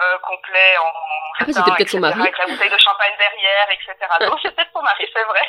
euh, 0.00 0.12
euh, 0.12 0.18
complet 0.18 0.76
en 0.78 0.90
ah, 1.40 1.44
c'était 1.46 1.70
peut-être 1.72 1.90
son 1.90 2.00
mari. 2.00 2.20
Avec 2.20 2.38
la 2.38 2.46
bouteille 2.46 2.70
de 2.70 2.78
champagne 2.78 3.12
derrière, 3.18 3.66
etc. 3.70 3.96
Donc 4.20 4.38
c'est 4.42 4.54
peut-être 4.54 4.72
son 4.72 4.82
mari, 4.82 5.04
c'est 5.12 5.24
vrai. 5.24 5.46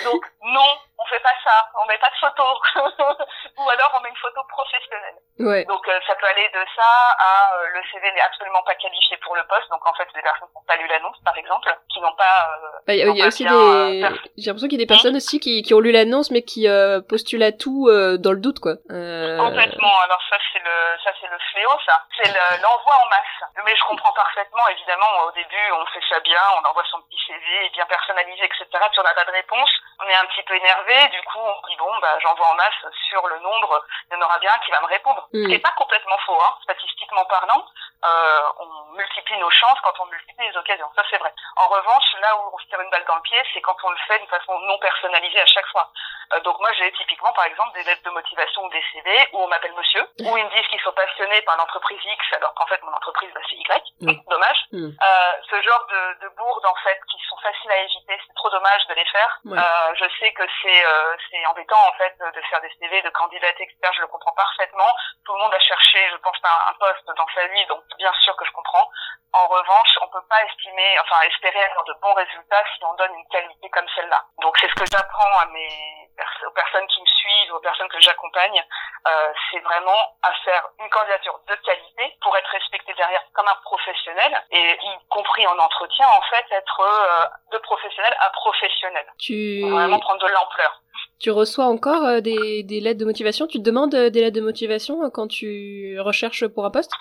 Donc 0.04 0.24
non, 0.42 0.70
on 0.98 1.04
fait 1.06 1.20
pas 1.20 1.34
ça, 1.44 1.68
on 1.82 1.86
met 1.86 1.98
pas 1.98 2.10
de 2.10 2.20
photo. 2.20 2.44
Ou 3.58 3.68
alors 3.68 3.90
on 3.98 4.02
met 4.02 4.08
une 4.08 4.16
photo 4.16 4.40
professionnelle. 4.48 5.18
Ouais. 5.40 5.64
Donc 5.64 5.86
euh, 5.88 5.98
ça 6.06 6.14
peut 6.14 6.26
aller 6.26 6.48
de 6.54 6.64
ça 6.76 6.90
à 7.18 7.54
euh, 7.56 7.66
le 7.74 7.80
CV 7.92 8.12
n'est 8.12 8.20
absolument 8.20 8.62
pas 8.62 8.74
qualifié 8.74 9.16
pour 9.18 9.34
le 9.34 9.42
poste. 9.48 9.68
Donc 9.70 9.86
en 9.86 9.94
fait, 9.94 10.06
des 10.14 10.22
personnes 10.22 10.48
qui 10.48 10.54
n'ont 10.54 10.66
pas 10.66 10.76
lu 10.76 10.86
l'annonce, 10.88 11.16
par 11.24 11.36
exemple, 11.36 11.68
qui 11.92 12.00
n'ont 12.00 12.14
pas. 12.14 12.48
Bah, 12.86 12.94
il 12.94 13.16
y 13.16 13.22
a, 13.22 13.26
aussi 13.26 13.44
des. 13.44 14.02
J'ai 14.38 14.46
l'impression 14.46 14.68
qu'il 14.68 14.78
y 14.78 14.82
a 14.82 14.84
des 14.84 14.86
personnes 14.86 15.16
aussi 15.16 15.40
qui, 15.40 15.62
qui 15.62 15.74
ont 15.74 15.80
lu 15.80 15.92
l'annonce 15.92 16.30
mais 16.30 16.42
qui 16.42 16.68
postulent 17.08 17.42
à 17.42 17.52
tout 17.52 17.88
dans 18.18 18.32
le 18.32 18.40
doute, 18.40 18.60
quoi. 18.60 18.76
Complètement. 18.88 19.94
Alors 20.04 20.20
ça 20.28 20.36
c'est 20.52 20.60
le 20.60 20.98
ça 21.04 21.10
c'est 21.20 21.28
le 21.28 21.38
fléau, 21.52 21.76
ça. 21.84 22.04
C'est 22.16 22.32
l'envoi 22.62 22.94
en 23.04 23.08
masse. 23.08 23.40
Mais 23.64 23.76
je 23.76 23.84
comprends 23.84 24.12
parfaitement, 24.12 24.66
évidemment 24.68 25.24
au 25.26 25.30
début, 25.32 25.72
on 25.72 25.86
fait 25.86 26.02
ça 26.08 26.20
bien, 26.20 26.40
on 26.56 26.68
envoie 26.68 26.84
son 26.90 27.00
petit 27.02 27.18
CV 27.26 27.68
bien 27.70 27.86
personnalisé, 27.86 28.44
etc. 28.44 28.66
Si 28.92 29.00
on 29.00 29.02
n'a 29.02 29.14
pas 29.14 29.24
de 29.24 29.32
réponse, 29.32 29.70
on 30.00 30.08
est 30.08 30.14
un 30.14 30.26
petit 30.26 30.42
peu 30.42 30.54
énervé. 30.54 31.08
Du 31.08 31.22
coup, 31.22 31.38
on 31.38 31.66
dit 31.68 31.76
bon, 31.76 31.90
bah, 32.00 32.18
j'envoie 32.20 32.48
en 32.48 32.54
masse 32.54 32.86
sur 33.08 33.26
le 33.28 33.38
nombre, 33.40 33.84
il 34.10 34.14
y 34.14 34.16
en 34.16 34.24
aura 34.24 34.38
bien 34.38 34.52
qui 34.64 34.70
va 34.70 34.80
me 34.80 34.86
répondre. 34.86 35.28
Ce 35.32 35.38
qui 35.38 35.48
n'est 35.48 35.58
pas 35.58 35.72
complètement 35.76 36.18
faux, 36.26 36.40
hein, 36.40 36.54
statistiquement 36.62 37.24
parlant. 37.26 37.64
Euh, 38.02 38.40
on 38.58 38.96
multiplie 38.96 39.38
nos 39.38 39.50
chances 39.50 39.78
quand 39.82 39.92
on 40.00 40.06
multiplie 40.06 40.48
les 40.48 40.56
occasions. 40.56 40.90
Ça, 40.96 41.02
c'est 41.10 41.18
vrai. 41.18 41.32
En 41.56 41.68
revanche, 41.68 42.16
là 42.20 42.34
où 42.36 42.50
on 42.54 42.58
se 42.58 42.66
tire 42.66 42.80
une 42.80 42.90
balle 42.90 43.04
dans 43.06 43.16
le 43.16 43.22
pied, 43.22 43.38
c'est 43.52 43.60
quand 43.60 43.76
on 43.84 43.90
le 43.90 43.96
fait 44.08 44.18
d'une 44.18 44.28
façon 44.28 44.58
non 44.60 44.78
personnalisée 44.78 45.40
à 45.40 45.46
chaque 45.46 45.66
fois. 45.66 45.90
Euh, 46.32 46.40
donc 46.40 46.58
moi, 46.60 46.72
j'ai 46.72 46.90
typiquement, 46.92 47.32
par 47.32 47.44
exemple, 47.44 47.72
des 47.74 47.84
lettres 47.84 48.02
de 48.04 48.10
motivation 48.10 48.64
ou 48.64 48.70
des 48.70 48.82
CV 48.92 49.28
où 49.32 49.42
on 49.42 49.48
m'appelle 49.48 49.74
monsieur, 49.74 50.02
où 50.20 50.36
ils 50.36 50.44
me 50.44 50.50
disent 50.50 50.66
qu'ils 50.68 50.80
sont 50.80 50.92
passionnés 50.92 51.42
par 51.42 51.56
l'entreprise 51.58 52.00
X, 52.02 52.32
alors 52.36 52.54
qu'en 52.54 52.66
fait, 52.66 52.82
mon 52.82 52.92
entreprise, 52.92 53.30
bah, 53.34 53.40
c'est 53.50 53.56
Y. 53.56 53.82
Dommage. 54.28 54.60
Euh, 54.72 55.32
ce 55.50 55.60
genre 55.62 55.86
de, 55.90 56.24
de 56.24 56.28
bourdes, 56.36 56.66
en 56.66 56.74
fait, 56.82 56.98
qui 57.10 57.18
sont 57.28 57.36
faciles 57.38 57.70
à 57.70 57.78
éviter, 57.78 58.18
c'est 58.26 58.34
trop 58.34 58.50
dommage 58.50 58.86
de 58.86 58.94
les 58.94 59.04
faire. 59.06 59.40
Euh, 59.46 59.94
je 59.94 60.04
sais 60.18 60.32
que 60.32 60.44
c'est 60.62 60.86
euh, 60.86 61.16
c'est 61.30 61.44
embêtant, 61.46 61.82
en 61.88 61.92
fait, 61.98 62.16
de 62.18 62.40
faire 62.48 62.60
des 62.60 62.70
CV, 62.78 63.02
de 63.02 63.10
candidater, 63.10 63.64
etc. 63.64 63.92
Je 63.96 64.00
le 64.02 64.06
comprends 64.08 64.32
parfaitement. 64.32 64.90
Tout 65.26 65.34
le 65.34 65.40
monde 65.40 65.54
a 65.54 65.60
cherché, 65.60 66.08
je 66.10 66.16
pense, 66.16 66.36
un, 66.44 66.70
un 66.70 66.74
poste 66.78 67.06
dans 67.16 67.26
sa 67.34 67.46
vie, 67.48 67.66
donc 67.66 67.82
bien 67.98 68.12
sûr 68.24 68.36
que 68.36 68.44
je 68.44 68.52
comprends. 68.52 68.88
En 69.32 69.46
revanche, 69.46 69.98
on 70.02 70.08
peut 70.08 70.26
pas 70.28 70.42
estimer, 70.44 70.98
enfin 71.00 71.20
espérer 71.22 71.62
avoir 71.64 71.84
de 71.84 71.94
bons 72.00 72.14
résultats 72.14 72.64
si 72.74 72.84
on 72.84 72.94
donne 72.94 73.14
une 73.14 73.28
qualité 73.28 73.68
comme 73.70 73.86
celle-là. 73.94 74.24
Donc 74.42 74.56
c'est 74.58 74.68
ce 74.68 74.74
que 74.74 74.86
j'apprends 74.90 75.38
à 75.38 75.46
mes 75.46 76.00
aux 76.46 76.50
personnes 76.52 76.86
qui 76.88 77.00
me 77.00 77.06
suivent, 77.06 77.54
aux 77.54 77.60
personnes 77.60 77.88
que 77.88 78.00
j'accompagne, 78.00 78.62
euh, 79.08 79.32
c'est 79.50 79.60
vraiment 79.60 80.16
à 80.22 80.32
faire 80.44 80.66
une 80.78 80.90
candidature 80.90 81.38
de 81.48 81.54
qualité 81.56 82.16
pour 82.20 82.36
être 82.36 82.50
respecté 82.50 82.92
derrière 82.94 83.22
comme 83.40 83.48
un 83.48 83.60
professionnel 83.64 84.42
et 84.50 84.78
y 84.82 85.08
compris 85.08 85.46
en 85.46 85.58
entretien 85.58 86.06
en 86.08 86.20
fait 86.22 86.44
être 86.50 86.80
euh, 86.80 87.26
de 87.52 87.58
professionnel 87.58 88.14
à 88.20 88.30
professionnel. 88.30 89.06
Tu 89.18 89.62
vraiment 89.70 89.98
prendre 89.98 90.20
de 90.20 90.28
l'ampleur. 90.28 90.82
Tu 91.20 91.30
reçois 91.30 91.64
encore 91.64 92.04
euh, 92.04 92.20
des, 92.20 92.62
des 92.64 92.80
lettres 92.80 93.00
de 93.00 93.06
motivation? 93.06 93.46
Tu 93.46 93.58
te 93.58 93.64
demandes 93.64 93.94
euh, 93.94 94.10
des 94.10 94.20
lettres 94.20 94.36
de 94.36 94.44
motivation 94.44 95.10
quand 95.10 95.28
tu 95.28 95.98
recherches 96.00 96.46
pour 96.48 96.66
un 96.66 96.70
poste? 96.70 96.92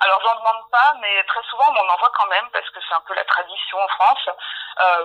Alors 0.00 0.20
j'en 0.22 0.38
demande 0.38 0.64
pas, 0.70 0.94
mais 1.02 1.22
très 1.24 1.42
souvent 1.50 1.64
on 1.68 1.72
m'en 1.72 1.92
envoie 1.92 2.12
quand 2.16 2.28
même 2.28 2.48
parce 2.52 2.68
que 2.70 2.78
c'est 2.88 2.94
un 2.94 3.02
peu 3.06 3.14
la 3.14 3.24
tradition 3.24 3.78
en 3.78 3.88
France. 3.88 4.24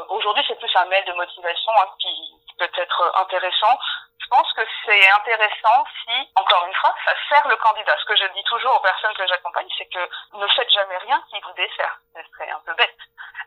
Aujourd'hui 0.10 0.44
c'est 0.48 0.60
plus 0.60 0.70
un 0.76 0.86
mail 0.86 1.04
de 1.06 1.14
motivation 1.14 1.72
hein, 1.82 1.90
qui 2.00 2.14
peut 2.60 2.70
être 2.78 3.12
intéressant. 3.20 3.76
Je 4.24 4.30
pense 4.30 4.52
que 4.54 4.62
c'est 4.86 5.12
intéressant 5.12 5.84
si, 6.04 6.30
encore 6.36 6.66
une 6.68 6.74
fois, 6.76 6.96
ça 7.06 7.12
sert 7.30 7.48
le 7.48 7.56
candidat. 7.58 7.96
Ce 8.00 8.06
que 8.06 8.16
je 8.16 8.26
dis 8.34 8.44
toujours 8.44 8.76
aux 8.76 8.82
personnes 8.82 9.14
que 9.14 9.28
j'accompagne, 9.28 9.68
c'est 9.78 9.86
que 9.88 10.10
ne 10.34 10.48
faites 10.48 10.72
jamais 10.72 10.98
rien 10.98 11.22
qui 11.30 11.40
vous 11.42 11.54
dessert. 11.54 12.00
Ce 12.16 12.22
serait 12.32 12.50
un 12.50 12.62
peu 12.66 12.74
bête. 12.76 12.98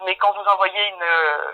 Mais 0.05 0.17
quand 0.17 0.33
vous 0.33 0.45
envoyez 0.45 0.89
une, 0.89 1.07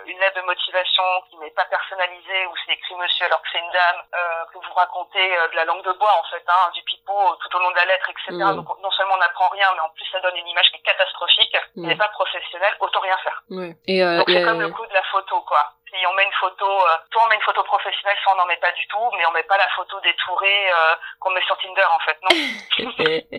une 0.06 0.18
lettre 0.18 0.40
de 0.40 0.46
motivation 0.46 1.04
qui 1.30 1.36
n'est 1.38 1.50
pas 1.50 1.64
personnalisée, 1.66 2.46
où 2.46 2.54
c'est 2.64 2.72
écrit 2.72 2.94
monsieur 2.96 3.26
alors 3.26 3.40
que 3.42 3.48
c'est 3.52 3.58
une 3.58 3.70
dame, 3.70 4.02
euh, 4.14 4.44
que 4.52 4.58
vous 4.58 4.74
racontez 4.74 5.38
euh, 5.38 5.48
de 5.48 5.56
la 5.56 5.64
langue 5.64 5.84
de 5.84 5.92
bois 5.92 6.12
en 6.18 6.24
fait, 6.24 6.42
hein, 6.48 6.70
du 6.74 6.82
pipeau 6.82 7.36
tout 7.36 7.56
au 7.56 7.60
long 7.60 7.70
de 7.70 7.76
la 7.76 7.84
lettre, 7.84 8.10
etc. 8.10 8.32
Mm. 8.32 8.56
Donc 8.56 8.78
non 8.82 8.90
seulement 8.90 9.14
on 9.14 9.18
n'apprend 9.18 9.48
rien, 9.48 9.68
mais 9.74 9.80
en 9.80 9.90
plus 9.90 10.04
ça 10.10 10.20
donne 10.20 10.36
une 10.36 10.48
image 10.48 10.70
qui 10.72 10.78
est 10.78 10.82
catastrophique, 10.82 11.56
qui 11.74 11.80
n'est 11.80 11.96
pas 11.96 12.08
professionnelle, 12.08 12.76
autant 12.80 13.00
rien 13.00 13.16
faire. 13.18 13.42
Et 13.86 14.02
euh, 14.02 14.18
Donc 14.18 14.28
c'est 14.28 14.42
comme 14.42 14.60
le 14.60 14.70
coup 14.70 14.86
de 14.86 14.94
la 14.94 15.02
photo, 15.04 15.40
quoi 15.42 15.74
si 15.92 16.06
on 16.06 16.14
met 16.14 16.24
une 16.24 16.32
photo, 16.40 16.66
euh, 16.66 16.96
soit 17.12 17.22
on 17.24 17.28
met 17.28 17.36
une 17.36 17.42
photo 17.42 17.62
professionnelle, 17.64 18.16
soit 18.22 18.32
on 18.32 18.36
n'en 18.36 18.46
met 18.46 18.56
pas 18.56 18.72
du 18.72 18.86
tout, 18.88 19.10
mais 19.16 19.26
on 19.26 19.32
met 19.32 19.42
pas 19.44 19.56
la 19.58 19.68
photo 19.76 19.96
détourée 20.02 20.70
euh, 20.70 20.94
qu'on 21.20 21.30
met 21.30 21.42
sur 21.46 21.56
Tinder 21.58 21.82
en 21.90 21.98
fait, 22.00 22.18
non 22.22 22.30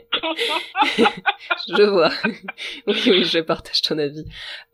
Je 1.78 1.84
vois. 1.84 2.10
oui, 2.88 3.02
oui, 3.08 3.24
je 3.24 3.40
partage 3.40 3.82
ton 3.82 3.98
avis. 3.98 4.26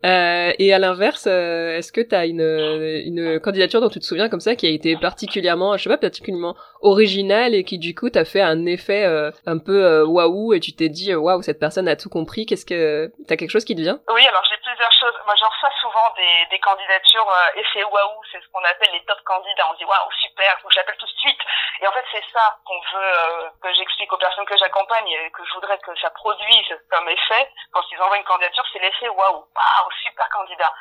Euh, 0.04 0.52
et 0.58 0.72
à 0.72 0.78
l'inverse, 0.78 1.26
euh, 1.26 1.76
est-ce 1.76 1.92
que 1.92 2.00
tu 2.00 2.14
as 2.14 2.26
une, 2.26 2.40
une 2.40 3.40
candidature 3.40 3.80
dont 3.80 3.88
tu 3.88 4.00
te 4.00 4.04
souviens 4.04 4.28
comme 4.28 4.40
ça 4.40 4.56
qui 4.56 4.66
a 4.66 4.70
été 4.70 4.96
particulièrement, 4.96 5.76
je 5.76 5.84
sais 5.84 5.88
pas, 5.90 5.98
particulièrement 5.98 6.56
originale 6.82 7.54
et 7.54 7.64
qui 7.64 7.78
du 7.78 7.94
coup 7.94 8.10
t'a 8.10 8.24
fait 8.24 8.40
un 8.40 8.66
effet 8.66 9.04
euh, 9.04 9.30
un 9.46 9.58
peu 9.58 10.02
waouh 10.02 10.54
et 10.54 10.60
tu 10.60 10.72
t'es 10.72 10.88
dit 10.88 11.14
waouh 11.14 11.42
cette 11.42 11.58
personne 11.58 11.88
a 11.88 11.96
tout 11.96 12.10
compris. 12.10 12.46
Qu'est-ce 12.46 12.66
que 12.66 13.10
t'as 13.28 13.36
quelque 13.36 13.50
chose 13.50 13.64
qui 13.64 13.74
te 13.74 13.80
vient? 13.80 14.00
Oui, 14.08 14.26
alors 14.26 14.42
j'ai 14.48 14.56
plusieurs 14.62 14.92
choses. 14.92 15.14
Moi, 15.26 15.34
j'en 15.38 15.48
reçois 15.48 15.70
souvent 15.80 16.14
des, 16.16 16.56
des 16.56 16.58
candidatures 16.60 17.26
c'est 17.72 17.84
waouh, 17.84 18.20
c'est 18.32 18.40
ce 18.40 18.48
qu'on 18.52 18.64
appelle 18.64 18.90
les 18.92 19.04
top 19.06 19.18
candidats. 19.24 19.68
On 19.70 19.74
dit 19.74 19.84
waouh, 19.84 20.10
super, 20.22 20.58
faut 20.60 20.68
que 20.68 20.74
j'appelle 20.80 20.96
tout 20.96 21.06
de 21.06 21.20
suite. 21.20 21.40
Et 21.80 21.86
en 21.86 21.92
fait, 21.92 22.04
c'est 22.10 22.24
ça 22.32 22.56
qu'on 22.64 22.80
veut, 22.92 23.12
euh, 23.18 23.50
que 23.62 23.72
j'explique 23.74 24.12
aux 24.12 24.18
personnes 24.18 24.46
que 24.46 24.56
j'accompagne 24.56 25.08
et 25.08 25.30
que 25.30 25.44
je 25.44 25.54
voudrais 25.54 25.78
que 25.78 25.94
ça 26.00 26.10
produise 26.10 26.74
comme 26.90 27.08
effet 27.08 27.52
quand 27.72 27.82
ils 27.90 28.00
envoient 28.00 28.16
une 28.16 28.24
candidature, 28.24 28.64
c'est 28.72 28.78
l'effet 28.78 29.08
waouh, 29.08 29.44
waouh, 29.54 29.90
super 30.02 30.28
candidat. 30.30 30.72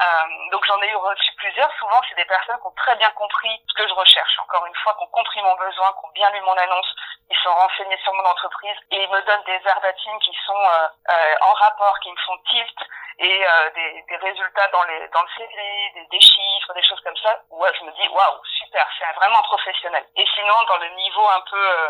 Euh, 0.00 0.50
donc 0.52 0.64
j'en 0.66 0.80
ai 0.80 0.90
eu 0.90 0.96
reçu 0.96 1.32
plusieurs. 1.36 1.72
Souvent, 1.78 2.00
c'est 2.08 2.14
des 2.14 2.24
personnes 2.24 2.56
qui 2.60 2.66
ont 2.66 2.74
très 2.76 2.94
bien 2.96 3.10
compris 3.10 3.60
ce 3.68 3.74
que 3.74 3.88
je 3.88 3.94
recherche. 3.94 4.38
Encore 4.38 4.64
une 4.66 4.74
fois, 4.76 4.94
qui 4.94 5.02
ont 5.02 5.08
compris 5.08 5.42
mon 5.42 5.56
besoin, 5.56 5.88
qui 5.88 6.06
ont 6.06 6.12
bien 6.14 6.30
lu 6.30 6.40
mon 6.42 6.56
annonce, 6.56 6.94
ils 7.30 7.38
sont 7.38 7.54
renseignés 7.54 7.98
sur 8.04 8.14
mon 8.14 8.24
entreprise 8.24 8.76
et 8.92 9.02
ils 9.02 9.10
me 9.10 9.22
donnent 9.22 9.44
des 9.44 9.58
verbatim 9.58 10.18
qui 10.20 10.36
sont 10.46 10.54
euh, 10.54 10.88
euh, 11.10 11.34
en 11.42 11.52
rapport, 11.52 11.98
qui 12.00 12.10
me 12.10 12.16
font 12.16 12.38
tilt 12.48 12.78
et 13.18 13.46
euh, 13.46 13.70
des, 13.74 14.04
des, 14.08 14.16
résultats 14.16 14.68
dans 14.68 14.84
les 14.84 15.08
dans 15.08 15.22
le 15.22 15.28
CV, 15.36 16.06
des, 16.10 16.20
chiffres, 16.20 16.72
des 16.74 16.82
choses 16.84 17.00
comme 17.00 17.16
ça. 17.16 17.40
Ouais, 17.50 17.70
je 17.78 17.84
me 17.84 17.90
dis 17.92 18.08
waouh, 18.08 18.40
super, 18.44 18.86
c'est 18.98 19.12
vraiment 19.14 19.42
professionnel. 19.42 20.04
Et 20.16 20.24
sinon, 20.34 20.54
dans 20.68 20.76
le 20.76 20.88
niveau 20.90 21.26
un 21.28 21.40
peu 21.50 21.58
euh, 21.58 21.88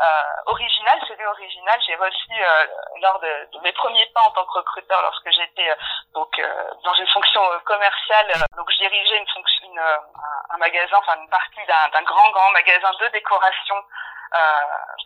euh, 0.00 0.22
original, 0.46 0.98
CV 1.06 1.24
original, 1.24 1.80
j'ai 1.86 1.94
reçu 1.94 2.32
euh, 2.32 2.66
lors 3.00 3.20
de, 3.20 3.58
mes 3.62 3.72
premiers 3.72 4.06
pas 4.06 4.22
en 4.26 4.30
tant 4.32 4.44
que 4.44 4.58
recruteur, 4.58 5.02
lorsque 5.02 5.30
j'étais 5.30 5.70
euh, 5.70 5.76
donc 6.14 6.42
dans 6.84 6.94
une 6.94 7.08
fonction 7.08 7.42
commerciale, 7.64 8.32
donc 8.56 8.70
je 8.72 8.78
dirigeais 8.78 9.18
une 9.18 9.28
fonction, 9.28 9.68
une, 9.68 9.78
un, 9.78 10.56
magasin, 10.58 10.96
enfin 10.98 11.16
une 11.20 11.30
partie 11.30 11.64
d'un 11.66 12.02
grand 12.02 12.30
grand 12.30 12.50
magasin 12.50 12.90
de 13.00 13.06
décoration 13.08 13.76
euh, 13.76 14.15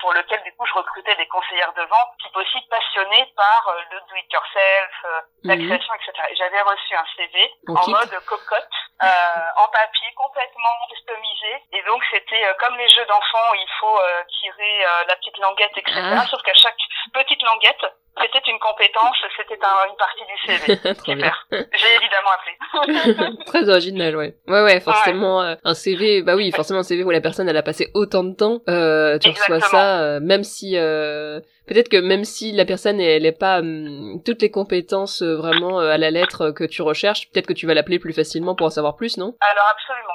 pour 0.01 0.13
lequel 0.13 0.43
du 0.43 0.53
coup 0.57 0.67
je 0.67 0.75
recrutais 0.75 1.15
des 1.17 1.27
conseillères 1.27 1.73
de 1.75 1.83
vente, 1.83 2.11
type 2.23 2.37
aussi 2.37 2.61
passionnées 2.69 3.27
par 3.37 3.69
euh, 3.69 3.81
le 3.93 4.01
do 4.01 4.17
it 4.17 4.33
yourself, 4.33 4.91
euh, 5.05 5.21
la 5.45 5.57
mhm. 5.57 5.67
création, 5.69 5.95
etc. 5.95 6.13
Et 6.31 6.37
j'avais 6.37 6.61
reçu 6.63 6.95
un 6.95 7.05
CV 7.17 7.53
en 7.69 7.91
mode 7.91 8.25
cocotte, 8.27 8.69
en 9.01 9.69
papier 9.69 10.13
complètement 10.17 10.75
customisé. 10.89 11.63
Et 11.73 11.83
donc 11.85 12.03
c'était 12.11 12.55
comme 12.61 12.77
les 12.77 12.89
jeux 12.89 13.05
d'enfants, 13.07 13.55
il 13.55 13.69
faut 13.79 14.01
tirer 14.41 14.85
la 15.07 15.17
petite 15.17 15.39
languette, 15.39 15.77
etc. 15.77 16.01
Ah. 16.01 16.27
Sauf 16.27 16.43
qu'à 16.43 16.55
chaque 16.55 16.81
petite 17.13 17.43
languette, 17.43 17.85
c'était 18.19 18.51
une 18.51 18.59
compétence, 18.59 19.17
c'était 19.37 19.59
un, 19.63 19.91
une 19.91 19.97
partie 19.97 20.25
du 20.27 20.37
CV. 20.47 20.95
Super. 21.05 21.47
J'ai 21.51 21.95
évidemment 21.95 22.31
appelé. 22.35 23.37
Très 23.47 23.69
original, 23.69 24.17
ouais. 24.17 24.35
Ouais, 24.47 24.63
ouais, 24.63 24.81
forcément, 24.81 25.43
euh, 25.43 25.55
un 25.65 25.75
CV, 25.75 26.23
bah 26.23 26.37
oui, 26.37 26.51
forcément 26.53 26.81
un 26.81 26.85
CV 26.85 27.05
où 27.05 27.11
la 27.11 27.21
personne, 27.21 27.49
elle 27.49 27.57
a 27.57 27.63
passé 27.63 27.91
autant 27.95 28.25
de 28.25 28.35
temps, 28.35 28.61
euh, 28.69 29.19
tu 29.19 29.31
reçois 29.31 29.61
ça, 29.61 30.01
euh, 30.01 30.21
même 30.21 30.45
si, 30.45 30.77
euh, 30.77 31.41
peut-être 31.67 31.89
que 31.89 31.97
même 31.97 32.25
si 32.25 32.53
la 32.53 32.65
personne, 32.65 33.01
elle 33.01 33.23
n'est 33.23 33.33
pas 33.33 33.61
hum, 33.61 34.21
toutes 34.25 34.43
les 34.43 34.51
compétences 34.51 35.23
vraiment 35.23 35.79
à 35.79 35.97
la 35.97 36.11
lettre 36.11 36.51
que 36.51 36.65
tu 36.65 36.83
recherches, 36.83 37.31
peut-être 37.31 37.47
que 37.47 37.53
tu 37.55 37.67
vas 37.67 37.75
l'appeler 37.75 37.99
plus 37.99 38.13
facilement 38.13 38.55
pour 38.55 38.67
en 38.67 38.71
savoir 38.71 38.97
plus, 38.97 39.17
non? 39.17 39.35
Alors 39.41 39.67
absolument. 39.71 40.15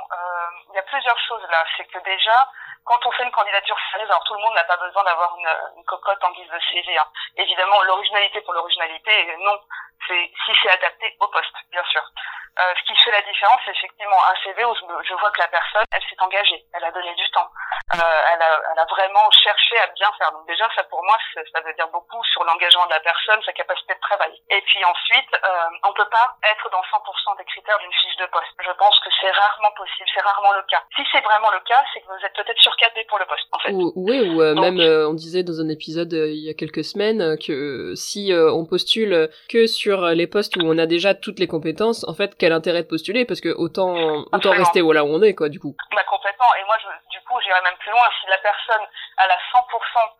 Il 0.73 0.75
y 0.75 0.79
a 0.79 0.83
plusieurs 0.83 1.19
choses 1.27 1.41
là. 1.49 1.63
C'est 1.77 1.85
que 1.85 2.03
déjà, 2.03 2.49
quand 2.85 3.03
on 3.05 3.11
fait 3.11 3.23
une 3.23 3.31
candidature 3.31 3.77
sérieuse, 3.91 4.09
alors 4.09 4.23
tout 4.23 4.35
le 4.35 4.41
monde 4.41 4.53
n'a 4.53 4.63
pas 4.63 4.77
besoin 4.77 5.03
d'avoir 5.03 5.35
une, 5.37 5.83
cocotte 5.85 6.23
en 6.23 6.31
guise 6.31 6.49
de 6.49 6.59
CV. 6.71 6.97
Hein. 6.97 7.07
Évidemment, 7.35 7.81
l'originalité 7.83 8.41
pour 8.41 8.53
l'originalité, 8.53 9.35
non. 9.39 9.59
C'est 10.07 10.31
si 10.45 10.51
c'est 10.61 10.69
adapté 10.69 11.15
au 11.19 11.27
poste, 11.27 11.55
bien 11.71 11.83
sûr. 11.91 12.03
Euh, 12.55 12.71
ce 12.79 12.87
qui 12.87 12.95
fait 13.03 13.11
la 13.11 13.21
différence, 13.21 13.59
c'est 13.65 13.75
effectivement 13.75 14.15
un 14.31 14.35
CV 14.39 14.63
où 14.63 14.71
je, 14.71 15.13
vois 15.19 15.31
que 15.31 15.41
la 15.41 15.51
personne, 15.51 15.83
elle 15.91 16.01
s'est 16.07 16.15
engagée, 16.23 16.63
elle 16.71 16.85
a 16.85 16.91
donné 16.91 17.13
du 17.15 17.27
temps, 17.31 17.51
euh, 17.51 17.99
elle, 17.99 18.41
a, 18.41 18.51
elle, 18.71 18.79
a, 18.79 18.85
vraiment 18.87 19.27
cherché 19.43 19.75
à 19.83 19.87
bien 19.91 20.07
faire. 20.17 20.31
Donc 20.31 20.47
déjà, 20.47 20.63
ça 20.71 20.83
pour 20.87 21.03
moi, 21.03 21.19
ça 21.35 21.59
veut 21.59 21.73
dire 21.75 21.89
beaucoup 21.91 22.23
sur 22.31 22.45
l'engagement 22.45 22.85
de 22.87 22.95
la 22.95 23.03
personne, 23.03 23.43
sa 23.43 23.51
capacité 23.51 23.93
de 23.93 23.99
travail. 23.99 24.31
Et 24.49 24.61
puis 24.61 24.79
ensuite, 24.87 25.31
euh, 25.35 25.83
on 25.83 25.91
peut 25.99 26.07
pas 26.07 26.31
être 26.47 26.71
dans 26.71 26.79
100% 26.79 27.37
des 27.37 27.43
critères 27.43 27.77
d'une 27.79 27.91
fiche 27.91 28.15
de 28.23 28.25
poste. 28.31 28.55
Je 28.63 28.71
pense 28.79 28.95
que 29.03 29.11
c'est 29.19 29.31
rarement 29.31 29.75
possible, 29.75 30.07
c'est 30.15 30.23
rarement 30.23 30.55
le 30.55 30.63
cas. 30.71 30.79
Si 30.95 31.03
c'est 31.11 31.23
vraiment 31.27 31.51
le 31.51 31.59
cas, 31.59 31.83
c'est 31.91 31.99
que 31.99 32.07
vous 32.07 32.23
êtes 32.23 32.35
peut-être 32.39 32.61
surcadré 32.63 33.03
pour 33.11 33.19
le 33.19 33.25
poste, 33.27 33.51
en 33.51 33.59
fait. 33.59 33.71
Ou, 33.75 33.91
oui, 33.99 34.31
ou 34.31 34.41
euh, 34.41 34.55
même, 34.55 34.79
euh, 34.79 35.11
on 35.11 35.13
disait 35.13 35.43
dans 35.43 35.59
un 35.59 35.67
épisode 35.67 36.13
il 36.13 36.39
y 36.39 36.49
a 36.49 36.55
quelques 36.55 36.87
semaines 36.87 37.35
que 37.35 37.95
si 37.99 38.31
on 38.31 38.63
postule 38.63 39.27
que 39.51 39.67
sur 39.67 39.84
les 39.87 40.27
postes 40.27 40.55
où 40.57 40.61
on 40.63 40.77
a 40.77 40.85
déjà 40.85 41.13
toutes 41.13 41.39
les 41.39 41.47
compétences, 41.47 42.07
en 42.07 42.13
fait, 42.13 42.35
quel 42.37 42.53
intérêt 42.53 42.83
de 42.83 42.87
postuler? 42.87 43.25
Parce 43.25 43.41
que 43.41 43.49
autant 43.49 43.95
autant 44.31 44.51
rester 44.51 44.81
là 44.81 45.03
où 45.03 45.07
on 45.07 45.21
est 45.21 45.35
quoi 45.35 45.49
du 45.49 45.59
coup. 45.59 45.75
Bah 45.95 46.03
complètement. 46.09 46.51
Et 46.59 46.65
moi 46.65 46.75
je, 46.81 46.87
du 47.11 47.23
coup 47.25 47.35
j'irais 47.43 47.61
même 47.63 47.77
plus 47.79 47.91
loin. 47.91 48.07
Si 48.21 48.29
la 48.29 48.37
personne 48.37 48.85
a 49.17 49.27
la 49.27 49.35
100% 49.35 49.61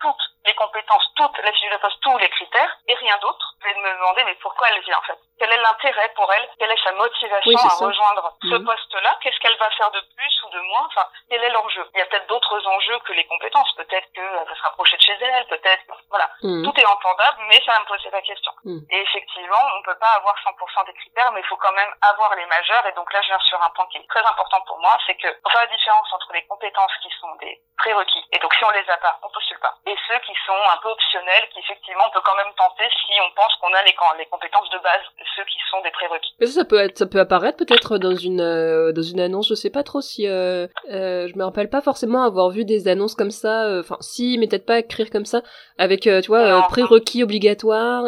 toutes 0.02 0.35
les 0.46 0.54
compétences, 0.56 1.06
toutes 1.16 1.38
les 1.40 1.52
fiches 1.54 1.72
de 1.72 1.78
poste, 1.78 2.02
tous 2.02 2.18
les 2.18 2.30
critères 2.30 2.78
et 2.88 2.96
rien 2.96 3.18
d'autre, 3.22 3.54
je 3.62 3.68
vais 3.68 3.76
me 3.76 3.94
demander 3.94 4.24
mais 4.26 4.36
pourquoi 4.36 4.68
elle 4.70 4.82
vient 4.82 4.98
en 4.98 5.02
fait? 5.04 5.18
Quel 5.38 5.52
est 5.52 5.62
l'intérêt 5.62 6.12
pour 6.16 6.32
elle? 6.32 6.48
Quelle 6.60 6.72
est 6.72 6.84
sa 6.84 6.94
motivation 6.94 7.58
à 7.58 7.86
rejoindre 7.86 8.34
ce 8.42 8.56
mhm. 8.56 8.66
poste-là? 8.66 9.18
Qu'est-ce 9.22 9.40
qu'elle 9.40 9.58
va 9.58 9.70
faire 9.72 9.92
de 9.92 10.00
plus 10.16 10.44
ou 10.44 10.50
de 10.50 10.60
moins? 10.62 10.88
Enfin, 10.88 11.06
quel 11.30 11.44
est 11.44 11.50
l'enjeu? 11.50 11.90
Il 11.94 12.00
y 12.00 12.02
a 12.02 12.06
peut-être 12.06 12.28
d'autres 12.28 12.68
enjeux 12.68 13.00
que 13.00 13.14
les 13.14 13.26
compétences. 13.26 13.74
Peut-être 13.76 14.08
qu'elle 14.14 14.24
va 14.24 14.56
se 14.56 14.62
rapprocher 14.62 14.96
de 14.96 15.02
chez 15.02 15.18
elle, 15.20 15.46
peut-être 15.48 15.84
voilà. 16.10 16.30
Mhm. 16.42 16.64
Tout 16.64 16.80
est 16.80 16.86
entendable, 16.86 17.38
mais 17.50 17.62
ça 17.66 17.74
va 17.74 17.80
me 17.80 17.86
poser 17.86 18.10
la 18.12 18.22
question. 18.22 18.52
Mhm. 18.64 18.86
Et 18.90 19.02
effectivement, 19.02 19.64
on 19.78 19.84
peut 19.84 19.98
pas 20.00 20.14
avoir 20.16 20.36
100% 20.44 20.84
des 20.86 20.94
critères, 20.94 21.32
mais 21.34 21.42
il 21.42 21.48
faut 21.48 21.58
quand 21.58 21.74
même 21.74 21.94
avoir 22.02 22.36
les 22.36 22.46
majeurs. 22.46 22.86
Et 22.88 22.94
donc 22.94 23.12
là, 23.12 23.22
je 23.22 23.28
viens 23.28 23.40
sur 23.40 23.62
un 23.62 23.70
point 23.72 23.88
qui 23.92 23.98
est 23.98 24.08
très 24.08 24.24
important 24.26 24.62
pour 24.68 24.80
moi, 24.80 24.98
c'est 25.06 25.16
que 25.16 25.28
on 25.44 25.50
fait 25.50 25.66
la 25.66 25.68
différence 25.68 26.14
entre 26.14 26.32
les 26.34 26.46
compétences 26.46 26.96
qui 27.02 27.10
sont 27.20 27.34
des 27.42 27.60
prérequis. 27.78 28.24
Et 28.32 28.40
donc 28.40 28.54
si 28.54 28.64
on 28.64 28.72
les 28.72 28.90
a 28.90 28.98
pas, 28.98 29.20
on 29.24 29.30
postule 29.30 29.60
pas. 29.60 29.76
Et 29.86 29.96
ceux 30.08 30.20
qui 30.20 30.35
sont 30.46 30.62
un 30.74 30.80
peu 30.82 30.90
optionnels, 30.90 31.46
qui 31.54 31.60
effectivement 31.60 32.04
on 32.08 32.14
peut 32.14 32.24
quand 32.24 32.36
même 32.36 32.54
tenter 32.58 32.84
si 32.90 33.14
on 33.22 33.32
pense 33.36 33.54
qu'on 33.62 33.74
a 33.74 33.82
les, 33.84 33.96
les 34.20 34.26
compétences 34.28 34.70
de 34.70 34.80
base, 34.80 35.02
ceux 35.36 35.46
qui 35.46 35.58
sont 35.70 35.82
des 35.82 35.92
prérequis. 35.92 36.34
Mais 36.40 36.48
ça, 36.48 36.62
ça 36.62 36.66
peut 36.66 36.80
être, 36.80 36.98
ça 36.98 37.06
peut 37.06 37.20
apparaître 37.20 37.58
peut-être 37.58 37.98
dans 37.98 38.16
une 38.16 38.42
euh, 38.42 38.92
dans 38.92 39.02
une 39.02 39.20
annonce. 39.20 39.50
Je 39.50 39.56
sais 39.56 39.70
pas 39.70 39.84
trop 39.84 40.02
si 40.02 40.28
euh, 40.28 40.68
euh, 40.92 41.28
je 41.28 41.38
me 41.38 41.44
rappelle 41.44 41.70
pas 41.70 41.82
forcément 41.82 42.24
avoir 42.24 42.50
vu 42.50 42.66
des 42.66 42.88
annonces 42.88 43.16
comme 43.16 43.32
ça. 43.32 43.66
Euh, 43.66 43.82
enfin, 43.82 43.98
si, 44.02 44.38
mais 44.38 44.48
peut-être 44.48 44.66
pas 44.66 44.80
écrire 44.80 45.10
comme 45.10 45.26
ça 45.26 45.42
avec 45.78 46.02
tu 46.02 46.28
vois 46.28 46.62
prérequis 46.70 47.24
obligatoires 47.24 48.06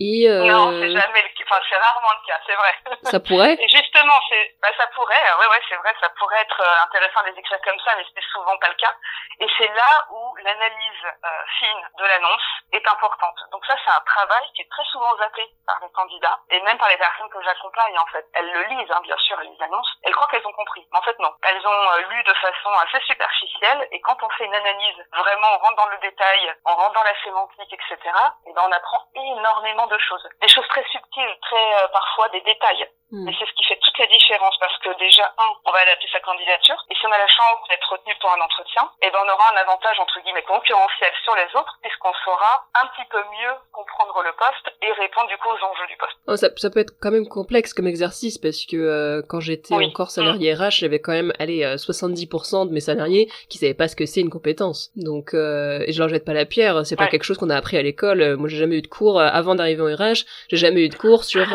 et. 0.00 0.28
Non, 0.28 0.70
c'est 0.70 0.90
jamais 0.90 1.22
le 1.22 1.28
Enfin, 1.50 1.62
c'est 1.70 1.76
rarement 1.76 2.12
le 2.12 2.26
cas, 2.26 2.40
c'est 2.44 2.54
vrai. 2.54 2.74
Ça 3.04 3.20
pourrait. 3.20 3.54
Et 3.60 3.68
justement, 3.68 4.20
c'est, 4.28 4.54
bah, 4.60 4.68
ça 4.76 4.86
pourrait. 4.88 5.24
Ouais, 5.40 5.46
ouais, 5.48 5.62
c'est 5.66 5.76
vrai, 5.76 5.94
ça 5.98 6.10
pourrait 6.10 6.42
être 6.42 6.62
intéressant 6.84 7.22
de 7.22 7.30
les 7.32 7.38
écrire 7.38 7.58
comme 7.64 7.78
ça, 7.80 7.96
mais 7.96 8.04
c'est 8.14 8.24
souvent 8.32 8.56
pas 8.58 8.68
le 8.68 8.74
cas. 8.74 8.92
Et 9.40 9.46
c'est 9.56 9.68
là 9.68 10.06
où 10.10 10.36
l'analyse 10.44 11.04
euh, 11.06 11.28
fine 11.58 11.88
de 11.96 12.04
l'annonce 12.04 12.48
est 12.72 12.86
importante. 12.86 13.38
Donc 13.50 13.64
ça, 13.64 13.76
c'est 13.82 13.90
un 13.90 14.04
travail 14.04 14.44
qui 14.54 14.62
est 14.62 14.70
très 14.70 14.84
souvent 14.92 15.16
zappé 15.16 15.42
par 15.64 15.78
les 15.80 15.90
candidats 15.92 16.38
et 16.50 16.60
même 16.60 16.76
par 16.76 16.88
les 16.88 16.98
personnes 16.98 17.30
que 17.30 17.42
j'accompagne 17.42 17.98
en 17.98 18.06
fait. 18.12 18.26
Elles 18.34 18.52
le 18.52 18.62
lisent, 18.64 18.90
hein, 18.90 19.00
bien 19.02 19.16
sûr, 19.16 19.40
elles 19.40 19.48
les 19.48 19.64
annoncent. 19.64 19.90
Elles 20.02 20.14
croient 20.14 20.28
qu'elles 20.28 20.46
ont 20.46 20.52
compris. 20.52 20.86
Mais 20.92 20.98
en 20.98 21.02
fait, 21.02 21.18
non. 21.18 21.32
Elles 21.42 21.66
ont 21.66 21.90
euh, 21.92 22.00
lu 22.10 22.22
de 22.24 22.34
façon 22.34 22.70
assez 22.84 23.00
superficielle 23.06 23.88
et 23.90 24.00
quand 24.02 24.22
on 24.22 24.28
fait 24.36 24.44
une 24.44 24.54
analyse, 24.54 25.00
vraiment, 25.16 25.48
on 25.54 25.58
rentre 25.64 25.76
dans 25.76 25.90
le 25.90 25.98
détail, 25.98 26.54
on 26.66 26.74
rentre 26.74 26.92
dans 26.92 27.08
la 27.08 27.22
sémantique, 27.24 27.72
etc. 27.72 27.96
Et 28.46 28.52
ben, 28.52 28.62
on 28.68 28.72
apprend 28.72 29.00
énormément 29.14 29.87
de 29.88 29.98
choses. 29.98 30.28
Des 30.40 30.48
choses 30.48 30.68
très 30.68 30.84
subtiles, 30.84 31.36
très 31.42 31.74
euh, 31.82 31.88
parfois 31.88 32.28
des 32.30 32.40
détails. 32.42 32.88
Hmm. 33.10 33.26
Et 33.26 33.32
c'est 33.38 33.46
ce 33.46 33.54
qui 33.56 33.64
fait 33.64 33.78
toute 33.80 33.98
la 33.98 34.06
différence 34.06 34.54
parce 34.60 34.76
que 34.84 34.92
déjà, 34.98 35.24
un, 35.38 35.48
on 35.64 35.72
va 35.72 35.80
adapter 35.80 36.08
sa 36.12 36.20
candidature. 36.20 36.76
Et 36.90 36.94
si 36.94 37.06
on 37.06 37.12
a 37.12 37.16
la 37.16 37.26
chance 37.26 37.56
d'être 37.68 37.88
retenu 37.88 38.12
pour 38.20 38.30
un 38.30 38.40
entretien, 38.40 38.84
et 39.00 39.08
eh 39.08 39.10
ben 39.10 39.18
on 39.24 39.32
aura 39.32 39.48
un 39.52 39.56
avantage 39.56 39.98
entre 39.98 40.20
guillemets 40.20 40.42
concurrentiel 40.42 41.12
sur 41.24 41.34
les 41.36 41.48
autres 41.56 41.78
puisqu'on 41.80 42.12
saura 42.24 42.68
un 42.82 42.86
petit 42.88 43.08
peu 43.08 43.18
mieux 43.18 43.54
comprendre 43.72 44.22
le 44.22 44.32
poste 44.32 44.76
et 44.82 44.92
répondre 44.92 45.28
du 45.28 45.38
coup 45.38 45.48
aux 45.48 45.64
enjeux 45.64 45.86
du 45.88 45.96
poste. 45.96 46.18
Oh, 46.26 46.36
ça, 46.36 46.48
ça, 46.56 46.68
peut 46.68 46.80
être 46.80 46.92
quand 47.00 47.10
même 47.10 47.28
complexe 47.28 47.72
comme 47.72 47.86
exercice 47.86 48.36
parce 48.36 48.66
que 48.66 48.76
euh, 48.76 49.22
quand 49.26 49.40
j'étais 49.40 49.74
encore 49.74 50.10
salarié 50.10 50.52
RH, 50.52 50.66
hmm. 50.66 50.70
j'avais 50.70 51.00
quand 51.00 51.12
même 51.12 51.32
allez 51.38 51.64
70% 51.64 52.28
euh, 52.28 52.64
de 52.66 52.72
mes 52.72 52.80
salariés 52.80 53.32
qui 53.48 53.56
savaient 53.56 53.72
pas 53.72 53.88
ce 53.88 53.96
que 53.96 54.04
c'est 54.04 54.20
une 54.20 54.30
compétence. 54.30 54.92
Donc 54.96 55.32
euh, 55.32 55.80
et 55.86 55.92
je 55.92 55.98
leur 55.98 56.10
jette 56.10 56.26
pas 56.26 56.34
la 56.34 56.44
pierre, 56.44 56.84
c'est 56.84 56.96
pas 56.96 57.08
quelque 57.08 57.24
chose 57.24 57.38
qu'on 57.38 57.48
a 57.48 57.56
appris 57.56 57.78
à 57.78 57.82
l'école. 57.82 58.36
Moi 58.36 58.50
j'ai 58.50 58.58
jamais 58.58 58.76
eu 58.76 58.82
de 58.82 58.86
cours 58.86 59.18
avant 59.18 59.54
d'arriver 59.54 59.77
en 59.80 59.86
RH, 59.86 60.24
j'ai 60.48 60.56
jamais 60.56 60.84
eu 60.84 60.88
de 60.88 60.94
cours 60.94 61.24
sur 61.24 61.46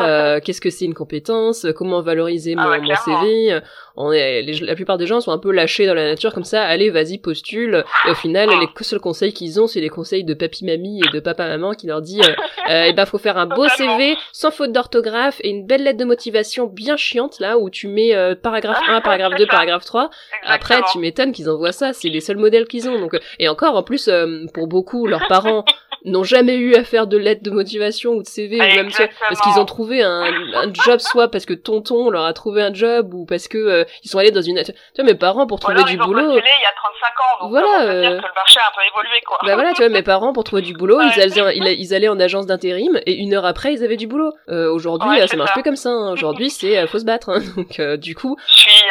qu'est-ce 0.42 0.60
que 0.60 0.70
c'est 0.70 0.84
une 0.84 0.94
compétence 0.94 1.66
comment 1.76 2.02
valoriser 2.02 2.54
ah 2.56 2.78
mon, 2.78 2.94
CV. 2.94 3.60
On 3.96 4.10
est, 4.12 4.42
la 4.60 4.74
plupart 4.74 4.98
des 4.98 5.06
gens 5.06 5.20
sont 5.20 5.30
un 5.30 5.38
peu 5.38 5.52
lâchés 5.52 5.86
dans 5.86 5.94
la 5.94 6.04
nature 6.04 6.34
comme 6.34 6.44
ça, 6.44 6.64
allez, 6.64 6.90
vas-y, 6.90 7.18
postule. 7.18 7.84
Et 8.06 8.10
au 8.10 8.14
final, 8.14 8.48
ah. 8.50 8.58
les 8.60 8.84
seuls 8.84 9.00
conseils 9.00 9.32
qu'ils 9.32 9.60
ont, 9.60 9.68
c'est 9.68 9.80
les 9.80 9.88
conseils 9.88 10.24
de 10.24 10.34
papy-mamie 10.34 11.00
et 11.00 11.12
de 11.12 11.20
papa-maman 11.20 11.74
qui 11.74 11.86
leur 11.86 12.02
dit, 12.02 12.20
euh, 12.20 12.32
euh, 12.70 12.86
eh 12.88 12.92
ben, 12.92 13.06
faut 13.06 13.18
faire 13.18 13.38
un 13.38 13.46
beau 13.46 13.68
CV, 13.68 14.16
sans 14.32 14.50
faute 14.50 14.72
d'orthographe 14.72 15.40
et 15.42 15.50
une 15.50 15.66
belle 15.66 15.84
lettre 15.84 15.98
de 15.98 16.04
motivation 16.04 16.66
bien 16.66 16.96
chiante, 16.96 17.38
là, 17.38 17.56
où 17.56 17.70
tu 17.70 17.86
mets 17.86 18.14
euh, 18.14 18.34
paragraphe 18.34 18.80
1, 18.88 19.00
paragraphe 19.02 19.34
2, 19.38 19.46
paragraphe 19.46 19.84
3. 19.84 20.10
Après, 20.44 20.80
tu 20.90 20.98
m'étonnes 20.98 21.32
qu'ils 21.32 21.48
envoient 21.48 21.72
ça, 21.72 21.92
c'est 21.92 22.08
les 22.08 22.20
seuls 22.20 22.36
modèles 22.36 22.66
qu'ils 22.66 22.88
ont. 22.88 22.98
Donc, 22.98 23.16
et 23.38 23.48
encore, 23.48 23.76
en 23.76 23.84
plus, 23.84 24.10
pour 24.52 24.66
beaucoup, 24.66 25.06
leurs 25.06 25.26
parents 25.28 25.64
n'ont 26.04 26.24
jamais 26.24 26.56
eu 26.56 26.74
à 26.74 26.84
faire 26.84 27.06
de 27.06 27.16
lettres 27.16 27.42
de 27.42 27.50
motivation 27.50 28.12
ou 28.12 28.22
de 28.22 28.26
CV 28.26 28.56
ou 28.56 28.58
même 28.58 28.90
parce 29.28 29.40
qu'ils 29.40 29.58
ont 29.58 29.64
trouvé 29.64 30.02
un, 30.02 30.22
un, 30.22 30.72
job 30.72 31.00
soit 31.00 31.28
parce 31.28 31.46
que 31.46 31.54
tonton 31.54 32.10
leur 32.10 32.24
a 32.24 32.32
trouvé 32.32 32.62
un 32.62 32.72
job 32.72 33.14
ou 33.14 33.24
parce 33.24 33.48
que 33.48 33.58
euh, 33.58 33.84
ils 34.02 34.10
sont 34.10 34.18
allés 34.18 34.30
dans 34.30 34.42
une 34.42 34.62
tu 34.62 34.72
vois 34.96 35.04
mes 35.04 35.14
parents 35.14 35.46
pour 35.46 35.60
trouver 35.60 35.82
du 35.84 35.96
boulot 35.96 36.30
il 36.30 36.36
y 36.36 36.38
a 36.38 36.40
35 36.40 37.06
ans 37.06 37.42
donc 37.42 37.50
voilà 37.50 37.82
euh... 37.82 38.00
dire 38.00 38.10
que 38.10 38.26
le 38.26 38.34
marché 38.34 38.60
a 38.60 38.68
un 38.68 38.74
peu 38.74 38.86
évolué 38.86 39.20
quoi. 39.26 39.38
Bah 39.44 39.54
voilà 39.54 39.72
tu 39.72 39.82
vois 39.82 39.88
mes 39.88 40.02
parents 40.02 40.32
pour 40.32 40.44
trouver 40.44 40.62
du 40.62 40.74
boulot 40.74 41.00
ils, 41.00 41.20
allaient, 41.20 41.76
ils, 41.76 41.94
allaient 41.94 42.08
en 42.08 42.20
agence 42.20 42.46
d'intérim 42.46 43.00
et 43.06 43.14
une 43.14 43.34
heure 43.34 43.46
après 43.46 43.72
ils 43.72 43.84
avaient 43.84 43.96
du 43.96 44.06
boulot. 44.06 44.32
Euh, 44.48 44.70
aujourd'hui 44.70 45.26
ça 45.26 45.36
marche 45.36 45.52
plus 45.52 45.62
comme 45.62 45.76
ça 45.76 45.90
hein. 45.90 46.12
aujourd'hui 46.12 46.50
c'est 46.50 46.78
euh, 46.78 46.86
faut 46.86 46.98
se 46.98 47.04
battre 47.04 47.30
hein. 47.30 47.40
donc 47.56 47.78
euh, 47.80 47.96
du 47.96 48.14
coup 48.14 48.36
je 48.46 48.60
suis 48.60 48.70
100% 48.70 48.84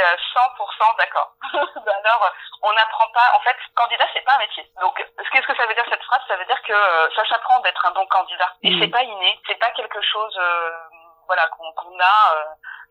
d'accord 0.98 1.36
bah 1.86 1.94
alors 2.04 2.32
on 2.64 2.74
n'apprend 2.74 3.08
pas 3.14 3.32
en 3.36 3.40
fait 3.42 3.56
candidat 3.76 4.06
c'est 4.14 4.26
pas 4.26 4.36
un 4.36 4.40
métier 4.40 4.70
donc 4.82 5.04
qu'est-ce 5.34 5.48
que 5.48 5.56
ça 5.56 5.66
veut 5.66 5.74
dire 5.74 5.86
cette 5.90 6.04
phrase? 6.04 6.22
Ça 6.28 6.36
veut 6.36 6.46
dire 6.46 6.62
que 6.62 7.10
ça 7.16 7.26
s'apprend 7.26 7.60
d'être 7.62 7.86
un 7.86 7.92
bon 7.92 8.06
candidat. 8.06 8.54
Et 8.62 8.72
mmh. 8.72 8.80
c'est 8.80 8.88
pas 8.90 9.04
inné, 9.04 9.40
c'est 9.48 9.60
pas 9.60 9.72
quelque 9.72 10.02
chose 10.02 10.38
euh, 10.40 10.72
voilà 11.28 11.48
qu'on 11.48 12.00
a 12.00 12.36
euh, 12.36 12.44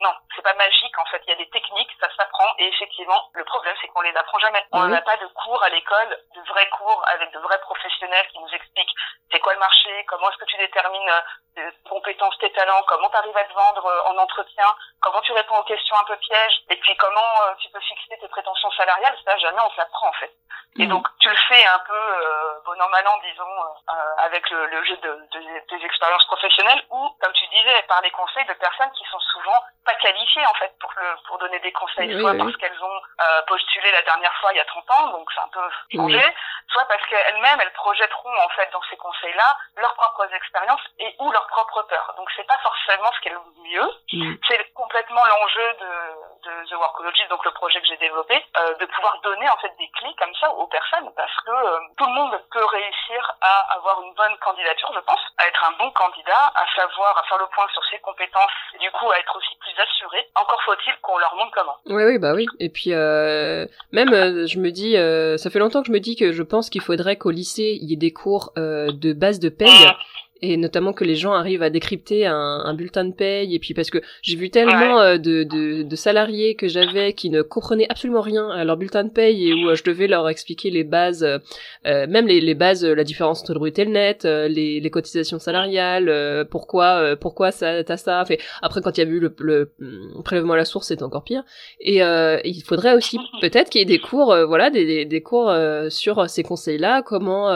non, 0.03 0.13
c'est 0.35 0.43
pas 0.43 0.55
magique 0.55 0.99
en 0.99 1.05
fait. 1.07 1.23
Il 1.27 1.31
y 1.31 1.33
a 1.33 1.37
des 1.37 1.49
techniques, 1.51 1.91
ça 2.01 2.09
s'apprend. 2.17 2.53
Et 2.59 2.67
effectivement, 2.67 3.31
le 3.35 3.45
problème 3.45 3.75
c'est 3.81 3.89
qu'on 3.89 4.03
les 4.03 4.15
apprend 4.17 4.39
jamais. 4.39 4.65
On 4.73 4.89
n'a 4.89 5.01
pas 5.03 5.17
de 5.17 5.27
cours 5.27 5.63
à 5.63 5.69
l'école, 5.69 6.19
de 6.35 6.41
vrais 6.49 6.69
cours 6.71 7.03
avec 7.07 7.33
de 7.33 7.39
vrais 7.39 7.61
professionnels 7.61 8.27
qui 8.33 8.41
nous 8.41 8.55
expliquent 8.55 8.95
c'est 9.33 9.41
quoi 9.41 9.55
le 9.55 9.59
marché, 9.59 10.05
comment 10.09 10.29
est-ce 10.29 10.37
que 10.37 10.45
tu 10.45 10.57
détermines 10.59 11.11
tes 11.55 11.63
euh, 11.63 11.71
compétences, 11.89 12.37
tes 12.39 12.53
talents, 12.53 12.83
comment 12.87 13.09
tu 13.09 13.17
arrives 13.17 13.37
à 13.37 13.45
te 13.45 13.55
vendre 13.55 13.87
euh, 13.87 14.11
en 14.11 14.19
entretien, 14.19 14.67
comment 15.01 15.21
tu 15.23 15.33
réponds 15.33 15.57
aux 15.57 15.65
questions 15.65 15.97
un 15.97 16.05
peu 16.05 16.17
pièges, 16.17 16.63
et 16.69 16.77
puis 16.77 16.95
comment 16.97 17.33
euh, 17.47 17.55
tu 17.59 17.71
peux 17.71 17.81
fixer 17.81 18.19
tes 18.21 18.29
prétentions 18.29 18.71
salariales. 18.73 19.17
Ça 19.25 19.37
jamais 19.39 19.63
on 19.65 19.75
s'apprend 19.75 20.09
en 20.09 20.13
fait. 20.13 20.33
Et 20.79 20.85
mhm. 20.85 20.91
donc 20.91 21.09
tu 21.21 21.29
le 21.29 21.37
fais 21.49 21.65
un 21.67 21.79
peu 21.81 21.95
euh, 21.95 22.52
mal 22.89 23.07
an 23.07 23.19
disons 23.23 23.55
avec 24.19 24.49
le, 24.51 24.67
le 24.67 24.85
jeu 24.85 24.97
de, 24.97 25.29
de, 25.33 25.77
des 25.77 25.85
expériences 25.85 26.25
professionnelles 26.27 26.83
ou 26.91 27.11
comme 27.21 27.33
tu 27.33 27.47
disais 27.49 27.83
par 27.89 28.01
les 28.03 28.11
conseils 28.11 28.45
de 28.47 28.55
personnes 28.55 28.91
qui 28.93 29.05
sont 29.11 29.21
souvent 29.21 29.59
pas 29.85 29.95
qualifiées 29.95 30.47
en 30.47 30.55
fait 30.55 30.73
pour 30.81 30.93
le 30.97 31.07
pour 31.27 31.39
donner 31.39 31.59
des 31.61 31.73
conseils, 31.73 32.19
soit 32.21 32.35
parce 32.37 32.57
qu'elles 32.57 32.83
ont 32.83 33.01
euh, 33.21 33.43
postulé 33.47 33.91
la 33.91 34.03
dernière 34.03 34.35
fois 34.41 34.53
il 34.53 34.57
y 34.57 34.61
a 34.61 34.65
30 34.65 34.91
ans, 34.91 35.07
donc 35.09 35.29
c'est 35.35 35.41
un 35.41 35.49
peu 35.49 35.69
changé, 35.95 36.23
soit 36.69 36.85
parce 36.87 37.05
qu'elles-mêmes 37.07 37.61
elles 37.61 37.73
projetteront 37.73 38.37
en 38.45 38.49
fait 38.51 38.71
dans 38.73 38.83
ces 38.91 38.97
conseils-là 38.97 39.57
leurs 39.77 39.95
propres 39.95 40.33
expériences 40.35 40.83
et 40.99 41.15
ou 41.19 41.31
leurs 41.33 41.47
propres 41.49 41.83
peurs. 41.89 42.15
Donc 42.17 42.31
c'est 42.37 42.47
pas 42.47 42.59
forcément 42.59 43.11
ce 43.13 43.21
qui 43.21 43.29
est 43.29 43.33
le 43.33 43.41
mieux, 43.65 43.91
mm. 44.13 44.35
c'est 44.49 44.73
complètement 44.75 45.25
l'enjeu 45.25 45.75
de, 45.81 45.91
de 46.43 46.53
The 46.69 46.75
Workologist, 46.79 47.31
donc 47.31 47.45
le 47.45 47.53
projet 47.53 47.81
que 47.81 47.87
j'ai 47.87 47.97
développé, 47.97 48.35
euh, 48.35 48.75
de 48.79 48.87
pouvoir 48.87 49.19
donner 49.23 49.49
en 49.49 49.57
fait 49.59 49.73
des 49.79 49.89
clés 49.99 50.15
comme 50.19 50.35
ça 50.41 50.51
aux 50.51 50.67
personnes 50.67 51.11
parce 51.17 51.37
que 51.47 51.51
euh, 51.51 51.79
tout 51.97 52.07
le 52.07 52.15
monde 52.15 52.35
peut 52.51 52.65
réussir 52.65 53.21
à 53.41 53.79
avoir 53.79 54.03
une 54.03 54.15
bonne 54.15 54.37
candidature, 54.43 54.91
je 54.95 55.01
pense, 55.01 55.21
à 55.39 55.47
être 55.47 55.63
un 55.65 55.73
bon 55.79 55.91
candidat, 55.93 56.53
à 56.55 56.67
savoir 56.75 57.17
à 57.19 57.23
faire 57.25 57.39
le 57.39 57.47
point 57.55 57.67
sur 57.73 57.83
ses 57.91 57.99
compétences 58.01 58.51
et 58.75 58.79
du 58.79 58.91
coup 58.91 59.11
à 59.11 59.19
être 59.19 59.37
aussi 59.37 59.55
plus 59.61 59.75
assuré. 59.79 60.27
Encore 60.35 60.61
faut-il 60.65 60.95
qu'on 61.01 61.19
leur 61.19 61.35
montre 61.37 61.53
comment. 61.55 61.77
Oui, 61.87 62.03
oui, 62.05 62.19
bah 62.19 62.33
oui. 62.35 62.47
Et 62.59 62.69
puis 62.69 62.93
euh, 62.93 63.67
même, 63.93 64.13
euh, 64.13 64.47
je 64.47 64.59
me 64.59 64.71
dis, 64.71 64.97
euh, 64.97 65.37
ça 65.37 65.51
fait 65.51 65.59
longtemps 65.59 65.83
que 65.83 65.89
je 65.89 65.93
me 65.93 66.01
dis 66.01 66.17
que 66.17 66.33
je 66.33 66.43
pense 66.43 66.71
qu'il 66.71 66.83
faudrait 66.83 67.17
qu'au 67.17 67.31
lycée 67.31 67.79
il 67.81 67.91
y 67.91 67.95
ait 67.95 67.97
des 67.97 68.13
cours 68.13 68.53
de 68.57 69.13
base 69.13 69.39
de 69.39 69.49
paye. 69.49 69.69
Et 70.43 70.57
notamment 70.57 70.93
que 70.93 71.05
les 71.05 71.15
gens 71.15 71.33
arrivent 71.33 71.63
à 71.63 71.71
décrypter 71.71 72.27
un, 72.27 72.35
un 72.35 72.75
bulletin 72.75 73.05
de 73.05 73.13
paye 73.13 73.55
et 73.55 73.59
puis 73.61 73.75
parce 73.75 73.91
que 73.91 73.99
j'ai 74.23 74.37
vu 74.37 74.51
tellement 74.51 75.01
euh, 75.01 75.17
de, 75.17 75.45
de, 75.45 75.83
de, 75.83 75.97
salariés 75.97 76.57
que 76.57 76.67
j'avais 76.67 77.13
qui 77.13 77.31
ne 77.31 77.43
comprenaient 77.43 77.87
absolument 77.89 78.21
rien 78.21 78.49
à 78.51 78.65
leur 78.65 78.77
bulletin 78.77 79.05
de 79.05 79.11
paye 79.11 79.49
et 79.49 79.55
où 79.55 79.71
euh, 79.71 79.77
je 79.77 79.85
devais 79.85 80.09
leur 80.09 80.29
expliquer 80.29 80.71
les 80.71 80.83
bases, 80.83 81.23
euh, 81.23 82.07
même 82.09 82.27
les, 82.27 82.41
les 82.41 82.55
bases, 82.55 82.85
la 82.85 83.05
différence 83.05 83.43
entre 83.43 83.53
le 83.55 83.61
brut 83.61 83.79
et 83.79 83.85
le 83.85 83.93
net, 83.93 84.25
les, 84.25 84.81
les 84.81 84.91
cotisations 84.91 85.39
salariales, 85.39 86.47
pourquoi 86.51 87.17
pourquoi 87.17 87.53
ça 87.53 87.85
t'as 87.85 87.97
ça. 87.97 88.25
Fait, 88.25 88.41
après 88.63 88.81
quand 88.81 88.99
il 88.99 89.05
y 89.05 89.07
a 89.07 89.09
eu 89.09 89.21
le, 89.21 89.35
le, 89.39 89.73
hum, 89.81 90.23
prélèvement 90.25 90.55
à 90.55 90.57
la 90.57 90.65
source, 90.65 90.89
c'est 90.89 91.03
encore 91.03 91.23
pire. 91.23 91.45
Et 91.81 91.99
il 91.99 92.63
faudrait 92.67 92.95
aussi 92.95 93.19
peut-être 93.41 93.71
qu'il 93.71 93.81
y 93.81 93.83
ait 93.83 93.87
des 93.87 94.01
cours, 94.01 94.37
voilà, 94.49 94.71
des, 94.71 94.85
des, 94.85 95.05
des 95.05 95.23
cours 95.23 95.55
sur 95.89 96.29
ces 96.29 96.43
conseils-là, 96.43 97.03
comment 97.03 97.51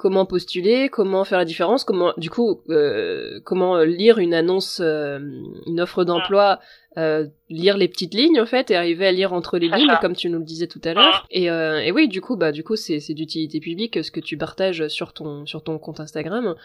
comment 0.00 0.24
postuler, 0.24 0.88
comment 0.88 1.24
faire 1.24 1.36
la 1.36 1.44
différence, 1.44 1.84
comment 1.84 2.14
du 2.16 2.30
coup 2.30 2.62
euh, 2.70 3.38
comment 3.44 3.80
lire 3.80 4.18
une 4.18 4.32
annonce, 4.32 4.80
euh, 4.82 5.18
une 5.66 5.78
offre 5.78 6.04
d'emploi 6.04 6.58
euh, 6.98 7.28
lire 7.48 7.76
les 7.76 7.86
petites 7.86 8.14
lignes 8.14 8.40
en 8.40 8.46
fait 8.46 8.72
et 8.72 8.74
arriver 8.74 9.06
à 9.06 9.12
lire 9.12 9.32
entre 9.32 9.58
les 9.58 9.68
lignes 9.68 9.96
comme 10.00 10.16
tu 10.16 10.28
nous 10.28 10.38
le 10.38 10.44
disais 10.44 10.66
tout 10.66 10.80
à 10.82 10.92
l'heure. 10.92 11.24
Et, 11.30 11.48
euh, 11.48 11.78
et 11.78 11.92
oui 11.92 12.08
du 12.08 12.20
coup 12.20 12.36
bah 12.36 12.50
du 12.50 12.64
coup 12.64 12.74
c'est 12.74 12.98
c'est 12.98 13.14
d'utilité 13.14 13.60
publique 13.60 14.02
ce 14.02 14.10
que 14.10 14.18
tu 14.18 14.36
partages 14.36 14.88
sur 14.88 15.12
ton 15.12 15.46
sur 15.46 15.62
ton 15.62 15.78
compte 15.78 16.00
Instagram. 16.00 16.56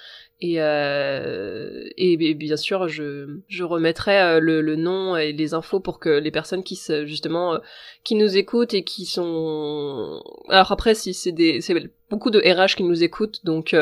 Et 0.41 0.61
euh, 0.61 1.87
et, 1.95 2.33
bien 2.33 2.57
sûr 2.57 2.87
je 2.87 3.39
je 3.47 3.63
remettrai 3.63 4.19
euh, 4.19 4.39
le, 4.39 4.61
le 4.61 4.75
nom 4.75 5.15
et 5.15 5.31
les 5.31 5.53
infos 5.53 5.79
pour 5.79 5.99
que 5.99 6.09
les 6.09 6.31
personnes 6.31 6.63
qui 6.63 6.75
se, 6.75 7.05
justement 7.05 7.53
euh, 7.53 7.57
qui 8.03 8.15
nous 8.15 8.35
écoutent 8.35 8.73
et 8.73 8.83
qui 8.83 9.05
sont 9.05 10.23
alors 10.49 10.71
après 10.71 10.95
si 10.95 11.13
c'est 11.13 11.31
des 11.31 11.61
c'est 11.61 11.75
beaucoup 12.09 12.31
de 12.31 12.39
RH 12.39 12.75
qui 12.75 12.83
nous 12.83 13.03
écoutent 13.03 13.45
donc 13.45 13.75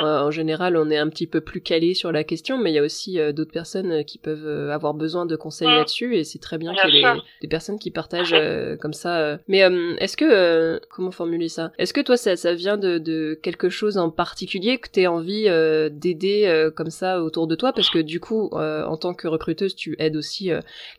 euh, 0.00 0.20
en 0.20 0.30
général, 0.30 0.76
on 0.76 0.90
est 0.90 0.96
un 0.96 1.08
petit 1.08 1.26
peu 1.26 1.40
plus 1.40 1.60
calé 1.60 1.94
sur 1.94 2.12
la 2.12 2.24
question, 2.24 2.58
mais 2.58 2.70
il 2.70 2.74
y 2.74 2.78
a 2.78 2.82
aussi 2.82 3.18
euh, 3.18 3.32
d'autres 3.32 3.52
personnes 3.52 3.90
euh, 3.90 4.02
qui 4.02 4.18
peuvent 4.18 4.70
avoir 4.70 4.94
besoin 4.94 5.26
de 5.26 5.36
conseils 5.36 5.68
là-dessus, 5.68 6.16
et 6.16 6.24
c'est 6.24 6.38
très 6.38 6.58
bien, 6.58 6.74
qu'il 6.74 6.94
y 6.94 7.04
ait 7.04 7.14
des 7.42 7.48
personnes 7.48 7.78
qui 7.78 7.90
partagent 7.90 8.34
comme 8.80 8.92
ça. 8.92 9.38
Mais 9.48 9.58
est-ce 9.98 10.16
que, 10.16 10.80
comment 10.90 11.10
formuler 11.10 11.48
ça? 11.48 11.72
Est-ce 11.78 11.92
que 11.92 12.00
toi, 12.00 12.16
ça, 12.16 12.36
ça 12.36 12.54
vient 12.54 12.76
de, 12.76 12.98
de, 12.98 13.38
quelque 13.42 13.68
chose 13.68 13.98
en 13.98 14.10
particulier 14.10 14.78
que 14.78 14.88
tu 14.90 15.04
as 15.04 15.12
envie 15.12 15.44
d'aider 15.90 16.70
comme 16.76 16.90
ça 16.90 17.22
autour 17.22 17.46
de 17.46 17.54
toi? 17.54 17.72
Parce 17.72 17.90
que 17.90 17.98
du 17.98 18.20
coup, 18.20 18.50
en 18.52 18.96
tant 18.96 19.14
que 19.14 19.28
recruteuse, 19.28 19.74
tu 19.74 19.96
aides 19.98 20.16
aussi 20.16 20.50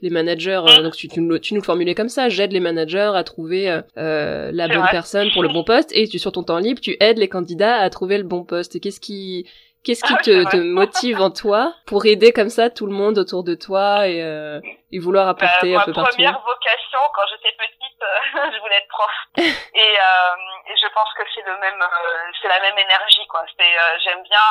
les 0.01 0.09
managers. 0.09 0.61
donc 0.83 0.95
tu, 0.95 1.07
tu, 1.07 1.21
nous, 1.21 1.39
tu 1.39 1.53
nous 1.53 1.61
le 1.61 1.65
formulais 1.65 1.95
comme 1.95 2.09
ça, 2.09 2.29
j'aide 2.29 2.51
les 2.51 2.59
managers 2.59 3.11
à 3.13 3.23
trouver 3.23 3.81
la 3.95 4.67
bonne 4.67 4.87
personne 4.91 5.29
pour 5.31 5.43
le 5.43 5.49
bon 5.49 5.63
poste, 5.63 5.91
et 5.93 6.07
tu, 6.07 6.19
sur 6.19 6.31
ton 6.31 6.43
temps 6.43 6.59
libre, 6.59 6.81
tu 6.81 6.97
aides 6.99 7.17
les 7.17 7.29
candidats 7.29 7.77
à 7.77 7.89
trouver 7.89 8.17
le 8.17 8.23
bon 8.23 8.43
poste 8.43 8.75
qu'est-ce 8.81 8.99
qui 8.99 9.47
Qu'est-ce 9.83 10.03
qui 10.05 10.13
ah 10.13 10.21
te, 10.21 10.45
te, 10.51 10.57
motive 10.61 11.21
en 11.21 11.31
toi 11.31 11.73
pour 11.87 12.05
aider 12.05 12.31
comme 12.31 12.49
ça 12.49 12.69
tout 12.69 12.85
le 12.85 12.93
monde 12.93 13.17
autour 13.17 13.43
de 13.43 13.55
toi 13.55 14.05
et, 14.05 14.21
euh, 14.21 14.61
et 14.91 14.99
vouloir 14.99 15.25
bah, 15.25 15.31
apporter 15.31 15.73
un 15.73 15.81
peu 15.81 15.93
partout? 15.93 16.21
Ma 16.21 16.29
première 16.29 16.39
vocation, 16.45 16.99
quand 17.15 17.25
j'étais 17.33 17.57
petite, 17.57 18.01
euh, 18.03 18.51
je 18.53 18.59
voulais 18.61 18.77
être 18.77 18.87
prof. 18.89 19.09
et, 19.37 19.93
euh, 19.97 20.69
et 20.69 20.75
je 20.77 20.87
pense 20.93 21.09
que 21.17 21.23
c'est 21.33 21.41
le 21.41 21.57
même, 21.57 21.81
euh, 21.81 22.31
c'est 22.41 22.47
la 22.47 22.59
même 22.61 22.77
énergie, 22.77 23.25
quoi. 23.25 23.43
C'est, 23.57 23.73
j'aime 24.03 24.21
bien 24.21 24.49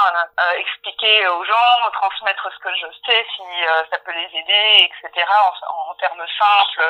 expliquer 0.58 1.28
aux 1.28 1.44
gens, 1.44 1.90
transmettre 1.92 2.50
ce 2.52 2.58
que 2.58 2.74
je 2.74 2.86
sais, 3.06 3.24
si 3.36 3.46
ça 3.90 3.98
peut 4.04 4.12
les 4.12 4.36
aider, 4.36 4.90
etc. 4.90 5.26
En, 5.30 5.92
en 5.92 5.94
termes 5.94 6.26
simples, 6.38 6.82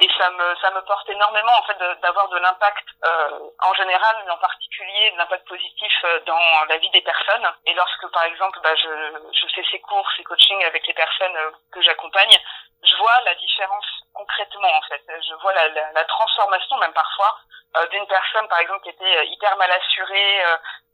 et 0.00 0.08
ça 0.18 0.30
me 0.30 0.54
ça 0.60 0.70
me 0.72 0.80
porte 0.82 1.08
énormément 1.08 1.52
en 1.58 1.62
fait 1.62 1.78
d'avoir 2.02 2.28
de, 2.28 2.38
l'impact 2.38 2.84
euh, 3.04 3.38
en 3.62 3.74
général 3.74 4.16
mais 4.24 4.30
en 4.32 4.38
particulier 4.38 5.10
de 5.12 5.18
l'impact 5.18 5.46
positif 5.46 5.92
euh, 6.04 6.20
dans 6.26 6.64
la 6.68 6.78
vie 6.78 6.90
des 6.90 7.02
personnes. 7.02 7.46
Et 7.66 7.74
lorsque 7.74 8.08
par 8.08 8.24
exemple 8.24 8.58
bah, 8.62 8.74
je, 8.74 8.88
je 9.32 9.54
fais 9.54 9.64
ces 9.70 9.80
cours 9.80 10.06
ces 10.16 10.24
coachings 10.24 10.64
avec 10.64 10.86
les 10.86 10.94
personnes 10.94 11.36
euh, 11.36 11.50
que 11.72 11.80
j'accompagne 11.82 12.36
je 12.82 12.96
vois 12.96 13.20
la 13.24 13.34
différence 13.36 13.86
concrètement 14.12 14.72
en 14.76 14.82
fait. 14.82 15.02
Je 15.08 15.34
vois 15.34 15.54
la, 15.54 15.68
la, 15.68 16.04
transformation 16.04 16.76
même 16.78 16.92
parfois 16.92 17.38
euh, 17.76 17.86
d'une 17.88 18.06
personne 18.06 18.48
par 18.48 18.58
exemple 18.58 18.82
qui 18.82 18.90
était 18.90 19.26
hyper 19.28 19.56
mal 19.56 19.70
assurée 19.70 20.42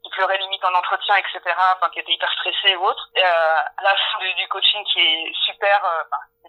qui 0.03 0.11
pleurait 0.11 0.38
limite 0.38 0.64
en 0.64 0.74
entretien 0.74 1.16
etc 1.16 1.40
enfin 1.76 1.90
qui 1.90 2.01
était 2.01 2.12
hyper 2.12 2.30
stressée 2.32 2.76
ou 2.76 2.86
autre. 2.86 3.09
Et, 3.16 3.24
à 3.24 3.82
la 3.82 3.96
fin 3.96 4.18
du, 4.20 4.34
du 4.34 4.48
coaching 4.48 4.84
qui 4.84 5.01
est 5.01 5.32
super 5.46 5.82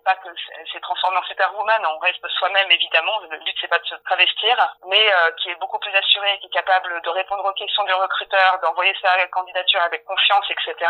c'est 0.01 0.03
pas 0.03 0.15
que 0.15 0.29
c'est 0.71 0.79
transformé 0.81 1.17
en 1.17 1.23
superwoman, 1.23 1.85
on 1.85 1.99
reste 1.99 2.27
soi-même 2.27 2.71
évidemment, 2.71 3.19
le 3.29 3.37
but 3.37 3.55
c'est 3.59 3.67
pas 3.67 3.79
de 3.79 3.85
se 3.85 3.95
travestir, 3.95 4.57
mais 4.87 5.13
euh, 5.13 5.31
qui 5.37 5.49
est 5.49 5.55
beaucoup 5.55 5.79
plus 5.79 5.93
assuré, 5.95 6.39
qui 6.39 6.47
est 6.47 6.51
capable 6.51 7.01
de 7.01 7.09
répondre 7.09 7.45
aux 7.45 7.53
questions 7.53 7.83
du 7.83 7.93
recruteur, 7.93 8.59
d'envoyer 8.61 8.93
sa 9.01 9.27
candidature 9.27 9.81
avec 9.81 10.03
confiance, 10.05 10.45
etc. 10.49 10.89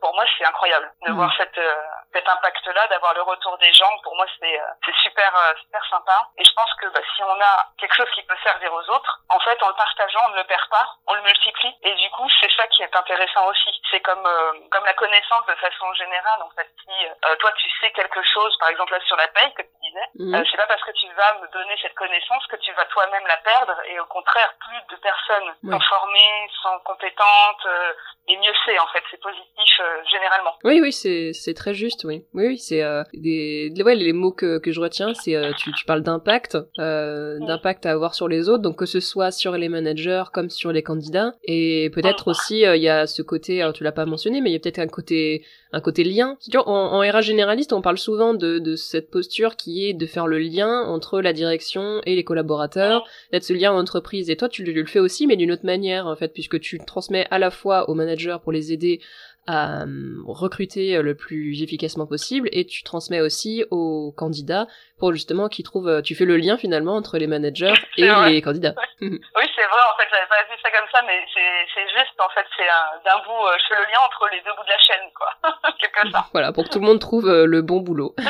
Pour 0.00 0.14
moi 0.14 0.24
c'est 0.36 0.44
incroyable 0.44 0.90
de 1.02 1.10
mmh. 1.10 1.16
voir 1.16 1.32
cette, 1.36 1.58
euh, 1.58 1.74
cet 2.12 2.28
impact-là, 2.28 2.86
d'avoir 2.88 3.14
le 3.14 3.22
retour 3.22 3.56
des 3.58 3.72
gens. 3.72 3.90
Pour 4.02 4.14
moi 4.16 4.26
c'est 4.38 4.60
c'est 4.84 4.94
super 5.02 5.32
super 5.60 5.84
sympa. 5.88 6.28
Et 6.38 6.44
je 6.44 6.52
pense 6.52 6.72
que 6.74 6.86
bah, 6.88 7.00
si 7.16 7.22
on 7.22 7.40
a 7.40 7.66
quelque 7.78 7.94
chose 7.94 8.10
qui 8.14 8.22
peut 8.22 8.36
servir 8.42 8.72
aux 8.72 8.90
autres, 8.90 9.20
en 9.30 9.40
fait 9.40 9.60
en 9.62 9.68
le 9.68 9.74
partageant 9.74 10.20
on 10.26 10.30
ne 10.30 10.36
le 10.36 10.44
perd 10.44 10.68
pas, 10.70 10.88
on 11.06 11.14
le 11.14 11.22
multiplie. 11.22 11.74
Et 11.82 11.94
du 11.94 12.10
coup 12.10 12.28
c'est 12.40 12.50
ça 12.56 12.66
qui 12.68 12.82
est 12.82 12.96
intéressant 12.96 13.46
aussi. 13.46 13.82
C'est 13.90 14.00
comme 14.00 14.28
comme 14.70 14.84
la 14.84 14.94
connaissance 14.94 15.46
de 15.46 15.54
façon 15.56 15.92
générale. 15.94 16.42
En 16.42 16.50
fait 16.50 16.70
si 16.84 17.06
toi 17.38 17.52
tu 17.52 17.70
sais 17.80 17.90
quelque 17.92 18.22
chose 18.22 18.43
par 18.58 18.68
exemple 18.68 18.92
là 18.92 19.00
sur 19.06 19.16
la 19.16 19.28
paye 19.28 19.52
que 19.54 19.62
tu 19.62 19.74
disais, 19.82 20.06
mmh. 20.18 20.34
euh, 20.34 20.44
c'est 20.50 20.56
pas 20.56 20.66
parce 20.66 20.82
que 20.82 20.92
tu 20.92 21.06
vas 21.14 21.40
me 21.40 21.52
donner 21.52 21.74
cette 21.80 21.94
connaissance 21.94 22.46
que 22.48 22.56
tu 22.56 22.72
vas 22.72 22.84
toi-même 22.86 23.26
la 23.26 23.36
perdre 23.38 23.76
et 23.88 23.98
au 24.00 24.06
contraire 24.06 24.54
plus 24.60 24.96
de 24.96 25.00
personnes 25.00 25.50
sont 25.62 25.80
formées, 25.80 26.48
sont 26.62 26.78
compétentes 26.84 27.66
euh, 27.66 27.92
et 28.28 28.36
mieux 28.36 28.52
c'est 28.64 28.78
en 28.78 28.86
fait, 28.88 29.02
c'est 29.10 29.20
positif 29.20 29.80
euh, 29.80 30.02
généralement. 30.10 30.54
Oui 30.64 30.80
oui 30.80 30.92
c'est 30.92 31.54
très 31.54 31.74
juste 31.74 32.04
oui 32.04 32.24
oui 32.34 32.46
oui 32.48 32.58
c'est 32.58 32.82
euh, 32.82 33.02
des 33.12 33.72
ouais 33.84 33.94
les 33.94 34.12
mots 34.12 34.32
que 34.32 34.58
que 34.58 34.72
je 34.72 34.80
retiens 34.80 35.14
c'est 35.14 35.36
tu 35.56 35.72
tu 35.72 35.84
parles 35.84 36.02
d'impact 36.02 36.56
mmh. 36.78 37.46
d'impact 37.46 37.86
à 37.86 37.90
avoir 37.90 38.14
sur 38.14 38.28
les 38.28 38.48
autres 38.48 38.62
donc 38.62 38.78
que 38.78 38.86
ce 38.86 39.00
soit 39.00 39.30
sur 39.30 39.52
les 39.52 39.68
managers 39.68 40.24
comme 40.32 40.50
sur 40.50 40.72
les 40.72 40.82
candidats 40.82 41.32
et 41.44 41.90
peut-être 41.94 42.28
mmh. 42.28 42.30
aussi 42.30 42.60
il 42.60 42.82
y 42.82 42.88
a 42.88 43.06
ce 43.06 43.22
côté 43.22 43.62
alors 43.62 43.74
tu 43.74 43.84
l'as 43.84 43.92
pas 43.92 44.06
mentionné 44.06 44.40
mais 44.40 44.50
il 44.50 44.52
y 44.52 44.56
a 44.56 44.60
peut-être 44.60 44.78
un 44.78 44.88
côté 44.88 45.44
un 45.74 45.80
côté 45.80 46.04
lien. 46.04 46.38
En, 46.54 46.60
en 46.70 47.00
RH 47.00 47.22
généraliste, 47.22 47.72
on 47.72 47.82
parle 47.82 47.98
souvent 47.98 48.32
de, 48.32 48.58
de, 48.58 48.76
cette 48.76 49.10
posture 49.10 49.56
qui 49.56 49.86
est 49.86 49.92
de 49.92 50.06
faire 50.06 50.26
le 50.26 50.38
lien 50.38 50.82
entre 50.82 51.20
la 51.20 51.32
direction 51.32 52.00
et 52.06 52.14
les 52.14 52.24
collaborateurs, 52.24 53.04
d'être 53.32 53.44
ce 53.44 53.52
lien 53.52 53.72
en 53.72 53.78
entreprise. 53.78 54.30
Et 54.30 54.36
toi, 54.36 54.48
tu 54.48 54.64
le 54.64 54.86
fais 54.86 55.00
aussi, 55.00 55.26
mais 55.26 55.36
d'une 55.36 55.52
autre 55.52 55.66
manière, 55.66 56.06
en 56.06 56.16
fait, 56.16 56.28
puisque 56.28 56.60
tu 56.60 56.78
transmets 56.78 57.26
à 57.30 57.38
la 57.38 57.50
fois 57.50 57.90
aux 57.90 57.94
managers 57.94 58.36
pour 58.42 58.52
les 58.52 58.72
aider 58.72 59.00
à 59.46 59.82
euh, 59.82 60.22
recruter 60.26 61.02
le 61.02 61.14
plus 61.14 61.62
efficacement 61.62 62.06
possible 62.06 62.48
et 62.52 62.64
tu 62.64 62.82
transmets 62.82 63.20
aussi 63.20 63.64
aux 63.70 64.10
candidats 64.16 64.66
pour 64.96 65.12
justement 65.12 65.48
qu'ils 65.48 65.66
trouvent 65.66 66.00
tu 66.02 66.14
fais 66.14 66.24
le 66.24 66.38
lien 66.38 66.56
finalement 66.56 66.96
entre 66.96 67.18
les 67.18 67.26
managers 67.26 67.74
et 67.98 68.08
les 68.30 68.40
candidats 68.40 68.74
oui 69.02 69.20
c'est 69.64 69.70
vrai 69.70 69.80
en 69.90 69.96
fait 69.96 70.08
j'avais 70.10 70.26
pas 70.26 70.42
vu 70.44 70.60
ça 70.60 70.70
comme 70.70 70.88
ça 70.92 71.00
mais 71.06 71.24
c'est 71.32 71.88
juste 71.88 72.20
en 72.20 72.28
fait 72.28 72.44
c'est 72.56 72.66
d'un 72.66 73.18
bout 73.24 73.46
euh, 73.46 73.56
je 73.58 73.66
fais 73.68 73.80
le 73.80 73.86
lien 73.88 74.00
entre 74.04 74.28
les 74.30 74.40
deux 74.42 74.52
bouts 74.52 74.64
de 74.64 74.68
la 74.68 74.78
chaîne 74.78 75.10
quoi. 75.16 75.32
Quelque 75.80 76.10
ça 76.10 76.26
voilà 76.32 76.52
pour 76.52 76.64
que 76.64 76.68
tout 76.68 76.80
le 76.80 76.86
monde 76.86 77.00
trouve 77.00 77.24
le 77.30 77.62
bon 77.62 77.80
boulot. 77.80 78.14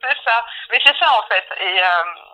C'est 0.00 0.16
ça. 0.24 0.44
Mais 0.70 0.80
c'est 0.84 0.96
ça 0.96 1.06
en 1.12 1.22
fait. 1.28 1.44
Et 1.60 1.78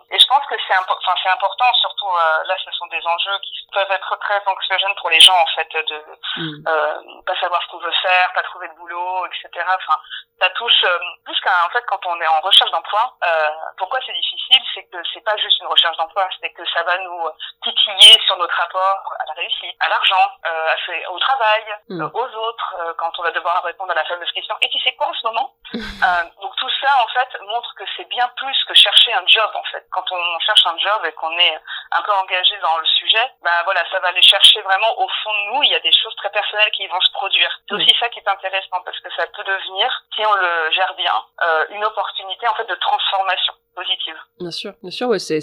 et 0.09 0.19
je 0.19 0.27
pense 0.27 0.45
que 0.47 0.55
c'est 0.67 0.77
enfin 0.77 1.15
c'est 1.21 1.29
important, 1.29 1.73
surtout 1.81 2.07
euh, 2.07 2.43
là, 2.45 2.55
ce 2.63 2.71
sont 2.71 2.85
des 2.87 3.05
enjeux 3.05 3.37
qui 3.43 3.67
peuvent 3.73 3.91
être 3.91 4.15
très 4.19 4.41
anxiogènes 4.45 4.95
pour 5.01 5.09
les 5.09 5.19
gens 5.19 5.35
en 5.35 5.47
fait, 5.47 5.67
de 5.73 6.03
mm. 6.37 6.63
euh, 6.65 7.21
pas 7.25 7.35
savoir 7.41 7.61
ce 7.63 7.67
qu'on 7.67 7.79
veut 7.79 7.91
faire, 8.01 8.31
pas 8.33 8.43
trouver 8.43 8.69
de 8.69 8.73
boulot, 8.75 9.25
etc. 9.25 9.65
Enfin, 9.67 9.99
ça 10.39 10.49
touche 10.51 10.83
euh, 10.85 10.99
plus 11.25 11.39
qu'en 11.41 11.51
en 11.65 11.69
fait 11.71 11.83
quand 11.87 11.99
on 12.05 12.21
est 12.21 12.27
en 12.27 12.39
recherche 12.39 12.71
d'emploi. 12.71 13.17
Euh, 13.25 13.49
pourquoi 13.77 13.99
c'est 14.05 14.13
difficile, 14.13 14.61
c'est 14.73 14.83
que 14.85 14.97
c'est 15.13 15.23
pas 15.25 15.35
juste 15.37 15.59
une 15.59 15.67
recherche 15.67 15.97
d'emploi, 15.97 16.29
c'est 16.39 16.51
que 16.51 16.63
ça 16.73 16.83
va 16.83 16.97
nous 16.99 17.29
titiller 17.63 18.17
sur 18.25 18.37
notre 18.37 18.55
rapport 18.55 19.13
à 19.19 19.25
la 19.27 19.33
réussite, 19.33 19.75
à 19.81 19.89
l'argent, 19.89 20.31
euh, 20.45 21.09
au 21.09 21.19
travail, 21.19 21.63
mm. 21.89 22.09
aux 22.13 22.35
autres, 22.47 22.75
quand 22.97 23.11
on 23.19 23.23
va 23.23 23.31
devoir 23.31 23.61
répondre 23.63 23.91
à 23.91 23.95
la 23.95 24.05
fameuse 24.05 24.31
question. 24.31 24.55
Et 24.61 24.69
tu 24.69 24.79
sais 24.79 24.95
quoi 24.95 25.07
en 25.07 25.13
ce 25.13 25.27
moment? 25.27 25.53
Donc 26.41 26.55
tout 26.55 26.69
ça 26.81 26.95
en 27.03 27.07
fait 27.07 27.41
montre 27.41 27.73
que 27.75 27.83
c'est 27.97 28.07
bien 28.07 28.27
plus 28.37 28.63
que 28.65 28.73
chercher 28.73 29.13
un 29.13 29.25
job 29.27 29.51
en 29.53 29.63
fait 29.63 29.85
quand 29.97 30.15
on 30.15 30.39
cherche 30.39 30.65
un 30.67 30.77
job 30.77 31.01
et 31.05 31.11
qu'on 31.13 31.31
est 31.31 31.57
un 31.91 32.01
peu 32.01 32.11
engagé 32.11 32.55
dans 32.61 32.77
le 32.77 32.85
sujet, 32.85 33.25
ben 33.43 33.51
voilà, 33.65 33.81
ça 33.91 33.99
va 33.99 34.09
aller 34.09 34.21
chercher 34.21 34.61
vraiment 34.61 34.93
au 34.99 35.07
fond 35.23 35.33
de 35.33 35.55
nous. 35.55 35.63
Il 35.63 35.71
y 35.71 35.75
a 35.75 35.79
des 35.79 35.91
choses 35.91 36.15
très 36.17 36.29
personnelles 36.29 36.71
qui 36.71 36.85
vont 36.87 37.01
se 37.01 37.11
produire. 37.13 37.49
C'est 37.67 37.75
aussi 37.75 37.95
ça 37.99 38.09
qui 38.09 38.19
est 38.19 38.29
intéressant 38.29 38.81
parce 38.85 38.99
que 38.99 39.09
ça 39.15 39.25
peut 39.35 39.43
devenir, 39.43 39.89
si 40.15 40.25
on 40.25 40.33
le 40.33 40.71
gère 40.71 40.93
bien, 40.95 41.13
euh, 41.43 41.65
une 41.71 41.83
opportunité 41.83 42.47
en 42.47 42.53
fait 42.55 42.69
de 42.69 42.75
transformation 42.75 43.53
positive. 43.77 44.15
Bien 44.39 44.51
sûr, 44.51 44.73
bien 44.81 44.91
sûr, 44.91 45.07
ouais, 45.07 45.19
c'est, 45.19 45.39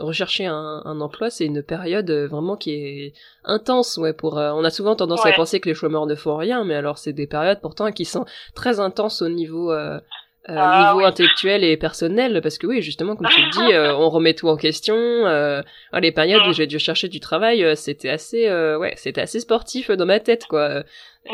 rechercher 0.00 0.46
un, 0.46 0.82
un 0.84 1.00
emploi, 1.00 1.30
c'est 1.30 1.44
une 1.44 1.62
période 1.62 2.08
euh, 2.10 2.26
vraiment 2.26 2.56
qui 2.56 2.72
est 2.72 3.12
intense, 3.44 3.98
ouais. 3.98 4.14
Pour, 4.14 4.38
euh, 4.38 4.50
on 4.52 4.64
a 4.64 4.70
souvent 4.70 4.96
tendance 4.96 5.24
à 5.26 5.32
penser 5.32 5.60
que 5.60 5.68
les 5.68 5.74
chômeurs 5.74 6.06
ne 6.06 6.14
font 6.14 6.36
rien, 6.36 6.64
mais 6.64 6.74
alors 6.74 6.98
c'est 6.98 7.12
des 7.12 7.26
périodes 7.26 7.60
pourtant 7.60 7.92
qui 7.92 8.04
sont 8.04 8.24
très 8.54 8.80
intenses 8.80 9.20
au 9.22 9.28
niveau 9.28 9.72
euh, 9.72 10.00
ah 10.46 10.92
niveau 10.94 11.04
intellectuel 11.06 11.64
et 11.64 11.76
personnel 11.76 12.40
parce 12.42 12.56
que 12.56 12.66
oui 12.66 12.80
justement 12.80 13.14
comme 13.14 13.28
tu 13.28 13.40
le 13.42 13.50
dis 13.50 13.72
euh, 13.74 13.94
on 13.94 14.08
remet 14.08 14.34
tout 14.34 14.48
en 14.48 14.56
question 14.56 14.96
euh, 14.96 15.60
les 16.00 16.12
périodes 16.12 16.46
où 16.48 16.52
j'ai 16.52 16.66
dû 16.66 16.78
chercher 16.78 17.08
du 17.08 17.20
travail 17.20 17.62
euh, 17.62 17.74
c'était 17.74 18.08
assez 18.08 18.48
euh, 18.48 18.78
ouais 18.78 18.94
c'était 18.96 19.20
assez 19.20 19.40
sportif 19.40 19.90
dans 19.90 20.06
ma 20.06 20.20
tête 20.20 20.46
quoi. 20.46 20.82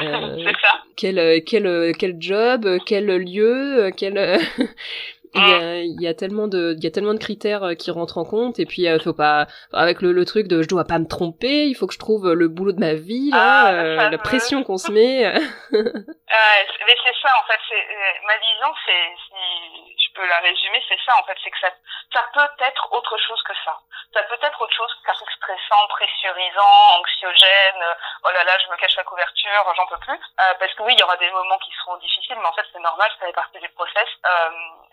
Quel 0.97 1.45
quel 1.45 1.93
quel 1.97 2.17
job 2.19 2.79
quel 2.85 3.07
lieu 3.07 3.93
quel 3.97 4.41
il 5.37 5.41
y, 5.41 5.53
a, 5.53 5.81
il 5.83 6.01
y 6.01 6.07
a 6.07 6.15
tellement 6.15 6.49
de 6.49 6.75
il 6.77 6.85
y 6.85 6.87
a 6.87 6.91
tellement 6.91 7.15
de 7.15 7.19
critères 7.19 7.63
euh, 7.63 7.75
qui 7.75 7.91
rentrent 7.91 8.19
en 8.19 8.25
compte 8.25 8.59
et 8.59 8.67
puis 8.67 8.89
euh, 8.89 8.99
faut 8.99 9.13
pas 9.13 9.47
avec 9.73 10.03
le, 10.03 10.13
le, 10.13 10.25
truc 10.25 10.49
de 10.49 10.63
je 10.63 10.69
dois 10.69 10.85
pas 10.85 10.99
me 10.99 11.07
tromper 11.07 11.67
il 11.67 11.75
faut 11.75 11.87
que 11.87 11.95
je 11.95 11.99
trouve 11.99 12.33
le 12.33 12.49
boulot 12.49 12.73
de 12.73 12.81
ma 12.81 12.95
vie 12.95 13.31
là, 13.31 13.65
ah, 13.67 13.73
euh, 13.73 14.11
la 14.11 14.19
pression 14.19 14.63
qu'on 14.63 14.79
se 14.79 14.91
met 14.91 15.33
euh, 16.37 16.65
mais 16.87 16.97
c'est 17.03 17.17
ça 17.23 17.31
en 17.39 17.43
fait 17.45 17.61
c'est 17.69 18.21
ma 18.25 18.37
vision 18.39 18.75
c'est 18.85 19.17
si 19.29 19.97
je 19.99 20.13
peux 20.15 20.27
la 20.27 20.39
résumer 20.39 20.83
c'est 20.89 21.01
ça 21.05 21.17
en 21.19 21.25
fait 21.25 21.37
c'est 21.43 21.51
que 21.51 21.59
ça 21.59 21.71
ça 22.13 22.23
peut 22.33 22.65
être 22.65 22.93
autre 22.93 23.17
chose 23.19 23.43
que 23.43 23.55
ça. 23.65 23.79
Ça 24.13 24.23
peut 24.23 24.39
être 24.41 24.61
autre 24.61 24.75
chose 24.75 24.95
qu'un 25.05 25.13
truc 25.13 25.31
stressant 25.33 25.87
pressurisant 25.89 26.99
anxiogène 27.01 27.85
oh 28.25 28.31
là 28.31 28.45
là 28.45 28.59
je 28.59 28.71
me 28.71 28.77
cache 28.77 28.97
la 28.97 29.05
couverture 29.05 29.75
j'en 29.77 29.87
peux 29.87 29.99
plus. 29.99 30.21
Parce 30.37 30.73
que 30.75 30.83
oui 30.83 30.95
il 30.95 31.01
y 31.01 31.03
aura 31.03 31.17
des 31.17 31.31
moments 31.31 31.59
qui 31.59 31.73
seront 31.73 31.97
difficiles 31.97 32.39
mais 32.39 32.47
en 32.47 32.53
fait 32.53 32.67
c'est 32.73 32.81
normal 32.81 33.11
ça 33.19 33.27
fait 33.27 33.33
partie 33.33 33.59
du 33.59 33.69
process. 33.71 34.09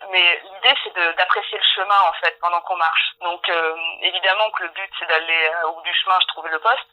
Mais 0.10 0.42
l'idée 0.44 0.76
c'est 0.84 0.94
d'apprécier 1.16 1.58
le 1.58 1.64
chemin 1.76 2.00
en 2.08 2.14
fait 2.14 2.38
pendant 2.40 2.62
qu'on 2.62 2.76
marche. 2.76 3.14
Donc 3.22 3.48
euh, 3.50 3.76
évidemment 4.02 4.50
que 4.52 4.64
le 4.64 4.70
but 4.70 4.90
c'est 5.00 5.06
d'aller 5.08 5.50
euh, 5.50 5.68
au 5.68 5.74
bout 5.76 5.82
du 5.82 5.94
chemin, 5.94 6.18
je 6.22 6.28
trouve 6.28 6.48
le 6.48 6.60
poste, 6.60 6.88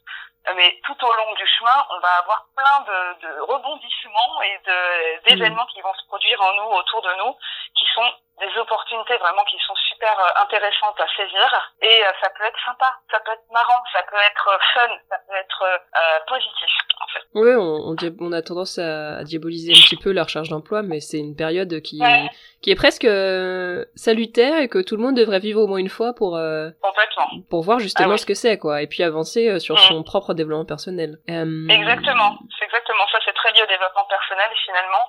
mais 0.57 0.81
tout 0.85 0.97
au 1.05 1.13
long 1.13 1.35
du 1.35 1.47
chemin, 1.47 1.87
on 1.91 2.01
va 2.01 2.09
avoir 2.19 2.47
plein 2.57 2.81
de, 2.81 3.21
de 3.21 3.41
rebondissements 3.41 4.43
et 4.43 4.61
d'événements 5.27 5.67
qui 5.67 5.81
vont 5.81 5.95
se 5.95 6.07
produire 6.07 6.41
en 6.41 6.55
nous, 6.55 6.77
autour 6.77 7.03
de 7.03 7.13
nous, 7.19 7.37
qui 7.77 7.87
sont 7.95 8.13
des 8.41 8.59
opportunités 8.59 9.17
vraiment 9.19 9.45
qui 9.45 9.59
sont 9.67 9.75
super 9.91 10.19
euh, 10.19 10.43
intéressantes 10.43 10.99
à 11.01 11.07
saisir 11.17 11.73
et 11.83 12.03
ça 12.23 12.31
peut 12.31 12.45
être 12.45 12.59
sympa, 12.65 12.97
ça 13.11 13.21
peut 13.21 13.33
être 13.33 13.45
marrant, 13.53 13.83
ça 13.93 14.03
peut 14.11 14.17
être 14.17 14.59
fun, 14.75 14.89
ça 15.09 15.19
peut 15.29 15.37
être 15.37 15.63
euh, 15.63 16.19
positif 16.27 16.71
en 17.01 17.07
fait. 17.13 17.25
Oui, 17.35 17.55
on, 17.57 17.97
on, 18.21 18.33
a 18.33 18.43
tendance 18.43 18.79
à, 18.79 19.23
diaboliser 19.25 19.73
un 19.73 19.81
petit 19.87 19.97
peu 19.97 20.13
la 20.13 20.25
recherche 20.25 20.49
d'emploi, 20.49 20.83
mais 20.83 21.01
c'est 21.01 21.19
une 21.19 21.37
période 21.37 21.81
qui 21.83 22.01
qui 22.63 22.71
est 22.71 22.77
presque 22.77 23.05
euh, 23.05 23.85
salutaire 23.95 24.61
et 24.61 24.69
que 24.69 24.79
tout 24.79 24.97
le 24.97 25.03
monde 25.03 25.17
devrait 25.17 25.39
vivre 25.39 25.63
au 25.63 25.67
moins 25.67 25.79
une 25.79 25.89
fois 25.89 26.13
pour 26.13 26.37
euh, 26.37 26.71
pour 27.49 27.63
voir 27.63 27.79
justement 27.79 28.15
ah 28.15 28.19
ce 28.19 28.27
que 28.27 28.35
c'est 28.35 28.59
quoi 28.59 28.83
et 28.83 28.87
puis 28.87 29.03
avancer 29.03 29.49
euh, 29.49 29.59
sur 29.59 29.77
mm. 29.77 29.79
son 29.79 30.03
propre 30.03 30.35
développement 30.35 30.67
personnel. 30.67 31.19
Exactement, 31.27 32.39
c'est 32.59 32.65
exactement 32.67 33.05
ça, 33.11 33.19
c'est 33.25 33.33
très 33.33 33.53
lié 33.53 33.63
au 33.63 33.67
développement 33.67 34.05
personnel 34.09 34.51
finalement. 34.65 35.05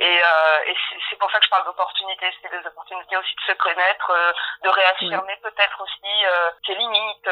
Et, 0.00 0.16
et 0.16 0.76
c'est 1.10 1.18
pour 1.18 1.30
ça 1.30 1.38
que 1.38 1.44
je 1.44 1.50
parle 1.50 1.66
d'opportunités, 1.66 2.26
c'est 2.40 2.50
des 2.50 2.66
opportunités 2.66 3.16
aussi 3.16 3.34
de 3.36 3.52
se 3.52 3.58
connaître, 3.58 4.34
de 4.64 4.68
réaffirmer 4.68 5.36
peut-être 5.42 5.80
aussi 5.82 6.24
ses 6.66 6.74
limites, 6.74 7.30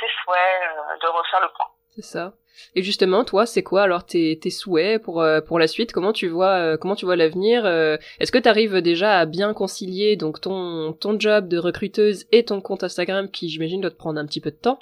ses 0.00 0.08
souhaits, 0.24 1.00
de 1.02 1.08
refaire 1.08 1.40
le 1.40 1.48
point. 1.50 1.68
C'est 1.96 2.02
ça. 2.02 2.34
Et 2.74 2.82
justement, 2.82 3.24
toi, 3.24 3.46
c'est 3.46 3.62
quoi 3.62 3.82
alors 3.82 4.04
tes, 4.04 4.38
tes 4.38 4.50
souhaits 4.50 5.02
pour 5.02 5.22
euh, 5.22 5.40
pour 5.40 5.58
la 5.58 5.66
suite? 5.66 5.92
Comment 5.92 6.12
tu 6.12 6.28
vois 6.28 6.52
euh, 6.52 6.76
comment 6.76 6.94
tu 6.94 7.06
vois 7.06 7.16
l'avenir 7.16 7.64
euh, 7.64 7.96
Est-ce 8.20 8.32
que 8.32 8.38
tu 8.38 8.48
arrives 8.48 8.82
déjà 8.82 9.18
à 9.18 9.24
bien 9.24 9.54
concilier 9.54 10.16
donc 10.16 10.40
ton 10.40 10.92
ton 10.92 11.18
job 11.18 11.48
de 11.48 11.58
recruteuse 11.58 12.26
et 12.32 12.44
ton 12.44 12.60
compte 12.60 12.84
Instagram 12.84 13.30
qui 13.30 13.48
j'imagine 13.48 13.80
doit 13.80 13.90
te 13.90 13.96
prendre 13.96 14.20
un 14.20 14.26
petit 14.26 14.40
peu 14.40 14.50
de 14.50 14.56
temps 14.56 14.78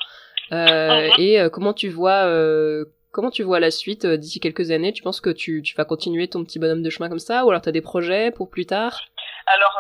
mhm. 0.51 1.13
Et 1.19 1.39
comment 1.53 1.73
tu 1.73 1.89
vois 1.89 2.27
comment 3.15 3.31
tu 3.31 3.43
vois 3.43 3.61
la 3.61 3.71
suite 3.71 4.05
d'ici 4.05 4.41
quelques 4.41 4.71
années? 4.71 4.93
Tu 4.93 5.03
penses 5.03 5.21
que 5.21 5.31
tu 5.31 5.63
tu 5.63 5.75
vas 5.77 5.85
continuer 5.85 6.29
ton 6.29 6.45
petit 6.45 6.59
bonhomme 6.59 6.83
de 6.83 6.91
chemin 6.91 7.09
comme 7.09 7.19
ça 7.19 7.45
ou 7.45 7.51
alors 7.51 7.63
tu 7.63 7.69
as 7.69 7.73
des 7.73 7.81
projets 7.81 8.31
pour 8.31 8.51
plus 8.51 8.67
tard? 8.67 9.01
Alors 9.47 9.79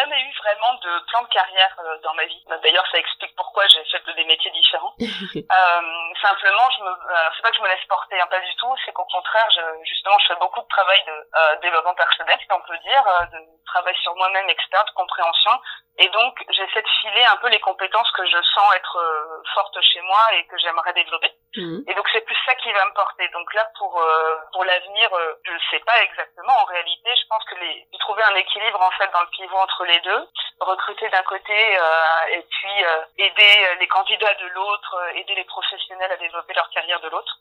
jamais 0.00 0.20
eu 0.22 0.32
vraiment 0.38 0.74
de 0.74 1.04
plan 1.06 1.22
de 1.22 1.28
carrière 1.28 1.76
euh, 1.80 1.98
dans 2.02 2.14
ma 2.14 2.24
vie. 2.24 2.42
D'ailleurs, 2.62 2.86
ça 2.90 2.98
explique 2.98 3.34
pourquoi 3.36 3.66
j'ai 3.68 3.84
fait 3.84 4.02
des 4.14 4.24
métiers 4.24 4.50
différents. 4.50 4.94
euh, 5.00 5.80
simplement, 6.22 6.68
je 6.76 6.84
me, 6.84 6.90
c'est 7.36 7.42
pas 7.42 7.50
que 7.50 7.56
je 7.56 7.62
me 7.62 7.68
laisse 7.68 7.84
porter, 7.88 8.20
hein, 8.20 8.26
pas 8.30 8.40
du 8.40 8.54
tout. 8.56 8.74
C'est 8.84 8.92
qu'au 8.92 9.04
contraire, 9.04 9.48
je, 9.54 9.60
justement, 9.84 10.16
je 10.20 10.32
fais 10.32 10.40
beaucoup 10.40 10.60
de 10.60 10.68
travail 10.68 11.00
de 11.06 11.12
euh, 11.12 11.56
développement 11.62 11.94
personnel, 11.94 12.38
si 12.40 12.46
on 12.52 12.60
peut 12.60 12.78
dire, 12.78 13.04
euh, 13.06 13.26
de 13.26 13.40
travail 13.66 13.94
sur 14.02 14.14
moi-même, 14.16 14.48
etc., 14.48 14.66
de 14.86 14.94
compréhension. 14.94 15.52
Et 15.98 16.08
donc, 16.08 16.34
j'essaie 16.48 16.82
de 16.82 16.88
filer 17.02 17.24
un 17.24 17.36
peu 17.36 17.48
les 17.48 17.60
compétences 17.60 18.10
que 18.12 18.24
je 18.24 18.40
sens 18.54 18.74
être 18.74 18.98
fortes 19.54 19.78
chez 19.82 20.00
moi 20.00 20.20
et 20.32 20.46
que 20.46 20.56
j'aimerais 20.58 20.94
développer. 20.94 21.30
Mmh. 21.56 21.82
Et 21.88 21.94
donc, 21.94 22.08
c'est 22.12 22.20
plus 22.20 22.36
ça 22.46 22.54
qui 22.56 22.70
va 22.72 22.84
me 22.86 22.94
porter. 22.94 23.28
Donc 23.32 23.52
là, 23.54 23.68
pour 23.78 24.00
pour 24.52 24.64
l'avenir, 24.64 25.08
je 25.44 25.52
ne 25.52 25.58
sais 25.70 25.80
pas 25.80 26.02
exactement. 26.02 26.52
En 26.62 26.64
réalité, 26.64 27.10
je 27.16 27.26
pense 27.28 27.44
que 27.44 27.54
les, 27.56 27.86
j'ai 27.92 27.98
trouvé 27.98 28.22
un 28.22 28.34
équilibre 28.34 28.80
en 28.80 28.90
fait 28.92 29.10
dans 29.12 29.20
le 29.20 29.26
pivot 29.28 29.56
entre 29.56 29.84
les 29.84 30.00
deux, 30.00 30.28
recruter 30.60 31.08
d'un 31.08 31.22
côté 31.22 31.78
euh, 31.78 32.36
et 32.36 32.42
puis 32.42 32.84
euh, 32.84 33.02
aider 33.18 33.76
les 33.78 33.88
candidats 33.88 34.34
de 34.34 34.46
l'autre, 34.48 34.96
euh, 34.96 35.14
aider 35.14 35.34
les 35.34 35.44
professionnels 35.44 36.12
à 36.12 36.16
développer 36.16 36.54
leur 36.54 36.68
carrière 36.70 37.00
de 37.00 37.08
l'autre. 37.08 37.38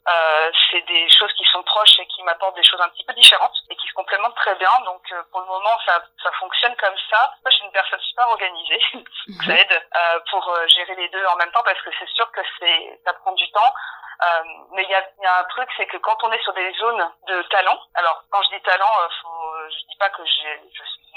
c'est 0.71 0.85
des 0.87 1.09
choses 1.09 1.31
qui 1.33 1.43
sont 1.51 1.63
proches 1.63 1.99
et 1.99 2.05
qui 2.07 2.23
m'apportent 2.23 2.55
des 2.55 2.63
choses 2.63 2.81
un 2.81 2.89
petit 2.89 3.03
peu 3.03 3.13
différentes 3.13 3.55
et 3.69 3.75
qui 3.75 3.87
se 3.87 3.93
complémentent 3.93 4.35
très 4.35 4.55
bien. 4.55 4.71
Donc 4.85 5.01
pour 5.31 5.41
le 5.41 5.47
moment, 5.47 5.77
ça, 5.85 6.01
ça 6.23 6.31
fonctionne 6.39 6.75
comme 6.77 6.97
ça. 7.09 7.33
Moi, 7.43 7.51
je 7.51 7.57
suis 7.57 7.65
une 7.65 7.71
personne 7.71 7.99
super 8.01 8.27
organisée. 8.29 8.81
Mhm. 9.29 9.45
ça 9.45 9.53
aide 9.53 9.87
pour 10.31 10.57
gérer 10.67 10.95
les 10.95 11.09
deux 11.09 11.23
en 11.25 11.35
même 11.35 11.51
temps 11.51 11.61
parce 11.63 11.79
que 11.81 11.89
c'est 11.99 12.09
sûr 12.09 12.29
que 12.31 12.41
c'est 12.59 12.99
ça 13.05 13.13
prend 13.13 13.31
du 13.33 13.47
temps. 13.51 13.73
Euh, 14.19 14.43
mais 14.75 14.83
il 14.83 14.89
y 14.89 14.93
a, 14.93 14.99
y 14.99 15.25
a, 15.25 15.39
un 15.39 15.43
truc, 15.45 15.69
c'est 15.77 15.85
que 15.85 15.95
quand 15.97 16.17
on 16.23 16.31
est 16.33 16.43
sur 16.43 16.53
des 16.53 16.73
zones 16.73 17.03
de 17.27 17.41
talent, 17.49 17.79
alors 17.95 18.25
quand 18.29 18.41
je 18.43 18.57
dis 18.57 18.61
talent, 18.63 18.91
euh, 19.01 19.07
faut, 19.21 19.53
je 19.69 19.87
dis 19.87 19.95
pas 19.97 20.09
que 20.09 20.25
je 20.25 20.31
suis 20.31 20.45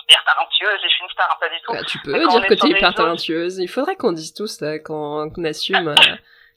hyper 0.05 0.24
talentueuse 0.24 0.78
et 0.78 0.88
je 0.88 0.94
suis 0.94 1.03
une 1.03 1.11
star, 1.11 1.28
hein, 1.28 1.36
pas 1.40 1.48
du 1.48 1.61
tout. 1.62 1.72
Bah, 1.72 1.82
tu 1.82 1.98
peux 1.98 2.12
dire 2.12 2.46
que 2.46 2.55
tu 2.55 2.66
es 2.66 2.70
hyper 2.70 2.94
talentueuse. 2.94 3.59
Il 3.59 3.66
faudrait 3.66 3.96
qu'on 3.96 4.12
dise 4.12 4.32
tout 4.32 4.46
ça 4.46 4.78
quand 4.78 5.26
on 5.36 5.44
assume. 5.44 5.88
Euh, 5.88 5.94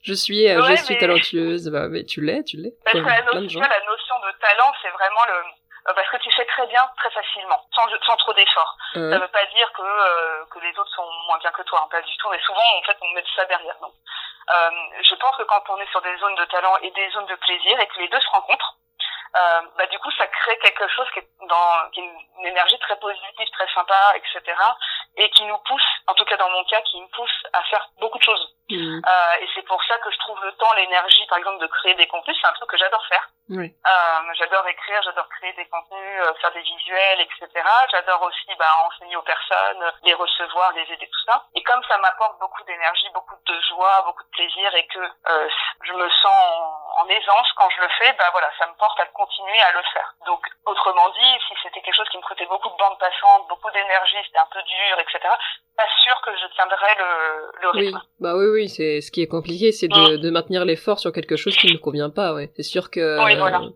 je 0.04 0.14
suis, 0.14 0.48
je 0.48 0.76
suis 0.84 0.98
talentueuse. 1.00 1.70
Bah, 1.72 1.88
mais 1.90 2.04
tu 2.04 2.22
l'es, 2.22 2.44
tu 2.44 2.58
l'es. 2.58 2.74
Parce 2.84 2.94
que 2.94 3.02
la 3.02 3.24
notion, 3.24 3.62
la 3.62 3.86
notion 3.86 4.16
de 4.22 4.40
talent, 4.40 4.72
c'est 4.84 4.92
vraiment 4.92 5.26
le 5.28 5.42
parce 5.94 6.10
que 6.10 6.18
tu 6.18 6.32
fais 6.32 6.46
très 6.46 6.66
bien 6.66 6.82
très 6.98 7.12
facilement 7.12 7.62
sans, 7.76 7.86
sans 8.08 8.16
trop 8.18 8.34
d'efforts 8.34 8.76
ça 8.96 9.20
veut 9.20 9.28
pas 9.28 9.46
dire 9.54 9.72
que 9.72 10.50
que 10.50 10.58
les 10.66 10.72
autres 10.80 10.90
sont 10.96 11.08
moins 11.28 11.38
bien 11.38 11.52
que 11.52 11.62
toi 11.62 11.84
hein, 11.84 11.88
pas 11.92 12.02
du 12.02 12.18
tout 12.18 12.28
mais 12.32 12.40
souvent 12.40 12.66
en 12.80 12.82
fait 12.82 12.98
on 13.02 13.14
met 13.14 13.24
ça 13.36 13.46
derrière 13.46 13.78
donc 13.80 13.94
euh, 14.54 14.70
je 15.02 15.16
pense 15.16 15.36
que 15.38 15.44
quand 15.44 15.64
on 15.70 15.78
est 15.78 15.90
sur 15.92 16.02
des 16.02 16.16
zones 16.18 16.36
de 16.36 16.46
talent 16.46 16.78
et 16.82 16.92
des 16.92 17.10
zones 17.12 17.26
de 17.26 17.36
plaisir 17.36 17.80
et 17.80 17.88
que 17.88 18.00
les 18.00 18.08
deux 18.10 18.20
se 18.20 18.30
rencontrent, 18.30 18.78
euh, 19.36 19.62
bah, 19.78 19.86
du 19.88 20.00
coup, 20.00 20.12
ça 20.12 20.28
crée 20.28 20.58
quelque 20.60 20.88
chose 20.88 21.08
qui 21.12 21.20
est 21.20 21.30
dans 21.48 21.90
qui 21.92 22.00
est 22.00 22.04
une 22.04 22.46
énergie 22.46 22.80
très 22.80 22.98
positive, 23.00 23.50
très 23.52 23.68
sympa, 23.74 24.14
etc. 24.16 24.42
Et 25.18 25.30
qui 25.32 25.44
nous 25.46 25.58
pousse, 25.60 25.88
en 26.08 26.14
tout 26.14 26.26
cas 26.26 26.38
dans 26.38 26.50
mon 26.50 26.64
cas, 26.66 26.82
qui 26.82 27.02
me 27.02 27.08
pousse 27.08 27.44
à 27.54 27.64
faire 27.64 27.90
beaucoup 28.00 28.18
de 28.18 28.24
choses. 28.24 28.55
Mmh. 28.70 29.02
Euh, 29.06 29.42
et 29.42 29.48
c'est 29.54 29.62
pour 29.62 29.82
ça 29.84 29.98
que 30.00 30.12
je 30.12 30.18
trouve 30.18 30.44
le 30.44 30.52
temps, 30.54 30.74
l'énergie, 30.74 31.26
par 31.28 31.38
exemple, 31.38 31.60
de 31.60 31.68
créer 31.68 31.94
des 31.96 32.08
contenus, 32.08 32.36
c'est 32.42 32.48
un 32.48 32.54
truc 32.54 32.70
que 32.70 32.78
j'adore 32.78 33.06
faire. 33.06 33.30
Oui. 33.50 33.72
Euh, 33.86 34.34
j'adore 34.40 34.68
écrire, 34.68 35.02
j'adore 35.04 35.30
créer 35.30 35.54
des 35.54 35.68
contenus, 35.68 36.22
euh, 36.22 36.34
faire 36.42 36.52
des 36.52 36.62
visuels, 36.62 37.22
etc. 37.22 37.48
J'adore 37.92 38.24
aussi 38.24 38.56
bah, 38.58 38.66
enseigner 38.88 39.16
aux 39.18 39.22
personnes, 39.22 39.86
les 40.02 40.16
recevoir, 40.16 40.72
les 40.74 40.82
aider, 40.82 41.08
tout 41.08 41.32
ça. 41.32 41.46
Et 41.54 41.62
comme 41.62 41.84
ça 41.88 42.00
m'apporte 42.00 42.40
beaucoup 42.40 42.64
d'énergie, 42.64 43.08
beaucoup 43.14 43.36
de 43.46 43.62
joie, 43.70 44.02
beaucoup 44.08 44.24
de 44.24 44.30
plaisir, 44.30 44.74
et 44.74 44.88
que 44.88 45.12
je 45.84 45.94
me 45.94 46.10
sens 46.10 46.76
en, 46.98 47.08
aisance 47.08 47.52
quand 47.56 47.70
je 47.70 47.82
le 47.82 47.90
fais, 48.00 48.14
bah 48.14 48.30
voilà, 48.32 48.50
ça 48.58 48.66
me 48.66 48.74
porte 48.74 49.00
à 49.00 49.06
continuer 49.06 49.62
à 49.62 49.72
le 49.74 49.84
faire. 49.94 50.16
Donc, 50.26 50.42
autrement 50.66 51.10
dit, 51.10 51.40
si 51.48 51.54
c'était 51.62 51.82
quelque 51.82 51.96
chose 51.96 52.10
qui 52.10 52.18
me 52.18 52.24
coûtait 52.24 52.48
beaucoup 52.48 52.70
de 52.70 52.78
bandes 52.78 52.98
passantes, 52.98 53.48
beaucoup 53.48 53.70
d'énergie, 53.70 54.18
c'était 54.26 54.40
un 54.40 54.50
peu 54.52 54.62
dur, 54.64 55.00
etc. 55.00 55.20
Pas 55.78 55.84
sûr 56.04 56.16
que 56.24 56.32
je 56.32 56.56
tiendrais 56.56 56.96
le, 56.98 57.62
le 57.62 57.70
rythme. 57.70 57.98
Oui, 57.98 58.04
bah 58.20 58.36
oui, 58.38 58.46
oui, 58.48 58.70
c'est 58.70 59.02
ce 59.02 59.12
qui 59.12 59.22
est 59.22 59.28
compliqué, 59.28 59.72
c'est 59.72 59.88
de, 59.88 60.16
mm. 60.16 60.22
de 60.22 60.30
maintenir 60.30 60.66
l'effort 60.66 61.00
sur 61.00 61.12
quelque 61.12 61.36
chose 61.36 61.56
qui 61.58 61.72
ne 61.72 61.78
convient 61.78 62.10
pas, 62.10 62.34
ouais. 62.34 62.50
C'est 62.56 62.64
sûr 62.64 62.90
que. 62.90 63.24
Oui, 63.26 63.36
voilà. 63.36 63.60
Mm. 63.60 63.74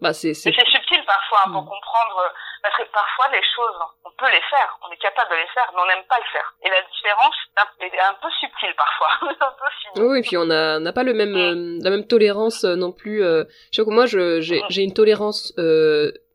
Bah 0.00 0.12
c'est 0.12 0.34
c'est 0.34 0.52
subtil 0.52 1.02
parfois 1.06 1.38
hein, 1.46 1.52
pour 1.52 1.62
mm. 1.62 1.68
comprendre 1.68 2.32
parce 2.62 2.76
que 2.76 2.82
parfois 2.92 3.28
les 3.32 3.40
choses 3.54 3.76
on 4.04 4.10
peut 4.18 4.30
les 4.30 4.42
faire, 4.50 4.78
on 4.86 4.92
est 4.92 4.98
capable 4.98 5.30
de 5.30 5.36
les 5.36 5.48
faire, 5.54 5.70
mais 5.74 5.80
on 5.80 5.86
n'aime 5.86 6.04
pas 6.08 6.18
le 6.18 6.30
faire. 6.32 6.54
Et 6.62 6.68
la 6.68 6.82
différence 6.82 7.34
est 7.80 8.00
un 8.00 8.14
peu 8.20 8.28
subtile 8.40 8.74
parfois, 8.76 9.28
un 9.46 9.52
peu 9.94 10.02
Oui, 10.02 10.18
et 10.18 10.22
puis 10.22 10.36
on 10.36 10.50
a 10.50 10.78
n'a 10.78 10.92
pas 10.92 11.02
le 11.02 11.14
même 11.14 11.34
euh, 11.34 11.78
la 11.82 11.90
même 11.90 12.06
tolérance 12.06 12.64
euh, 12.64 12.76
non 12.76 12.92
plus. 12.92 13.22
Euh... 13.22 13.44
Je 13.72 13.76
sais 13.76 13.84
que 13.84 13.90
moi 13.90 14.06
je 14.06 14.40
j'ai 14.40 14.62
j'ai 14.68 14.82
une 14.82 14.92
tolérance 14.92 15.54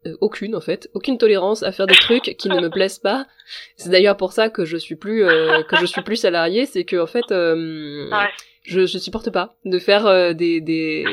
euh, 0.06 0.10
euh, 0.10 0.18
aucune 0.22 0.56
en 0.56 0.62
fait, 0.62 0.89
aucune 0.93 1.18
tolérance 1.18 1.64
à 1.64 1.72
faire 1.72 1.88
des 1.88 1.95
trucs 1.95 2.36
qui 2.38 2.49
ne 2.49 2.60
me 2.60 2.70
plaisent 2.72 2.99
pas. 2.99 3.26
C'est 3.78 3.89
d'ailleurs 3.89 4.18
pour 4.18 4.34
ça 4.34 4.49
que 4.49 4.66
je 4.66 4.78
suis 4.78 4.95
plus 4.95 5.24
euh, 5.24 5.64
que 5.64 5.78
je 5.78 5.86
suis 5.86 6.02
plus 6.02 6.16
salarié, 6.18 6.66
c'est 6.66 6.84
que 6.84 6.97
en 6.97 7.08
fait 7.08 7.32
euh, 7.32 8.10
je 8.64 8.86
je 8.86 8.97
supporte 8.97 9.30
pas 9.32 9.56
de 9.66 9.80
faire 9.80 10.36
des 10.36 10.62
des 10.62 11.06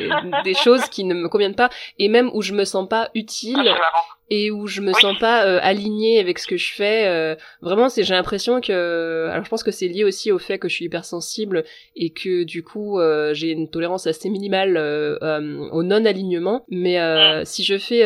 des 0.43 0.53
choses 0.53 0.87
qui 0.89 1.03
ne 1.03 1.13
me 1.13 1.29
conviennent 1.29 1.55
pas 1.55 1.69
et 1.97 2.07
même 2.07 2.29
où 2.33 2.41
je 2.41 2.53
me 2.53 2.65
sens 2.65 2.87
pas 2.87 3.09
utile. 3.15 3.73
Et 4.29 4.51
où 4.51 4.67
je 4.67 4.81
me 4.81 4.93
sens 4.93 5.17
pas 5.17 5.45
euh, 5.45 5.59
alignée 5.61 6.19
avec 6.19 6.39
ce 6.39 6.47
que 6.47 6.57
je 6.57 6.73
fais. 6.73 7.07
Euh, 7.07 7.35
vraiment, 7.61 7.89
c'est 7.89 8.03
j'ai 8.03 8.13
l'impression 8.13 8.61
que 8.61 9.27
alors 9.29 9.43
je 9.43 9.49
pense 9.49 9.63
que 9.63 9.71
c'est 9.71 9.87
lié 9.87 10.03
aussi 10.03 10.31
au 10.31 10.37
fait 10.37 10.59
que 10.59 10.69
je 10.69 10.75
suis 10.75 10.85
hypersensible 10.85 11.63
et 11.95 12.11
que 12.11 12.43
du 12.43 12.63
coup 12.63 12.99
euh, 12.99 13.33
j'ai 13.33 13.51
une 13.51 13.69
tolérance 13.69 14.07
assez 14.07 14.29
minimale 14.29 14.77
au 15.71 15.83
non 15.83 16.05
alignement. 16.05 16.63
Mais 16.69 16.97
si 17.45 17.63
je 17.63 17.77
fais 17.77 18.05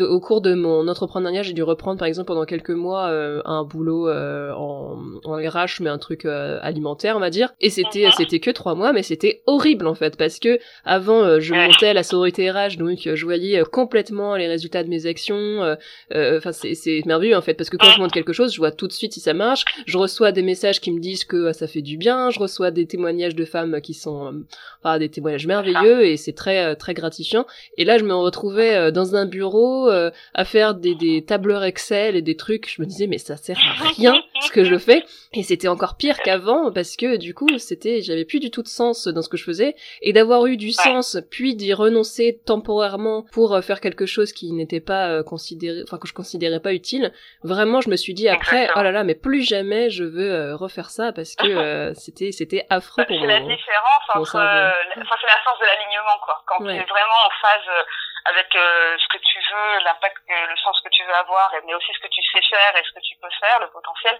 au 0.00 0.20
cours 0.20 0.40
de 0.40 0.54
mon 0.54 0.88
entrepreneuriat, 0.88 1.42
j'ai 1.42 1.52
dû 1.52 1.62
reprendre 1.62 1.98
par 1.98 2.08
exemple 2.08 2.28
pendant 2.28 2.44
quelques 2.44 2.70
mois 2.70 3.08
un 3.08 3.64
boulot 3.64 4.08
en, 4.08 4.98
en 5.24 5.34
RH 5.34 5.80
mais 5.80 5.90
un 5.90 5.98
truc 5.98 6.24
alimentaire 6.24 7.16
on 7.16 7.20
va 7.20 7.30
dire 7.30 7.54
et 7.60 7.70
c'était 7.70 8.08
c'était 8.16 8.40
que 8.40 8.50
trois 8.50 8.74
mois 8.74 8.92
mais 8.92 9.02
c'était 9.02 9.42
horrible 9.46 9.86
en 9.86 9.94
fait 9.94 10.16
parce 10.16 10.38
que 10.38 10.58
avant 10.84 11.40
je 11.40 11.54
montais 11.54 11.88
à 11.88 11.94
la 11.94 12.02
sororité 12.02 12.50
RH 12.50 12.76
donc 12.78 12.98
je 13.14 13.24
voyais 13.24 13.62
complètement 13.70 14.36
les 14.36 14.48
résultats 14.48 14.82
de 14.82 14.88
mes 14.88 15.06
actions 15.06 15.25
euh, 15.34 15.76
euh, 16.14 16.38
enfin, 16.38 16.52
c'est 16.52 17.02
merveilleux 17.06 17.36
en 17.36 17.42
fait 17.42 17.54
parce 17.54 17.70
que 17.70 17.76
quand 17.76 17.90
je 17.90 17.98
montre 17.98 18.14
quelque 18.14 18.32
chose, 18.32 18.52
je 18.52 18.58
vois 18.58 18.70
tout 18.70 18.86
de 18.86 18.92
suite 18.92 19.12
si 19.12 19.20
ça 19.20 19.34
marche. 19.34 19.64
Je 19.86 19.98
reçois 19.98 20.32
des 20.32 20.42
messages 20.42 20.80
qui 20.80 20.92
me 20.92 21.00
disent 21.00 21.24
que 21.24 21.52
ça 21.52 21.66
fait 21.66 21.82
du 21.82 21.96
bien. 21.96 22.30
Je 22.30 22.38
reçois 22.38 22.70
des 22.70 22.86
témoignages 22.86 23.34
de 23.34 23.44
femmes 23.44 23.80
qui 23.80 23.94
sont, 23.94 24.26
euh, 24.26 24.46
enfin, 24.82 24.98
des 24.98 25.08
témoignages 25.08 25.46
merveilleux 25.46 26.06
et 26.06 26.16
c'est 26.16 26.32
très 26.32 26.76
très 26.76 26.94
gratifiant. 26.94 27.46
Et 27.76 27.84
là, 27.84 27.98
je 27.98 28.04
me 28.04 28.14
retrouvais 28.14 28.92
dans 28.92 29.14
un 29.16 29.26
bureau 29.26 29.88
à 29.88 30.44
faire 30.44 30.74
des, 30.74 30.94
des 30.94 31.24
tableurs 31.24 31.64
Excel 31.64 32.16
et 32.16 32.22
des 32.22 32.36
trucs. 32.36 32.72
Je 32.74 32.82
me 32.82 32.86
disais 32.86 33.06
mais 33.06 33.18
ça 33.18 33.36
sert 33.36 33.58
à 33.58 33.88
rien 33.88 34.14
ce 34.40 34.50
que 34.50 34.64
je 34.64 34.76
fais. 34.76 35.04
Et 35.32 35.42
c'était 35.42 35.68
encore 35.68 35.96
pire 35.96 36.18
qu'avant 36.18 36.72
parce 36.72 36.96
que 36.96 37.16
du 37.16 37.34
coup, 37.34 37.58
c'était, 37.58 38.00
j'avais 38.02 38.24
plus 38.24 38.40
du 38.40 38.50
tout 38.50 38.62
de 38.62 38.68
sens 38.68 39.06
dans 39.08 39.22
ce 39.22 39.28
que 39.28 39.36
je 39.36 39.44
faisais 39.44 39.76
et 40.02 40.12
d'avoir 40.12 40.46
eu 40.46 40.56
du 40.56 40.72
sens 40.72 41.18
puis 41.30 41.54
d'y 41.54 41.72
renoncer 41.72 42.40
temporairement 42.44 43.26
pour 43.32 43.58
faire 43.62 43.80
quelque 43.80 44.06
chose 44.06 44.32
qui 44.32 44.52
n'était 44.52 44.80
pas 44.80 45.15
euh, 45.16 45.22
considéré, 45.22 45.82
enfin 45.82 45.98
que 45.98 46.06
je 46.06 46.14
considérais 46.14 46.60
pas 46.60 46.72
utile. 46.72 47.12
Vraiment, 47.42 47.80
je 47.80 47.90
me 47.90 47.96
suis 47.96 48.14
dit 48.14 48.28
après, 48.28 48.68
oh 48.76 48.82
là 48.82 48.92
là, 48.92 49.04
mais 49.04 49.14
plus 49.14 49.42
jamais 49.42 49.90
je 49.90 50.04
veux 50.04 50.30
euh, 50.30 50.56
refaire 50.56 50.90
ça 50.90 51.12
parce 51.12 51.34
que 51.34 51.46
euh, 51.46 51.94
c'était 51.94 52.32
c'était 52.32 52.66
affreux 52.70 53.04
pour 53.04 53.16
moi. 53.16 53.26
C'est 53.26 53.40
la 53.40 53.40
différence 53.40 54.04
entre, 54.14 54.36
enfin 54.36 55.16
c'est 55.20 55.26
la 55.26 55.40
force 55.44 55.60
de 55.60 55.66
l'alignement 55.66 56.18
quoi. 56.24 56.42
Quand 56.46 56.58
tu 56.64 56.70
es 56.70 56.84
vraiment 56.84 57.20
en 57.26 57.32
phase 57.42 57.68
avec 58.26 58.48
ce 58.52 59.06
que 59.12 59.18
tu 59.18 59.38
veux, 59.38 59.84
l'impact, 59.84 60.18
le 60.28 60.56
sens 60.62 60.80
que 60.82 60.90
tu 60.90 61.04
veux 61.04 61.14
avoir, 61.14 61.52
mais 61.66 61.74
aussi 61.74 61.92
ce 61.92 62.00
que 62.00 62.10
tu 62.10 62.22
sais 62.32 62.42
faire 62.50 62.76
et 62.76 62.82
ce 62.82 62.92
que 62.92 63.02
tu 63.02 63.14
peux 63.20 63.30
faire, 63.40 63.60
le 63.60 63.68
potentiel 63.68 64.18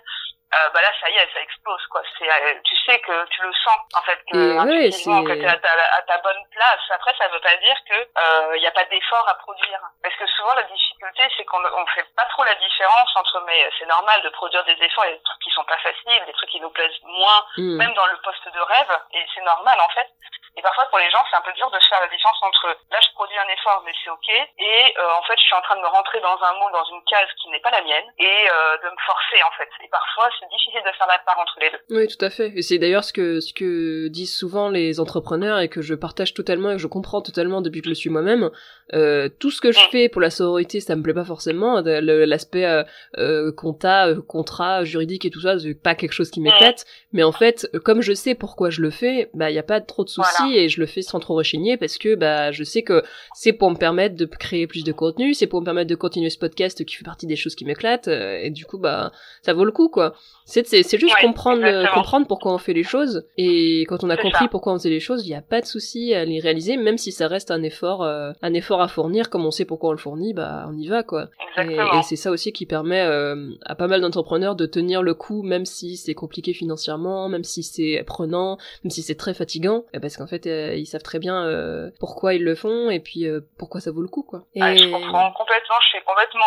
euh, 0.54 0.70
bah 0.72 0.80
là 0.80 0.92
ça 1.00 1.10
y 1.10 1.16
est 1.16 1.28
ça 1.34 1.40
explose 1.40 1.84
quoi. 1.90 2.02
C'est 2.16 2.30
euh, 2.30 2.54
tu 2.62 2.76
sais 2.86 3.00
que 3.00 3.26
tu 3.30 3.42
le 3.42 3.52
sens 3.52 3.78
en 3.94 4.02
fait 4.02 4.18
que 4.30 4.38
oui, 4.62 4.90
que 5.26 5.32
t'es 5.34 5.46
à 5.46 5.56
ta, 5.58 5.68
à 5.68 6.02
ta 6.02 6.18
bonne 6.18 6.42
place. 6.52 6.86
Après 6.90 7.12
ça 7.18 7.26
veut 7.28 7.40
pas 7.40 7.56
dire 7.56 7.76
que 7.88 7.98
il 7.98 8.54
euh, 8.54 8.58
y 8.58 8.66
a 8.66 8.70
pas 8.70 8.84
d'effort 8.84 9.26
à 9.28 9.34
produire. 9.34 9.80
Parce 10.04 10.14
que 10.14 10.26
souvent 10.38 10.54
la 10.54 10.62
difficulté 10.62 11.24
c'est 11.36 11.44
qu'on 11.46 11.58
on 11.58 11.86
fait 11.86 12.06
pas 12.14 12.26
trop 12.30 12.44
la 12.44 12.54
différence 12.54 13.10
entre 13.16 13.42
mais 13.44 13.68
c'est 13.76 13.86
normal 13.86 14.22
de 14.22 14.28
produire 14.30 14.64
des 14.64 14.78
efforts 14.80 15.04
a 15.04 15.10
des 15.10 15.18
trucs 15.18 15.42
qui 15.42 15.50
sont 15.50 15.64
pas 15.64 15.78
faciles 15.78 16.24
des 16.26 16.32
trucs 16.32 16.50
qui 16.50 16.60
nous 16.60 16.70
plaisent 16.70 17.02
moins 17.02 17.44
mm. 17.56 17.78
même 17.78 17.94
dans 17.94 18.06
le 18.06 18.16
poste 18.22 18.46
de 18.46 18.60
rêve. 18.60 18.98
Et 19.14 19.26
c'est 19.34 19.42
normal 19.42 19.80
en 19.80 19.88
fait. 19.88 20.08
Et 20.56 20.62
parfois 20.62 20.86
pour 20.86 20.98
les 20.98 21.10
gens 21.10 21.24
c'est 21.28 21.36
un 21.36 21.42
peu 21.42 21.52
dur 21.54 21.68
de 21.70 21.80
faire 21.90 22.00
la 22.00 22.08
différence 22.08 22.40
entre 22.42 22.68
là 22.92 23.00
je 23.02 23.12
produis 23.14 23.38
un 23.38 23.48
effort 23.48 23.82
mais 23.84 23.92
c'est 24.04 24.10
ok. 24.10 24.28
Et 24.30 24.94
euh, 24.96 25.12
en 25.18 25.22
fait 25.22 25.36
je 25.38 25.44
suis 25.44 25.54
en 25.54 25.62
train 25.62 25.74
de 25.74 25.82
me 25.82 25.88
rentrer 25.88 26.20
dans 26.20 26.38
un 26.40 26.52
moule 26.60 26.72
dans 26.72 26.84
une 26.84 27.02
case 27.10 27.28
qui 27.42 27.50
n'est 27.50 27.60
pas 27.60 27.70
la 27.70 27.82
mienne. 27.82 28.12
Et 28.18 28.46
de 28.46 28.90
me 28.90 29.00
forcer 29.04 29.42
en 29.42 29.50
fait. 29.52 29.68
Et 29.80 29.88
parfois 29.88 30.28
c'est 30.38 30.48
difficile 30.48 30.80
de 30.84 30.96
faire 30.96 31.06
la 31.06 31.18
part 31.24 31.38
entre 31.40 31.58
les 31.60 31.70
deux. 31.70 31.96
Oui, 31.96 32.06
tout 32.06 32.24
à 32.24 32.30
fait. 32.30 32.52
Et 32.56 32.62
c'est 32.62 32.78
d'ailleurs 32.78 33.04
ce 33.04 33.12
que, 33.12 33.40
ce 33.40 33.52
que 33.52 34.08
disent 34.08 34.34
souvent 34.34 34.68
les 34.68 35.00
entrepreneurs 35.00 35.58
et 35.58 35.68
que 35.68 35.82
je 35.82 35.94
partage 35.94 36.34
totalement 36.34 36.70
et 36.70 36.76
que 36.76 36.82
je 36.82 36.86
comprends 36.86 37.22
totalement 37.22 37.60
depuis 37.60 37.80
que 37.80 37.86
je 37.86 37.90
le 37.90 37.94
suis 37.94 38.10
moi-même. 38.10 38.50
Euh, 38.94 39.28
tout 39.38 39.50
ce 39.50 39.60
que 39.60 39.72
je 39.72 39.78
mm. 39.78 39.90
fais 39.90 40.08
pour 40.08 40.20
la 40.20 40.30
sororité, 40.30 40.80
ça 40.80 40.94
me 40.96 41.02
plaît 41.02 41.14
pas 41.14 41.24
forcément. 41.24 41.80
L'aspect 41.82 42.64
euh, 42.64 42.84
euh, 43.18 43.52
compta, 43.52 44.08
euh, 44.08 44.22
contrat, 44.22 44.84
juridique 44.84 45.24
et 45.24 45.30
tout 45.30 45.40
ça, 45.40 45.58
c'est 45.58 45.74
pas 45.74 45.94
quelque 45.94 46.12
chose 46.12 46.30
qui 46.30 46.40
m'éclate. 46.40 46.84
Mais 47.12 47.22
en 47.22 47.32
fait, 47.32 47.68
comme 47.84 48.02
je 48.02 48.12
sais 48.12 48.34
pourquoi 48.34 48.70
je 48.70 48.82
le 48.82 48.90
fais, 48.90 49.30
bah 49.34 49.50
y 49.50 49.58
a 49.58 49.62
pas 49.62 49.80
trop 49.80 50.04
de 50.04 50.08
soucis 50.08 50.54
et 50.54 50.68
je 50.68 50.80
le 50.80 50.86
fais 50.86 51.02
sans 51.02 51.20
trop 51.20 51.34
rechigner 51.34 51.76
parce 51.76 51.98
que 51.98 52.14
bah 52.14 52.52
je 52.52 52.64
sais 52.64 52.82
que 52.82 53.02
c'est 53.34 53.52
pour 53.52 53.70
me 53.70 53.76
permettre 53.76 54.16
de 54.16 54.26
créer 54.26 54.66
plus 54.66 54.84
de 54.84 54.92
contenu, 54.92 55.34
c'est 55.34 55.46
pour 55.46 55.60
me 55.60 55.64
permettre 55.64 55.90
de 55.90 55.94
continuer 55.94 56.30
ce 56.30 56.38
podcast 56.38 56.84
qui 56.84 56.96
fait 56.96 57.04
partie 57.04 57.26
des 57.26 57.36
choses 57.36 57.54
qui 57.54 57.64
m'éclatent 57.64 58.08
et 58.08 58.50
du 58.50 58.66
coup 58.66 58.78
bah 58.78 59.12
ça 59.42 59.52
vaut 59.52 59.64
le 59.64 59.72
coup 59.72 59.88
quoi. 59.88 60.14
C'est 60.48 60.64
c'est 60.64 60.98
juste 60.98 61.16
comprendre 61.20 61.92
comprendre 61.92 62.26
pourquoi 62.28 62.52
on 62.52 62.58
fait 62.58 62.72
les 62.72 62.84
choses 62.84 63.26
et 63.36 63.80
quand 63.88 64.04
on 64.04 64.10
a 64.10 64.16
compris 64.16 64.46
pourquoi 64.46 64.72
on 64.74 64.76
faisait 64.76 64.90
les 64.90 65.00
choses, 65.00 65.26
il 65.26 65.30
y 65.30 65.34
a 65.34 65.42
pas 65.42 65.60
de 65.60 65.66
souci 65.66 66.14
à 66.14 66.24
les 66.24 66.38
réaliser 66.38 66.76
même 66.76 66.98
si 66.98 67.10
ça 67.10 67.26
reste 67.26 67.50
un 67.50 67.64
effort 67.64 68.04
un 68.04 68.54
effort 68.54 68.80
à 68.80 68.86
fournir, 68.86 69.28
comme 69.28 69.44
on 69.44 69.50
sait 69.50 69.64
pourquoi 69.64 69.90
on 69.90 69.92
le 69.92 69.98
fournit, 69.98 70.34
bah 70.34 70.66
on 70.68 70.76
y 70.76 70.86
va 70.86 71.02
quoi. 71.02 71.26
Et, 71.58 72.02
c'est 72.02 72.16
ça 72.16 72.30
aussi 72.30 72.52
qui 72.52 72.66
permet 72.66 73.00
euh, 73.00 73.50
à 73.64 73.74
pas 73.74 73.86
mal 73.86 74.00
d'entrepreneurs 74.00 74.54
de 74.54 74.66
tenir 74.66 75.02
le 75.02 75.14
coup, 75.14 75.42
même 75.42 75.64
si 75.64 75.96
c'est 75.96 76.14
compliqué 76.14 76.52
financièrement, 76.52 77.28
même 77.28 77.44
si 77.44 77.62
c'est 77.62 78.02
prenant, 78.06 78.58
même 78.84 78.90
si 78.90 79.02
c'est 79.02 79.16
très 79.16 79.34
fatigant, 79.34 79.84
parce 80.00 80.16
qu'en 80.16 80.26
fait 80.26 80.46
euh, 80.46 80.74
ils 80.74 80.86
savent 80.86 81.02
très 81.02 81.18
bien 81.18 81.44
euh, 81.44 81.90
pourquoi 81.98 82.34
ils 82.34 82.44
le 82.44 82.54
font 82.54 82.90
et 82.90 83.00
puis 83.00 83.26
pourquoi 83.58 83.80
ça 83.80 83.90
vaut 83.90 84.02
le 84.02 84.08
coup 84.08 84.22
quoi. 84.22 84.42
Et... 84.54 84.60
je 84.60 84.90
comprends 84.90 85.32
complètement, 85.32 85.76
je 85.80 85.88
suis 85.88 86.04
complètement 86.04 86.46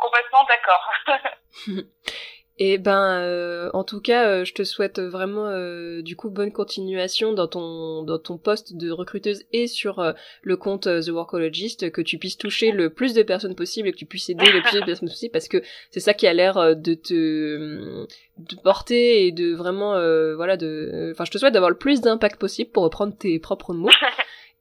complètement 0.00 0.44
d'accord. 0.48 1.84
Et 2.60 2.76
ben, 2.76 3.20
euh, 3.20 3.70
en 3.72 3.84
tout 3.84 4.00
cas, 4.00 4.26
euh, 4.26 4.44
je 4.44 4.52
te 4.52 4.64
souhaite 4.64 4.98
vraiment 4.98 5.46
euh, 5.46 6.02
du 6.02 6.16
coup 6.16 6.28
bonne 6.28 6.50
continuation 6.50 7.32
dans 7.32 7.46
ton 7.46 8.02
dans 8.02 8.18
ton 8.18 8.36
poste 8.36 8.76
de 8.76 8.90
recruteuse 8.90 9.44
et 9.52 9.68
sur 9.68 10.14
le 10.42 10.56
compte 10.56 10.84
The 10.84 11.08
Workologist, 11.08 11.92
que 11.92 12.00
tu 12.00 12.18
puisses 12.18 12.36
toucher 12.36 12.72
le 12.72 12.90
plus 12.90 13.14
de 13.14 13.22
personnes 13.22 13.54
possible 13.54 13.88
et 13.88 13.92
que 13.92 13.96
tu 13.96 14.06
puisses 14.06 14.28
aider 14.28 14.50
le 14.50 14.62
plus 14.62 14.80
de 14.80 14.84
personnes 14.84 15.08
possible 15.08 15.32
parce 15.32 15.46
que 15.46 15.62
c'est 15.90 16.00
ça 16.00 16.14
qui 16.14 16.26
a 16.26 16.32
l'air 16.32 16.74
de 16.76 16.94
te 16.94 18.06
de 18.38 18.56
porter 18.64 19.26
et 19.26 19.32
de 19.32 19.54
vraiment 19.54 19.92
voilà 20.34 20.56
de. 20.56 21.12
Enfin, 21.12 21.24
je 21.24 21.30
te 21.30 21.38
souhaite 21.38 21.54
d'avoir 21.54 21.70
le 21.70 21.78
plus 21.78 22.00
d'impact 22.00 22.40
possible 22.40 22.72
pour 22.72 22.82
reprendre 22.82 23.16
tes 23.16 23.38
propres 23.38 23.72
mots. 23.72 23.88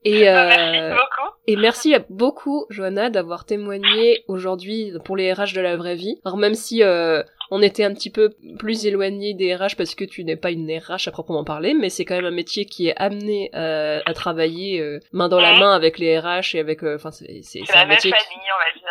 Et, 0.04 0.22
merci 0.22 0.90
beaucoup. 0.90 1.36
et 1.48 1.56
merci 1.56 1.96
beaucoup, 2.10 2.66
Johanna, 2.70 3.10
d'avoir 3.10 3.46
témoigné 3.46 4.24
aujourd'hui 4.28 4.94
pour 5.04 5.18
les 5.18 5.34
RH 5.34 5.54
de 5.54 5.60
la 5.60 5.76
vraie 5.76 5.96
vie. 5.96 6.22
Alors 6.24 6.38
même 6.38 6.54
si 6.54 6.82
euh, 6.82 7.24
on 7.52 7.62
était 7.62 7.84
un 7.84 7.94
petit 7.94 8.10
peu 8.10 8.34
plus 8.58 8.86
éloigné 8.86 9.34
des 9.34 9.56
RH 9.56 9.76
parce 9.78 9.96
que 9.96 10.06
tu 10.06 10.24
n'es 10.24 10.36
pas 10.36 10.52
une 10.52 10.70
RH 10.70 11.08
à 11.08 11.12
proprement 11.12 11.44
parler, 11.44 11.74
mais 11.74 11.90
c'est 11.90 12.06
quand 12.06 12.16
même 12.16 12.26
un 12.26 12.32
métier 12.32 12.66
qui 12.66 12.88
est 12.88 12.96
amené 12.98 13.50
euh, 13.56 14.00
à 14.06 14.14
travailler 14.14 14.80
euh, 14.80 15.00
main 15.12 15.30
dans 15.30 15.40
la 15.40 15.58
main 15.60 15.74
avec 15.74 15.98
les 16.00 16.20
RH 16.20 16.56
et 16.56 16.60
avec, 16.60 16.84
euh, 16.84 16.96
enfin 16.96 17.12
c'est 17.12 17.42
c'est 17.44 17.62
un 17.76 17.86
métier. 17.86 18.12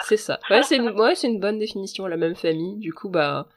C'est 0.02 0.16
ça. 0.16 0.38
Ouais, 0.50 0.62
c'est 0.62 0.76
une, 0.76 0.90
ouais, 0.90 1.14
c'est 1.14 1.26
une 1.26 1.40
bonne 1.40 1.58
définition, 1.58 2.06
la 2.06 2.16
même 2.16 2.34
famille. 2.34 2.76
Du 2.76 2.92
coup, 2.92 3.08
bah, 3.08 3.48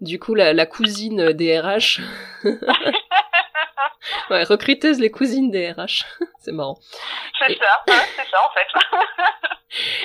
du 0.00 0.18
coup, 0.18 0.34
la, 0.34 0.52
la 0.52 0.66
cousine 0.66 1.32
des 1.32 1.58
RH. 1.58 2.00
ouais, 4.30 4.44
recruteuse 4.44 5.00
les 5.00 5.10
cousines 5.10 5.50
des 5.50 5.72
RH. 5.72 6.04
c'est 6.38 6.52
marrant. 6.52 6.78
C'est 7.38 7.58
ça, 7.58 7.84
c'est 7.86 8.28
ça 8.30 8.38
en 8.44 8.50
fait. 8.50 8.68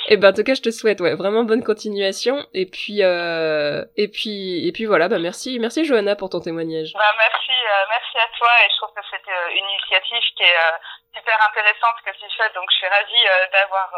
et 0.07 0.13
eh 0.13 0.17
ben 0.17 0.29
en 0.29 0.33
tout 0.33 0.43
cas, 0.43 0.53
je 0.53 0.61
te 0.61 0.71
souhaite 0.71 0.99
ouais, 1.01 1.15
vraiment 1.15 1.43
bonne 1.43 1.63
continuation 1.63 2.45
et 2.53 2.65
puis 2.65 3.03
euh, 3.03 3.83
et 3.97 4.07
puis 4.07 4.67
et 4.67 4.71
puis 4.71 4.85
voilà, 4.85 5.07
bah 5.07 5.19
merci 5.19 5.59
merci 5.59 5.85
Johanna 5.85 6.15
pour 6.15 6.29
ton 6.29 6.39
témoignage. 6.39 6.93
Bah 6.93 7.13
merci 7.17 7.51
euh, 7.51 7.85
merci 7.89 8.17
à 8.17 8.27
toi 8.37 8.49
et 8.65 8.69
je 8.71 8.77
trouve 8.77 8.93
que 8.95 9.05
c'était 9.09 9.31
euh, 9.31 9.57
une 9.57 9.69
initiative 9.69 10.23
qui 10.35 10.43
est 10.43 10.57
super 11.15 11.37
intéressante 11.49 11.97
que 12.05 12.11
tu 12.11 12.25
fais 12.37 12.49
donc 12.55 12.65
je 12.71 12.77
suis 12.77 12.87
ravie 12.87 13.25
d'avoir 13.51 13.89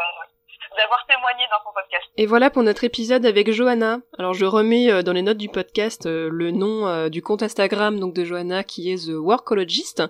d'avoir 0.76 1.04
témoigné 1.06 1.44
dans 1.50 1.72
podcast. 1.72 2.04
Et 2.16 2.26
voilà 2.26 2.50
pour 2.50 2.62
notre 2.62 2.84
épisode 2.84 3.26
avec 3.26 3.50
Johanna. 3.50 3.98
Alors 4.18 4.34
je 4.34 4.44
remets 4.44 4.90
euh, 4.90 5.02
dans 5.02 5.12
les 5.12 5.22
notes 5.22 5.38
du 5.38 5.48
podcast 5.48 6.06
euh, 6.06 6.28
le 6.30 6.50
nom 6.50 6.86
euh, 6.86 7.08
du 7.08 7.22
compte 7.22 7.42
Instagram 7.42 7.98
donc 7.98 8.14
de 8.14 8.24
Johanna 8.24 8.64
qui 8.64 8.92
est 8.92 9.06
The 9.06 9.14
Workologist. 9.14 10.02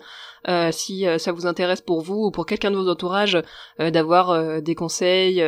Si 0.70 1.06
ça 1.18 1.32
vous 1.32 1.46
intéresse 1.46 1.80
pour 1.80 2.00
vous 2.00 2.26
ou 2.26 2.30
pour 2.30 2.46
quelqu'un 2.46 2.70
de 2.70 2.76
vos 2.76 2.88
entourages 2.88 3.38
d'avoir 3.78 4.60
des 4.62 4.74
conseils 4.74 5.42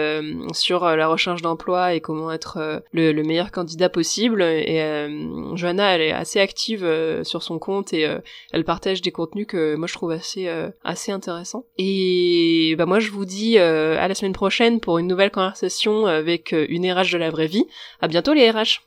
sur 0.53 0.84
la 0.84 1.09
recherche 1.09 1.42
d'emploi 1.42 1.95
et 1.95 2.01
comment 2.01 2.30
être 2.32 2.82
le, 2.92 3.22
meilleur 3.22 3.51
candidat 3.51 3.88
possible. 3.88 4.42
Et 4.42 5.09
Johanna 5.55 5.95
elle 5.95 6.03
est 6.03 6.12
assez 6.12 6.40
active 6.40 6.86
sur 7.22 7.42
son 7.42 7.59
compte 7.59 7.92
et 7.92 8.07
elle 8.53 8.64
partage 8.64 9.03
des 9.03 9.12
contenus 9.12 9.47
que 9.47 9.74
moi 9.76 9.86
je 9.86 9.95
trouve 9.95 10.12
assez 10.12 10.51
assez 10.84 11.12
intéressants. 11.12 11.64
Et 11.78 12.74
bah 12.78 12.86
moi 12.86 13.01
je 13.01 13.11
vous 13.11 13.24
dis 13.24 13.59
à 13.59 14.07
la 14.07 14.14
semaine 14.14 14.32
prochaine 14.32 14.80
pour 14.80 14.99
une 14.99 15.07
nouvelle 15.07 15.30
conversation 15.30 16.07
avec 16.07 16.53
euh, 16.53 16.66
une 16.68 16.90
RH 16.90 17.12
de 17.12 17.18
la 17.18 17.30
vraie 17.30 17.47
vie. 17.47 17.66
À 18.01 18.09
bientôt 18.09 18.32
les 18.32 18.51
RH. 18.51 18.82